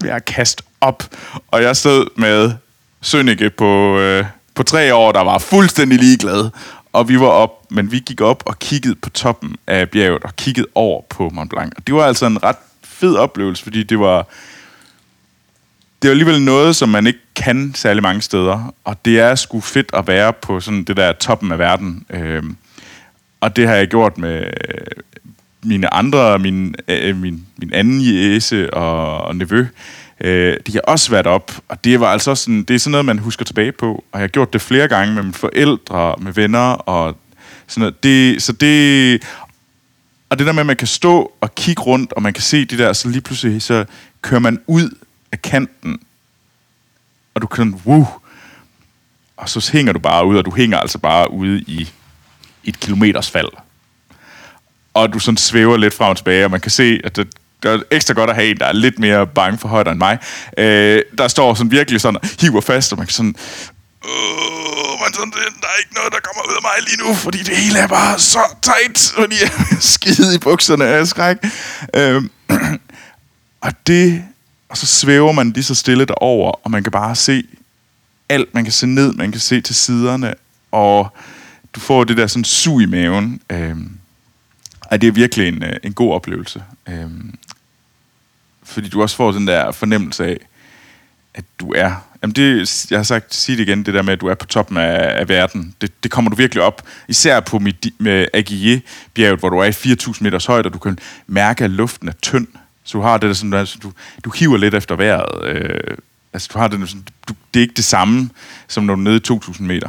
ved 0.00 0.10
at 0.10 0.24
kaste 0.24 0.62
op. 0.80 1.04
Og 1.48 1.62
jeg 1.62 1.76
stod 1.76 2.06
med 2.16 2.52
Sønneke 3.02 3.50
på, 3.50 3.98
øh, 3.98 4.24
på 4.54 4.62
tre 4.62 4.94
år, 4.94 5.12
der 5.12 5.20
var 5.20 5.38
fuldstændig 5.38 5.98
ligeglad. 5.98 6.50
og 6.92 7.08
vi 7.08 7.20
var 7.20 7.26
op, 7.26 7.70
men 7.70 7.92
vi 7.92 7.98
gik 7.98 8.20
op 8.20 8.42
og 8.46 8.58
kiggede 8.58 8.94
på 8.94 9.10
toppen 9.10 9.56
af 9.66 9.90
bjerget 9.90 10.22
og 10.24 10.36
kiggede 10.36 10.66
over 10.74 11.02
på 11.10 11.28
Mont 11.32 11.50
Blanc. 11.50 11.72
Og 11.76 11.86
det 11.86 11.94
var 11.94 12.06
altså 12.06 12.26
en 12.26 12.42
ret 12.42 12.56
fed 12.82 13.16
oplevelse, 13.16 13.62
fordi 13.62 13.82
det 13.82 13.98
var 13.98 14.26
det 16.02 16.08
er 16.08 16.12
alligevel 16.12 16.42
noget, 16.42 16.76
som 16.76 16.88
man 16.88 17.06
ikke 17.06 17.18
kan 17.36 17.72
særlig 17.74 18.02
mange 18.02 18.22
steder, 18.22 18.74
og 18.84 19.04
det 19.04 19.20
er 19.20 19.34
sgu 19.34 19.60
fedt 19.60 19.90
at 19.92 20.06
være 20.06 20.32
på 20.32 20.60
sådan 20.60 20.84
det 20.84 20.96
der 20.96 21.12
toppen 21.12 21.52
af 21.52 21.58
verden. 21.58 22.06
Øhm, 22.10 22.56
og 23.44 23.56
det 23.56 23.68
har 23.68 23.74
jeg 23.74 23.88
gjort 23.88 24.18
med 24.18 24.44
øh, 24.44 24.86
mine 25.62 25.94
andre, 25.94 26.38
min, 26.38 26.74
øh, 26.88 27.16
min, 27.16 27.46
min 27.56 27.72
anden 27.72 28.00
jæse 28.00 28.74
og, 28.74 29.18
og 29.20 29.36
nevø. 29.36 29.66
Øh, 30.20 30.56
de 30.66 30.72
har 30.72 30.80
også 30.80 31.10
været 31.10 31.26
op, 31.26 31.52
og 31.68 31.84
det 31.84 32.00
var 32.00 32.06
altså 32.06 32.34
sådan, 32.34 32.62
det 32.62 32.74
er 32.74 32.78
sådan 32.78 32.90
noget, 32.90 33.04
man 33.04 33.18
husker 33.18 33.44
tilbage 33.44 33.72
på. 33.72 34.04
Og 34.12 34.18
jeg 34.18 34.20
har 34.20 34.28
gjort 34.28 34.52
det 34.52 34.60
flere 34.60 34.88
gange 34.88 35.14
med 35.14 35.22
mine 35.22 35.34
forældre, 35.34 36.14
med 36.18 36.32
venner 36.32 36.72
og 36.72 37.16
sådan 37.66 37.80
noget. 37.80 38.02
Det, 38.02 38.42
så 38.42 38.52
det, 38.52 39.22
og 40.30 40.38
det 40.38 40.46
der 40.46 40.52
med, 40.52 40.60
at 40.60 40.66
man 40.66 40.76
kan 40.76 40.86
stå 40.86 41.32
og 41.40 41.54
kigge 41.54 41.82
rundt, 41.82 42.12
og 42.12 42.22
man 42.22 42.32
kan 42.32 42.42
se 42.42 42.64
de 42.64 42.78
der, 42.78 42.92
så 42.92 43.08
lige 43.08 43.20
pludselig, 43.20 43.62
så 43.62 43.84
kører 44.22 44.40
man 44.40 44.60
ud 44.66 44.90
af 45.32 45.42
kanten, 45.42 45.98
og 47.34 47.42
du 47.42 47.46
kan, 47.46 47.80
wow, 47.86 48.06
og 49.36 49.48
så 49.48 49.70
hænger 49.72 49.92
du 49.92 49.98
bare 49.98 50.26
ud, 50.26 50.36
og 50.36 50.44
du 50.44 50.54
hænger 50.54 50.78
altså 50.78 50.98
bare 50.98 51.30
ude 51.30 51.60
i 51.60 51.90
et 52.64 52.80
kilometers 52.80 53.30
fald. 53.30 53.48
Og 54.94 55.12
du 55.12 55.18
sådan 55.18 55.36
svæver 55.36 55.76
lidt 55.76 55.94
frem 55.94 56.10
og 56.10 56.16
tilbage, 56.16 56.44
og 56.44 56.50
man 56.50 56.60
kan 56.60 56.70
se, 56.70 57.00
at 57.04 57.16
det, 57.16 57.28
det 57.62 57.70
er 57.72 57.78
ekstra 57.90 58.14
godt 58.14 58.30
at 58.30 58.36
have 58.36 58.50
en, 58.50 58.56
der 58.56 58.66
er 58.66 58.72
lidt 58.72 58.98
mere 58.98 59.26
bange 59.26 59.58
for 59.58 59.68
højder 59.68 59.90
end 59.90 59.98
mig. 59.98 60.18
Øh, 60.58 61.02
der 61.18 61.28
står 61.28 61.54
sådan 61.54 61.70
virkelig 61.70 62.00
sådan, 62.00 62.20
hiver 62.40 62.60
fast, 62.60 62.92
og 62.92 62.98
man 62.98 63.06
kan 63.06 63.14
sådan, 63.14 63.36
øh, 64.04 65.00
man 65.04 65.14
sådan, 65.14 65.32
der 65.32 65.68
er 65.74 65.78
ikke 65.78 65.94
noget, 65.94 66.12
der 66.12 66.18
kommer 66.20 66.42
ud 66.50 66.54
af 66.56 66.62
mig 66.62 66.88
lige 66.88 67.08
nu, 67.08 67.14
fordi 67.14 67.38
det 67.38 67.56
hele 67.56 67.78
er 67.78 67.86
bare 67.86 68.18
så 68.18 68.38
tight, 68.62 69.12
fordi 69.14 69.36
jeg 69.42 69.50
er 69.70 69.76
skide 69.80 70.34
i 70.34 70.38
bukserne 70.38 70.84
af 70.84 71.06
skræk. 71.06 71.36
Øh, 71.96 72.22
og 73.66 73.72
det, 73.86 74.24
og 74.68 74.76
så 74.76 74.86
svæver 74.86 75.32
man 75.32 75.50
lige 75.50 75.64
så 75.64 75.74
stille 75.74 76.04
derover, 76.04 76.52
og 76.64 76.70
man 76.70 76.82
kan 76.82 76.92
bare 76.92 77.16
se 77.16 77.44
alt. 78.28 78.54
Man 78.54 78.64
kan 78.64 78.72
se 78.72 78.86
ned, 78.86 79.12
man 79.12 79.32
kan 79.32 79.40
se 79.40 79.60
til 79.60 79.74
siderne, 79.74 80.34
og 80.72 81.16
du 81.74 81.80
får 81.80 82.04
det 82.04 82.16
der 82.16 82.26
sådan 82.26 82.44
sug 82.44 82.82
i 82.82 82.86
maven. 82.86 83.40
Øh, 83.50 83.76
og 84.80 85.00
det 85.00 85.08
er 85.08 85.12
virkelig 85.12 85.48
en, 85.48 85.62
øh, 85.62 85.76
en 85.82 85.92
god 85.92 86.14
oplevelse. 86.14 86.62
Øh, 86.88 87.10
fordi 88.62 88.88
du 88.88 89.02
også 89.02 89.16
får 89.16 89.32
den 89.32 89.46
der 89.46 89.72
fornemmelse 89.72 90.24
af, 90.24 90.38
at 91.34 91.44
du 91.58 91.72
er... 91.72 91.92
Jamen 92.22 92.34
det, 92.34 92.90
jeg 92.90 92.98
har 92.98 93.04
sagt, 93.04 93.34
sig 93.34 93.56
det 93.56 93.68
igen, 93.68 93.86
det 93.86 93.94
der 93.94 94.02
med, 94.02 94.12
at 94.12 94.20
du 94.20 94.26
er 94.26 94.34
på 94.34 94.46
toppen 94.46 94.76
af, 94.76 95.20
af 95.20 95.28
verden. 95.28 95.74
Det, 95.80 96.02
det 96.02 96.10
kommer 96.10 96.30
du 96.30 96.36
virkelig 96.36 96.62
op. 96.62 96.82
Især 97.08 97.40
på 97.40 97.58
mit, 97.58 97.86
med 97.98 98.26
Aguillet-bjerget, 98.34 99.38
hvor 99.38 99.48
du 99.48 99.58
er 99.58 99.64
i 99.64 99.94
4.000 99.94 100.18
meters 100.20 100.46
højde, 100.46 100.66
og 100.66 100.74
du 100.74 100.78
kan 100.78 100.98
mærke, 101.26 101.64
at 101.64 101.70
luften 101.70 102.08
er 102.08 102.12
tynd. 102.12 102.46
Så 102.84 102.98
du 102.98 103.02
har 103.02 103.18
det 103.18 103.28
der 103.28 103.34
sådan, 103.34 103.52
altså, 103.52 103.78
du, 103.82 103.92
du 104.24 104.30
hiver 104.30 104.56
lidt 104.56 104.74
efter 104.74 104.96
vejret. 104.96 105.44
Øh, 105.44 105.96
altså 106.32 106.50
du 106.52 106.58
har 106.58 106.68
det 106.68 106.88
sådan, 106.88 107.06
du, 107.28 107.34
det 107.54 107.60
er 107.60 107.62
ikke 107.62 107.74
det 107.74 107.84
samme, 107.84 108.30
som 108.68 108.84
når 108.84 108.94
du 108.94 109.00
er 109.00 109.04
nede 109.04 109.16
i 109.16 109.32
2.000 109.32 109.62
meter. 109.62 109.88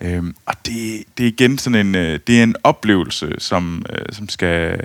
Øhm, 0.00 0.36
og 0.46 0.54
det, 0.66 1.04
det 1.18 1.24
er 1.24 1.28
igen 1.28 1.58
sådan 1.58 1.86
en, 1.86 1.94
øh, 1.94 2.20
det 2.26 2.38
er 2.38 2.42
en 2.42 2.56
oplevelse, 2.64 3.34
som, 3.38 3.86
øh, 3.90 4.04
som 4.12 4.28
skal... 4.28 4.80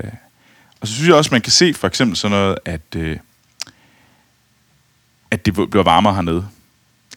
Og 0.81 0.87
så 0.87 0.93
synes 0.93 1.07
jeg 1.07 1.15
også, 1.15 1.29
man 1.31 1.41
kan 1.41 1.51
se 1.51 1.73
for 1.73 1.87
eksempel 1.87 2.17
sådan 2.17 2.37
noget, 2.37 2.57
at, 2.65 2.81
øh, 2.95 3.17
at 5.31 5.45
det 5.45 5.53
bliver 5.53 5.83
varmere 5.83 6.15
hernede. 6.15 6.47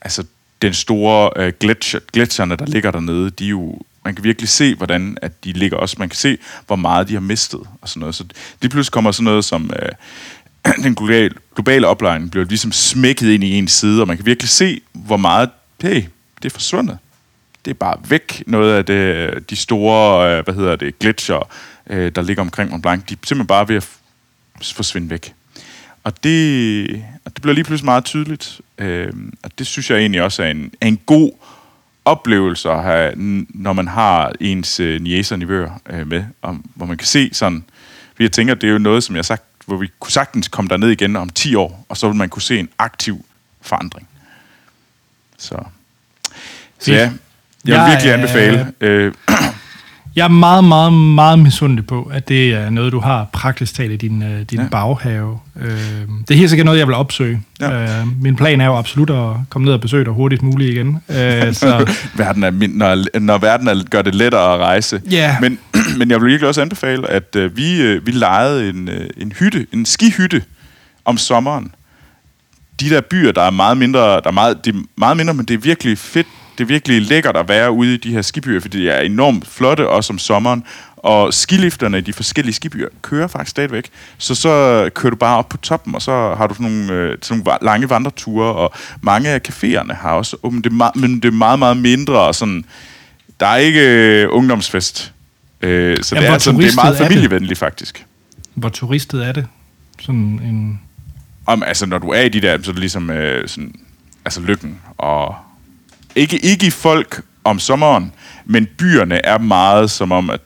Altså 0.00 0.24
den 0.62 0.74
store 0.74 1.31
øh, 1.37 1.52
gletscher, 1.61 2.00
gletsjerne, 2.12 2.57
der 2.57 2.66
ligger 2.66 2.90
dernede, 2.90 3.31
de 3.31 3.44
er 3.44 3.48
jo 3.48 3.78
man 4.05 4.14
kan 4.14 4.24
virkelig 4.24 4.48
se, 4.48 4.74
hvordan 4.74 5.16
at 5.22 5.44
de 5.44 5.52
ligger 5.52 5.76
også. 5.76 5.96
Man 5.98 6.09
kan 6.09 6.16
se, 6.16 6.38
hvor 6.66 6.76
meget 6.76 7.09
de 7.09 7.12
har 7.12 7.20
mistet 7.20 7.61
og 7.81 7.88
sådan 7.88 8.00
noget. 8.00 8.14
Så 8.14 8.24
det 8.62 8.70
pludselig 8.70 8.92
kommer 8.92 9.12
sådan 9.12 9.24
noget 9.24 9.44
som 9.44 9.70
øh, 9.83 10.74
den 10.85 10.94
globale, 10.94 11.35
globale 11.55 11.87
oplejning 11.87 12.31
bliver 12.31 12.46
ligesom 12.46 12.72
smækket 12.72 13.31
ind 13.31 13.44
i 13.44 13.59
en 13.59 13.68
side, 13.68 14.00
og 14.00 14.09
man 14.09 14.16
kan 14.16 14.26
virkelig 14.26 14.48
se, 14.48 14.81
hvor 14.92 15.16
meget, 15.16 15.50
hey, 15.83 16.05
det 16.42 16.44
er 16.44 16.50
forsvundet. 16.50 16.98
Det 17.64 17.70
er 17.70 17.75
bare 17.75 17.98
væk. 18.09 18.42
Noget 18.46 18.75
af 18.75 18.85
det, 18.85 19.51
de 19.51 19.57
store, 19.57 20.37
øh, 20.38 20.44
hvad 20.44 20.55
hedder 20.55 20.77
det, 20.77 20.98
gletsjer, 20.98 21.48
øh, 21.90 22.12
der 22.14 22.22
ligger 22.22 22.40
omkring 22.40 22.70
Mont 22.70 22.83
Blanc, 22.83 23.05
de 23.05 23.14
er 23.14 23.18
simpelthen 23.25 23.46
bare 23.46 23.68
ved 23.68 23.77
at 23.77 23.88
forsvinde 24.62 25.11
væk. 25.11 25.35
Og 26.05 26.25
det, 26.25 27.05
og 27.25 27.35
det 27.35 27.42
bliver 27.42 27.55
lige 27.55 27.64
pludselig 27.64 27.85
meget 27.85 28.05
tydeligt. 28.05 28.61
Øh, 28.79 29.12
og 29.42 29.51
det 29.59 29.66
synes 29.66 29.90
jeg 29.90 29.98
egentlig 29.98 30.22
også 30.22 30.42
er 30.42 30.51
en, 30.51 30.72
er 30.81 30.87
en 30.87 31.01
god 31.07 31.33
oplevelse 32.05 32.70
at 32.70 32.83
have, 32.83 33.12
når 33.48 33.72
man 33.72 33.88
har 33.88 34.33
ens 34.40 34.81
øh, 34.81 35.01
niæser 35.01 35.35
og 35.35 35.38
nivøer 35.38 35.81
øh, 35.90 36.07
med, 36.07 36.25
om, 36.42 36.64
hvor 36.75 36.87
man 36.87 36.96
kan 36.96 37.07
se 37.07 37.31
sådan, 37.33 37.64
fordi 38.11 38.22
jeg 38.22 38.33
tænker, 38.33 38.55
det 38.55 38.68
er 38.68 38.72
jo 38.72 38.79
noget, 38.79 39.05
som 39.05 39.16
jeg 39.16 39.25
sagt, 39.25 39.42
hvor 39.66 39.77
vi 39.77 39.90
kunne 40.01 40.12
sagtens 40.12 40.48
komme 40.48 40.68
derned 40.68 40.88
igen 40.88 41.16
om 41.16 41.29
10 41.29 41.55
år, 41.55 41.87
og 41.88 41.96
så 41.96 42.09
vil 42.09 42.16
man 42.16 42.29
kunne 42.29 42.42
se 42.42 42.59
en 42.59 42.68
aktiv 42.79 43.25
forandring. 43.61 44.09
Så, 45.38 45.64
så 46.79 46.92
ja, 46.92 47.12
jeg 47.66 47.72
vil 47.72 47.81
Jeg 47.81 47.90
virkelig 47.90 48.12
anbefale. 48.14 48.72
Øh, 48.81 49.12
Jeg 50.16 50.25
er 50.25 50.29
meget, 50.29 50.64
meget, 50.64 50.92
meget 50.92 51.38
misundelig 51.38 51.87
på, 51.87 52.11
at 52.14 52.29
det 52.29 52.55
er 52.55 52.70
noget, 52.70 52.92
du 52.92 53.01
har 53.01 53.27
praktisk 53.33 53.75
talt 53.75 53.92
i 53.92 53.96
din, 53.96 54.22
øh, 54.22 54.40
din 54.51 54.61
Ja. 54.61 54.66
baghave. 54.70 55.38
Øh, 55.61 55.70
det 56.29 56.31
er 56.31 56.35
helt 56.35 56.51
sikkert 56.51 56.64
noget, 56.64 56.79
jeg 56.79 56.87
vil 56.87 56.94
opsøge. 56.94 57.42
Ja. 57.61 58.01
Øh, 58.01 58.22
min 58.22 58.37
plan 58.37 58.61
er 58.61 58.64
jo 58.66 58.77
absolut 58.77 59.11
at 59.11 59.27
komme 59.51 59.64
ned 59.64 59.72
og 59.72 59.81
besøge 59.81 60.05
dig 60.05 60.12
hurtigst 60.12 60.42
muligt 60.42 60.70
igen. 60.70 60.98
Øh, 61.09 61.55
så 61.55 61.92
verden 62.14 62.44
er, 62.44 62.51
min- 62.51 62.70
når, 62.70 63.18
når 63.20 63.38
verden 63.38 63.68
er, 63.68 63.83
gør 63.90 64.03
det 64.03 64.14
lettere 64.14 64.55
at 64.55 64.61
rejse. 64.61 65.01
Ja. 65.11 65.37
Men, 65.40 65.59
men 65.98 66.11
jeg 66.11 66.20
vil 66.20 66.29
virkelig 66.31 66.48
også 66.48 66.61
anbefale, 66.62 67.11
at 67.11 67.37
øh, 67.37 67.57
vi, 67.57 67.81
øh, 67.83 68.07
vi 68.07 68.11
lejede 68.11 68.68
en, 68.70 68.88
øh, 68.88 69.07
en 69.16 69.33
hytte, 69.38 69.66
en 69.72 69.87
skihytte 69.87 70.42
om 71.05 71.18
sommeren. 71.18 71.75
De 72.81 72.90
der 72.90 73.01
byer, 73.01 73.33
der 73.33 73.42
er 73.42 73.51
meget 73.51 73.77
mindre, 73.77 74.01
der 74.01 74.20
er 74.27 74.31
meget, 74.31 74.64
det 74.64 74.75
er 74.75 74.79
meget 74.96 75.16
mindre, 75.16 75.35
men 75.35 75.44
det 75.46 75.55
er 75.55 75.59
virkelig 75.59 75.98
fedt. 75.98 76.27
Det 76.62 76.68
er 76.68 76.75
virkelig 76.75 77.03
lækkert 77.03 77.37
at 77.37 77.48
være 77.48 77.70
ude 77.70 77.94
i 77.94 77.96
de 77.96 78.12
her 78.12 78.22
skibyer, 78.22 78.61
fordi 78.61 78.83
de 78.83 78.90
er 78.90 79.01
enormt 79.01 79.46
flotte, 79.48 79.88
også 79.88 80.12
om 80.12 80.18
sommeren. 80.18 80.64
Og 80.96 81.35
skilifterne 81.35 81.98
i 81.98 82.01
de 82.01 82.12
forskellige 82.12 82.55
skibyer 82.55 82.88
kører 83.03 83.27
faktisk 83.27 83.51
stadigvæk. 83.51 83.90
Så 84.18 84.35
så 84.35 84.90
kører 84.94 85.11
du 85.11 85.16
bare 85.16 85.38
op 85.38 85.48
på 85.48 85.57
toppen, 85.57 85.94
og 85.94 86.03
så 86.03 86.35
har 86.35 86.46
du 86.46 86.55
sådan 86.55 86.70
nogle, 86.70 86.92
øh, 86.92 87.18
sådan 87.22 87.42
nogle 87.44 87.59
lange 87.62 87.90
vandreture, 87.90 88.55
og 88.55 88.72
mange 89.01 89.29
af 89.29 89.40
caféerne 89.48 89.94
har 89.94 90.12
også 90.12 90.37
åbent. 90.42 90.64
Det 90.64 90.72
er 90.72 90.98
men 90.98 91.14
det 91.14 91.25
er 91.25 91.33
meget, 91.33 91.59
meget 91.59 91.77
mindre, 91.77 92.20
og 92.20 92.35
sådan, 92.35 92.64
der 93.40 93.46
er 93.46 93.57
ikke 93.57 93.81
øh, 93.81 94.29
ungdomsfest. 94.31 95.12
Øh, 95.62 96.03
så 96.03 96.14
Jamen, 96.14 96.29
det, 96.29 96.35
er, 96.35 96.38
sådan, 96.38 96.61
det 96.61 96.68
er 96.68 96.75
meget 96.75 96.98
familievenligt, 96.98 97.59
faktisk. 97.59 98.07
hvor 98.55 98.68
turistet 98.68 99.27
er 99.27 99.33
det? 99.33 99.46
Sådan 100.01 100.20
en... 100.20 100.81
Om, 101.46 101.62
altså, 101.62 101.87
når 101.87 101.98
du 101.98 102.09
er 102.09 102.20
i 102.20 102.29
de 102.29 102.40
der, 102.40 102.59
så 102.62 102.70
er 102.70 102.72
det 102.72 102.81
ligesom 102.81 103.11
øh, 103.11 103.48
sådan, 103.48 103.75
altså 104.25 104.40
lykken. 104.40 104.79
Og 104.98 105.37
ikke, 106.16 106.38
ikke 106.44 106.66
i 106.66 106.70
folk 106.70 107.22
om 107.44 107.59
sommeren, 107.59 108.12
men 108.44 108.68
byerne 108.79 109.27
er 109.27 109.38
meget 109.38 109.90
som 109.90 110.12
om, 110.12 110.31
at 110.31 110.40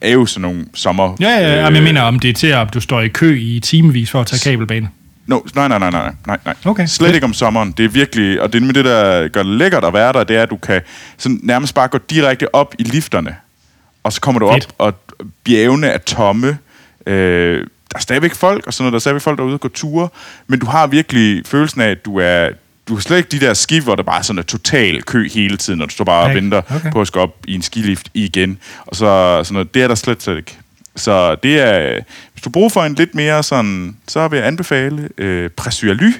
er 0.00 0.12
jo 0.12 0.26
sådan 0.26 0.42
nogle 0.42 0.66
sommer... 0.74 1.16
Ja, 1.20 1.28
ja, 1.28 1.38
ja. 1.40 1.68
Øh, 1.68 1.74
jeg 1.74 1.82
mener, 1.82 2.02
om 2.02 2.18
det 2.18 2.30
er 2.30 2.34
til, 2.34 2.46
at 2.46 2.74
du 2.74 2.80
står 2.80 3.00
i 3.00 3.08
kø 3.08 3.38
i 3.40 3.60
timevis 3.60 4.10
for 4.10 4.20
at 4.20 4.26
tage 4.26 4.50
kabelbane. 4.50 4.88
No, 5.26 5.40
nej, 5.54 5.68
nej, 5.68 5.78
nej, 5.78 5.90
nej, 5.90 6.12
nej, 6.26 6.38
nej. 6.44 6.54
Okay. 6.64 6.86
Slet 6.86 7.14
ikke 7.14 7.24
om 7.24 7.32
sommeren. 7.34 7.72
Det 7.72 7.84
er 7.84 7.88
virkelig, 7.88 8.42
og 8.42 8.52
det 8.52 8.62
med 8.62 8.74
det, 8.74 8.84
der 8.84 9.28
gør 9.28 9.42
det 9.42 9.52
lækkert 9.52 9.84
at 9.84 9.92
være 9.92 10.12
der, 10.12 10.24
det 10.24 10.36
er, 10.36 10.42
at 10.42 10.50
du 10.50 10.56
kan 10.56 10.80
sådan 11.16 11.40
nærmest 11.42 11.74
bare 11.74 11.88
gå 11.88 11.98
direkte 12.10 12.54
op 12.54 12.74
i 12.78 12.82
lifterne, 12.82 13.36
og 14.04 14.12
så 14.12 14.20
kommer 14.20 14.38
du 14.38 14.52
Fedt. 14.52 14.68
op, 14.78 14.94
og 15.18 15.18
bjergene 15.44 15.86
er 15.86 15.98
tomme. 15.98 16.58
Øh, 17.06 17.66
der 17.90 17.98
er 17.98 18.00
stadigvæk 18.00 18.34
folk, 18.34 18.66
og 18.66 18.74
sådan 18.74 18.82
noget, 18.84 18.92
der 18.92 18.96
er 18.96 19.00
stadigvæk 19.00 19.22
folk 19.22 19.38
derude 19.38 19.54
og 19.54 19.60
går 19.60 19.68
ture, 19.68 20.08
men 20.46 20.58
du 20.58 20.66
har 20.66 20.86
virkelig 20.86 21.42
følelsen 21.46 21.80
af, 21.80 21.88
at 21.88 22.04
du 22.04 22.18
er, 22.18 22.48
du 22.88 22.94
har 22.94 23.00
slet 23.00 23.16
ikke 23.16 23.28
de 23.28 23.40
der 23.40 23.54
ski, 23.54 23.78
hvor 23.78 23.94
der 23.94 24.02
bare 24.02 24.18
er 24.18 24.22
sådan 24.22 24.38
en 24.38 24.44
total 24.44 25.02
kø 25.02 25.28
hele 25.28 25.56
tiden, 25.56 25.82
og 25.82 25.88
du 25.88 25.92
står 25.92 26.04
bare 26.04 26.22
og 26.22 26.28
Nej, 26.28 26.34
venter 26.34 26.62
okay. 26.70 26.92
på 26.92 27.00
at 27.00 27.06
skal 27.06 27.20
op 27.20 27.36
i 27.48 27.54
en 27.54 27.62
skilift 27.62 28.08
igen, 28.14 28.58
og 28.86 28.96
så 28.96 29.40
sådan 29.44 29.54
noget, 29.54 29.74
det 29.74 29.82
er 29.82 29.88
der 29.88 29.94
slet, 29.94 30.22
slet 30.22 30.36
ikke. 30.36 30.58
Så 30.96 31.34
det 31.34 31.60
er, 31.60 32.00
hvis 32.32 32.42
du 32.42 32.50
bruger 32.50 32.68
for 32.68 32.82
en 32.82 32.94
lidt 32.94 33.14
mere 33.14 33.42
sådan, 33.42 33.96
så 34.08 34.28
vil 34.28 34.36
jeg 34.36 34.46
anbefale 34.46 35.08
øh, 35.18 35.50
Pressualy, 35.50 36.12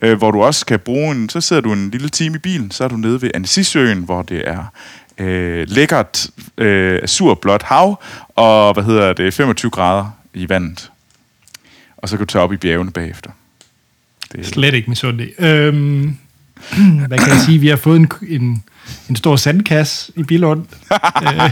øh, 0.00 0.18
hvor 0.18 0.30
du 0.30 0.42
også 0.42 0.66
kan 0.66 0.78
bruge 0.78 1.14
en, 1.14 1.28
så 1.28 1.40
sidder 1.40 1.62
du 1.62 1.72
en 1.72 1.90
lille 1.90 2.08
time 2.08 2.36
i 2.36 2.38
bilen, 2.38 2.70
så 2.70 2.84
er 2.84 2.88
du 2.88 2.96
nede 2.96 3.22
ved 3.22 3.30
Annecy-søen, 3.34 3.98
hvor 3.98 4.22
det 4.22 4.48
er 4.48 4.64
øh, 5.18 5.66
lækkert 5.68 6.26
øh, 6.58 7.06
surblåt 7.06 7.62
hav, 7.62 8.02
og 8.28 8.74
hvad 8.74 8.84
hedder 8.84 9.12
det, 9.12 9.34
25 9.34 9.70
grader 9.70 10.10
i 10.34 10.48
vandet. 10.48 10.90
Og 11.96 12.08
så 12.08 12.16
kan 12.16 12.26
du 12.26 12.32
tage 12.32 12.42
op 12.42 12.52
i 12.52 12.56
bjergene 12.56 12.90
bagefter. 12.90 13.30
Det, 14.36 14.46
Slet 14.46 14.74
ikke 14.74 14.88
misundelig. 14.90 15.28
Øhm, 15.38 16.16
hvad 17.08 17.18
kan 17.18 17.28
jeg 17.28 17.40
sige? 17.46 17.58
Vi 17.58 17.68
har 17.68 17.76
fået 17.76 17.96
en, 18.00 18.08
en, 18.28 18.62
en 19.08 19.16
stor 19.16 19.36
sandkasse 19.36 20.12
i 20.16 20.22
Bilund. 20.22 20.64
øh, 21.22 21.50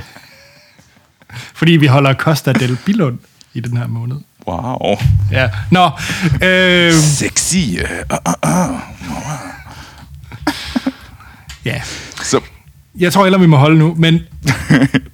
fordi 1.58 1.72
vi 1.72 1.86
holder 1.86 2.14
Costa 2.14 2.52
del 2.52 2.78
Bilund 2.86 3.18
i 3.54 3.60
den 3.60 3.76
her 3.76 3.86
måned. 3.86 4.16
wow. 4.48 4.96
Ja. 5.30 5.50
Nå, 5.70 5.90
øh, 6.46 6.92
Sexy. 6.92 7.56
øh, 7.56 7.88
ja. 11.64 11.80
Så, 12.22 12.40
Jeg 12.98 13.12
tror 13.12 13.22
heller, 13.24 13.38
vi 13.38 13.46
må 13.46 13.56
holde 13.56 13.78
nu, 13.78 13.94
men 13.98 14.20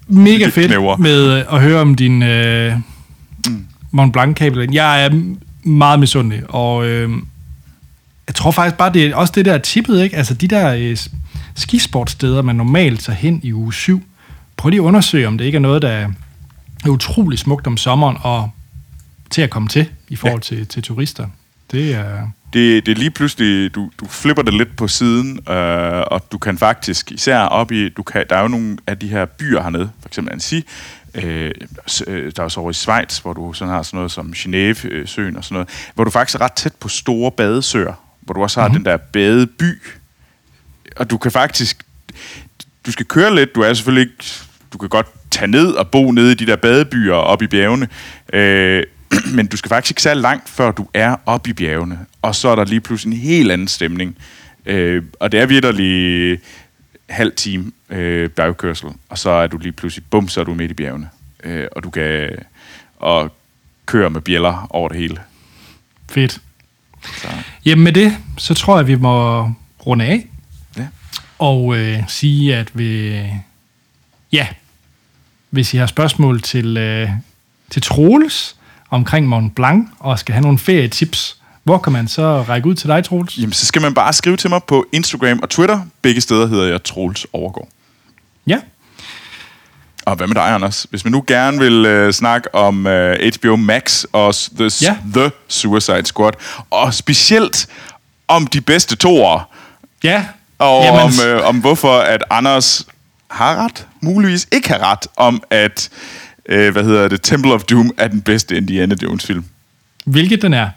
Mega 0.09 0.47
fedt 0.49 0.67
knæver. 0.67 0.97
med 0.97 1.33
øh, 1.39 1.45
at 1.55 1.61
høre 1.61 1.81
om 1.81 1.95
din 1.95 2.23
øh, 2.23 2.73
Mont 3.91 4.13
Blanc-kabel. 4.13 4.69
Jeg 4.73 5.05
er 5.05 5.11
meget 5.63 6.01
misundelig, 6.01 6.43
og 6.51 6.87
øh, 6.87 7.11
jeg 8.29 8.35
tror 8.35 8.51
faktisk 8.51 8.77
bare, 8.77 8.93
det 8.93 9.07
er 9.07 9.17
også 9.17 9.33
det 9.37 9.45
der 9.45 9.59
tippet, 9.59 10.03
ikke? 10.03 10.17
Altså 10.17 10.35
de 10.35 10.49
der 10.49 10.75
øh, 10.75 10.97
skisportsteder, 11.55 12.43
man 12.43 12.57
normalt 12.57 13.01
tager 13.01 13.17
hen 13.17 13.41
i 13.43 13.53
uge 13.53 13.75
7. 13.75 14.03
Prøv 14.57 14.71
lige 14.71 14.81
at 14.81 14.85
undersøge, 14.85 15.27
om 15.27 15.39
det 15.39 15.45
ikke 15.45 15.57
er 15.57 15.61
noget, 15.61 15.83
der 15.83 15.89
er 15.89 16.09
utrolig 16.89 17.39
smukt 17.39 17.67
om 17.67 17.77
sommeren, 17.77 18.17
og 18.21 18.51
til 19.31 19.43
at 19.43 19.51
komme 19.51 19.69
til 19.69 19.89
i 20.09 20.17
forhold 20.17 20.43
ja. 20.51 20.57
til, 20.57 20.67
til 20.67 20.83
turister. 20.83 21.27
Det 21.73 21.95
er... 21.95 22.29
det, 22.53 22.87
det 22.87 22.93
er 22.93 22.97
lige 22.97 23.11
pludselig, 23.11 23.75
du, 23.75 23.91
du 24.01 24.07
flipper 24.07 24.43
det 24.43 24.55
lidt 24.55 24.77
på 24.77 24.89
siden, 24.89 25.39
øh, 25.49 26.03
og 26.07 26.33
du 26.33 26.39
kan 26.39 26.59
faktisk, 26.59 27.13
især 27.13 27.39
op 27.39 27.73
i, 27.73 27.89
du 27.89 28.03
kan, 28.03 28.25
der 28.31 28.37
er 28.37 28.43
jo 28.43 28.49
nogle 28.49 28.79
af 28.87 28.99
de 28.99 29.09
her 29.09 29.25
byer 29.25 29.63
hernede, 29.63 29.91
for 30.01 30.09
eksempel 30.09 30.33
Annecy, 30.33 30.55
øh, 31.15 31.51
øh, 32.07 32.33
der 32.37 32.41
er 32.41 32.45
også 32.45 32.61
over 32.61 32.71
i 32.71 32.75
Schweiz, 32.75 33.19
hvor 33.19 33.33
du 33.33 33.53
sådan 33.53 33.75
har 33.75 33.83
sådan 33.83 33.97
noget 33.97 34.13
som 34.13 34.33
Genève-søen 34.37 35.37
og 35.37 35.45
sådan 35.45 35.55
noget, 35.55 35.69
hvor 35.95 36.05
du 36.05 36.11
faktisk 36.11 36.41
er 36.41 36.45
ret 36.45 36.53
tæt 36.53 36.75
på 36.81 36.89
store 36.89 37.31
badesøer, 37.31 38.08
hvor 38.29 38.35
du 38.35 38.43
også 38.43 38.61
har 38.61 38.69
mm-hmm. 38.69 38.85
den 38.85 38.93
der 38.93 38.97
badeby, 38.97 39.83
og 40.97 41.11
du 41.11 41.19
kan 41.19 41.33
faktisk, 41.33 41.83
du 42.87 42.93
skal 42.93 43.07
køre 43.07 43.35
lidt, 43.35 43.55
du 43.55 43.61
er 43.61 43.75
selvfølgelig 43.75 44.11
ikke, 44.11 44.25
du 44.73 44.79
kan 44.79 44.89
godt 44.89 45.07
tage 45.31 45.47
ned 45.47 45.73
og 45.73 45.91
bo 45.91 46.11
nede 46.11 46.33
i 46.33 46.35
de 46.35 46.47
der 46.47 46.57
badebyer 46.57 47.15
oppe 47.15 47.45
i 47.45 47.49
bjergene, 47.49 47.89
øh, 48.33 48.83
men 49.37 49.47
du 49.47 49.57
skal 49.57 49.69
faktisk 49.69 49.91
ikke 49.91 50.03
særlig 50.03 50.23
langt, 50.23 50.49
før 50.49 50.71
du 50.71 50.89
er 50.95 51.17
oppe 51.27 51.51
i 51.51 51.53
bjergene, 51.53 51.99
og 52.23 52.35
så 52.35 52.49
er 52.49 52.55
der 52.55 52.65
lige 52.65 52.81
pludselig 52.81 53.15
en 53.15 53.21
helt 53.21 53.53
anden 53.53 53.69
stemning. 53.69 54.17
Øh, 54.67 55.03
og 55.21 55.33
det 55.33 55.41
er 55.41 55.47
virkelig 55.47 56.39
halv 57.09 57.33
time 57.37 57.73
øh, 57.91 58.31
bjergkørsel, 58.31 58.89
og 59.09 59.19
så 59.19 59.31
er 59.31 59.47
du 59.47 59.59
lige 59.59 59.73
pludselig, 59.73 60.05
bum, 60.11 60.29
så 60.29 60.41
er 60.41 60.45
du 60.45 60.55
midt 60.55 60.71
i 60.71 60.75
bjergene. 60.75 61.09
Øh, 61.45 61.67
og 61.77 61.83
du 61.83 61.91
kan 61.91 62.31
og 62.97 63.33
køre 63.87 64.11
med 64.11 64.21
bjæller 64.21 64.67
over 64.71 64.89
det 64.89 64.99
hele. 64.99 65.21
Fedt. 66.11 66.41
Så. 67.03 67.29
Jamen 67.69 67.85
med 67.85 67.93
det, 67.93 68.17
så 68.37 68.55
tror 68.55 68.77
jeg, 68.77 68.87
vi 68.87 68.95
må 68.95 69.43
runde 69.87 70.05
af. 70.05 70.27
Ja. 70.77 70.87
Og 71.39 71.77
øh, 71.77 71.99
sige, 72.09 72.57
at 72.57 72.79
vi, 72.79 73.23
ja, 74.33 74.47
hvis 75.51 75.75
I 75.75 75.77
har 75.77 75.87
spørgsmål 75.87 76.43
til, 76.43 76.77
øh, 76.77 77.11
til 77.71 77.83
Troels 77.83 78.57
omkring 78.91 79.27
Mont 79.27 79.55
Blanc, 79.55 79.89
og 79.99 80.19
skal 80.19 80.33
have 80.33 80.43
nogle 80.43 80.59
ferietips, 80.59 81.37
hvor 81.63 81.79
kan 81.79 81.93
man 81.93 82.09
så 82.09 82.43
række 82.43 82.69
ud 82.69 82.75
til 82.75 82.89
dig, 82.89 83.05
Troels? 83.05 83.39
Jamen, 83.39 83.53
så 83.53 83.67
skal 83.67 83.83
man 83.83 83.95
bare 83.95 84.13
skrive 84.13 84.37
til 84.37 84.51
mig 84.51 84.61
på 84.69 84.87
Instagram 84.93 85.41
og 85.43 85.51
Twitter. 85.51 85.81
Begge 86.03 86.21
steder 86.21 86.47
hedder 86.47 86.65
jeg 86.69 86.85
Troels 86.85 87.27
Overgaard. 87.33 87.69
Ja, 88.47 88.59
Og 90.09 90.17
hvad 90.17 90.27
med 90.27 90.35
dig, 90.35 90.51
Anders? 90.55 90.87
Hvis 90.91 91.05
man 91.05 91.13
nu 91.13 91.25
gerne 91.27 91.59
vil 91.59 91.87
øh, 91.87 92.13
snakke 92.13 92.55
om 92.55 92.87
øh, 92.87 93.33
HBO 93.35 93.57
Max 93.57 94.05
og 94.13 94.35
the, 94.59 94.71
Ja. 94.83 94.97
the 95.15 95.31
Suicide 95.49 96.07
Squad, 96.07 96.33
og 96.71 96.95
specielt 96.95 97.67
om 98.29 98.47
de 98.47 98.61
bedste 98.61 98.97
toere, 98.97 99.43
ja. 100.05 100.25
og 100.59 100.85
Jamen, 100.85 101.01
om, 101.01 101.13
øh, 101.27 101.47
om 101.49 101.57
hvorfor 101.61 101.99
at 101.99 102.25
Anders 102.31 102.87
har 103.31 103.57
ret, 103.65 103.87
muligvis 104.01 104.49
ikke 104.53 104.69
har 104.69 104.79
ret, 104.93 105.07
om 105.17 105.43
at, 105.51 105.89
øh, 106.49 106.73
hvad 106.73 106.85
hedder 106.85 107.09
det, 107.09 107.23
Temple 107.23 107.53
of 107.53 107.63
Doom 107.63 107.91
er 107.99 108.09
den 108.09 108.23
bedste 108.23 108.57
Indiana 108.57 108.95
Jones-film. 109.03 109.45
Hvilket 110.07 110.43
den 110.43 110.55
er. 110.55 110.69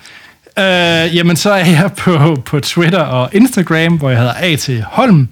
Øh, 0.58 1.16
jamen, 1.16 1.36
så 1.36 1.52
er 1.52 1.66
jeg 1.66 1.92
på, 1.98 2.42
på 2.46 2.60
Twitter 2.60 3.00
og 3.00 3.30
Instagram, 3.34 3.98
hvor 3.98 4.10
jeg 4.10 4.20
hedder 4.20 4.34
A.T. 4.38 4.70
Holm, 4.84 5.28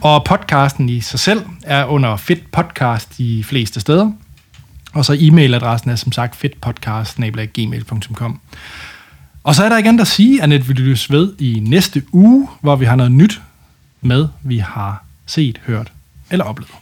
og 0.00 0.24
podcasten 0.24 0.88
i 0.88 1.00
sig 1.00 1.20
selv 1.20 1.42
er 1.62 1.84
under 1.84 2.16
Fit 2.16 2.42
Podcast 2.52 3.18
de 3.18 3.44
fleste 3.44 3.80
steder. 3.80 4.12
Og 4.92 5.04
så 5.04 5.12
e-mailadressen 5.12 5.90
er 5.90 5.96
som 5.96 6.12
sagt 6.12 6.36
fedtpodcast.gmail.com. 6.36 8.40
Og 9.44 9.54
så 9.54 9.64
er 9.64 9.68
der 9.68 9.78
igen 9.78 9.98
der 9.98 10.04
sige, 10.04 10.42
at 10.42 10.68
vi 10.68 10.72
lyttes 10.72 11.10
ved 11.10 11.32
i 11.38 11.60
næste 11.62 12.02
uge, 12.12 12.48
hvor 12.60 12.76
vi 12.76 12.84
har 12.84 12.96
noget 12.96 13.12
nyt 13.12 13.40
med, 14.00 14.28
vi 14.42 14.58
har 14.58 15.04
set, 15.26 15.60
hørt 15.66 15.92
eller 16.30 16.44
oplevet. 16.44 16.72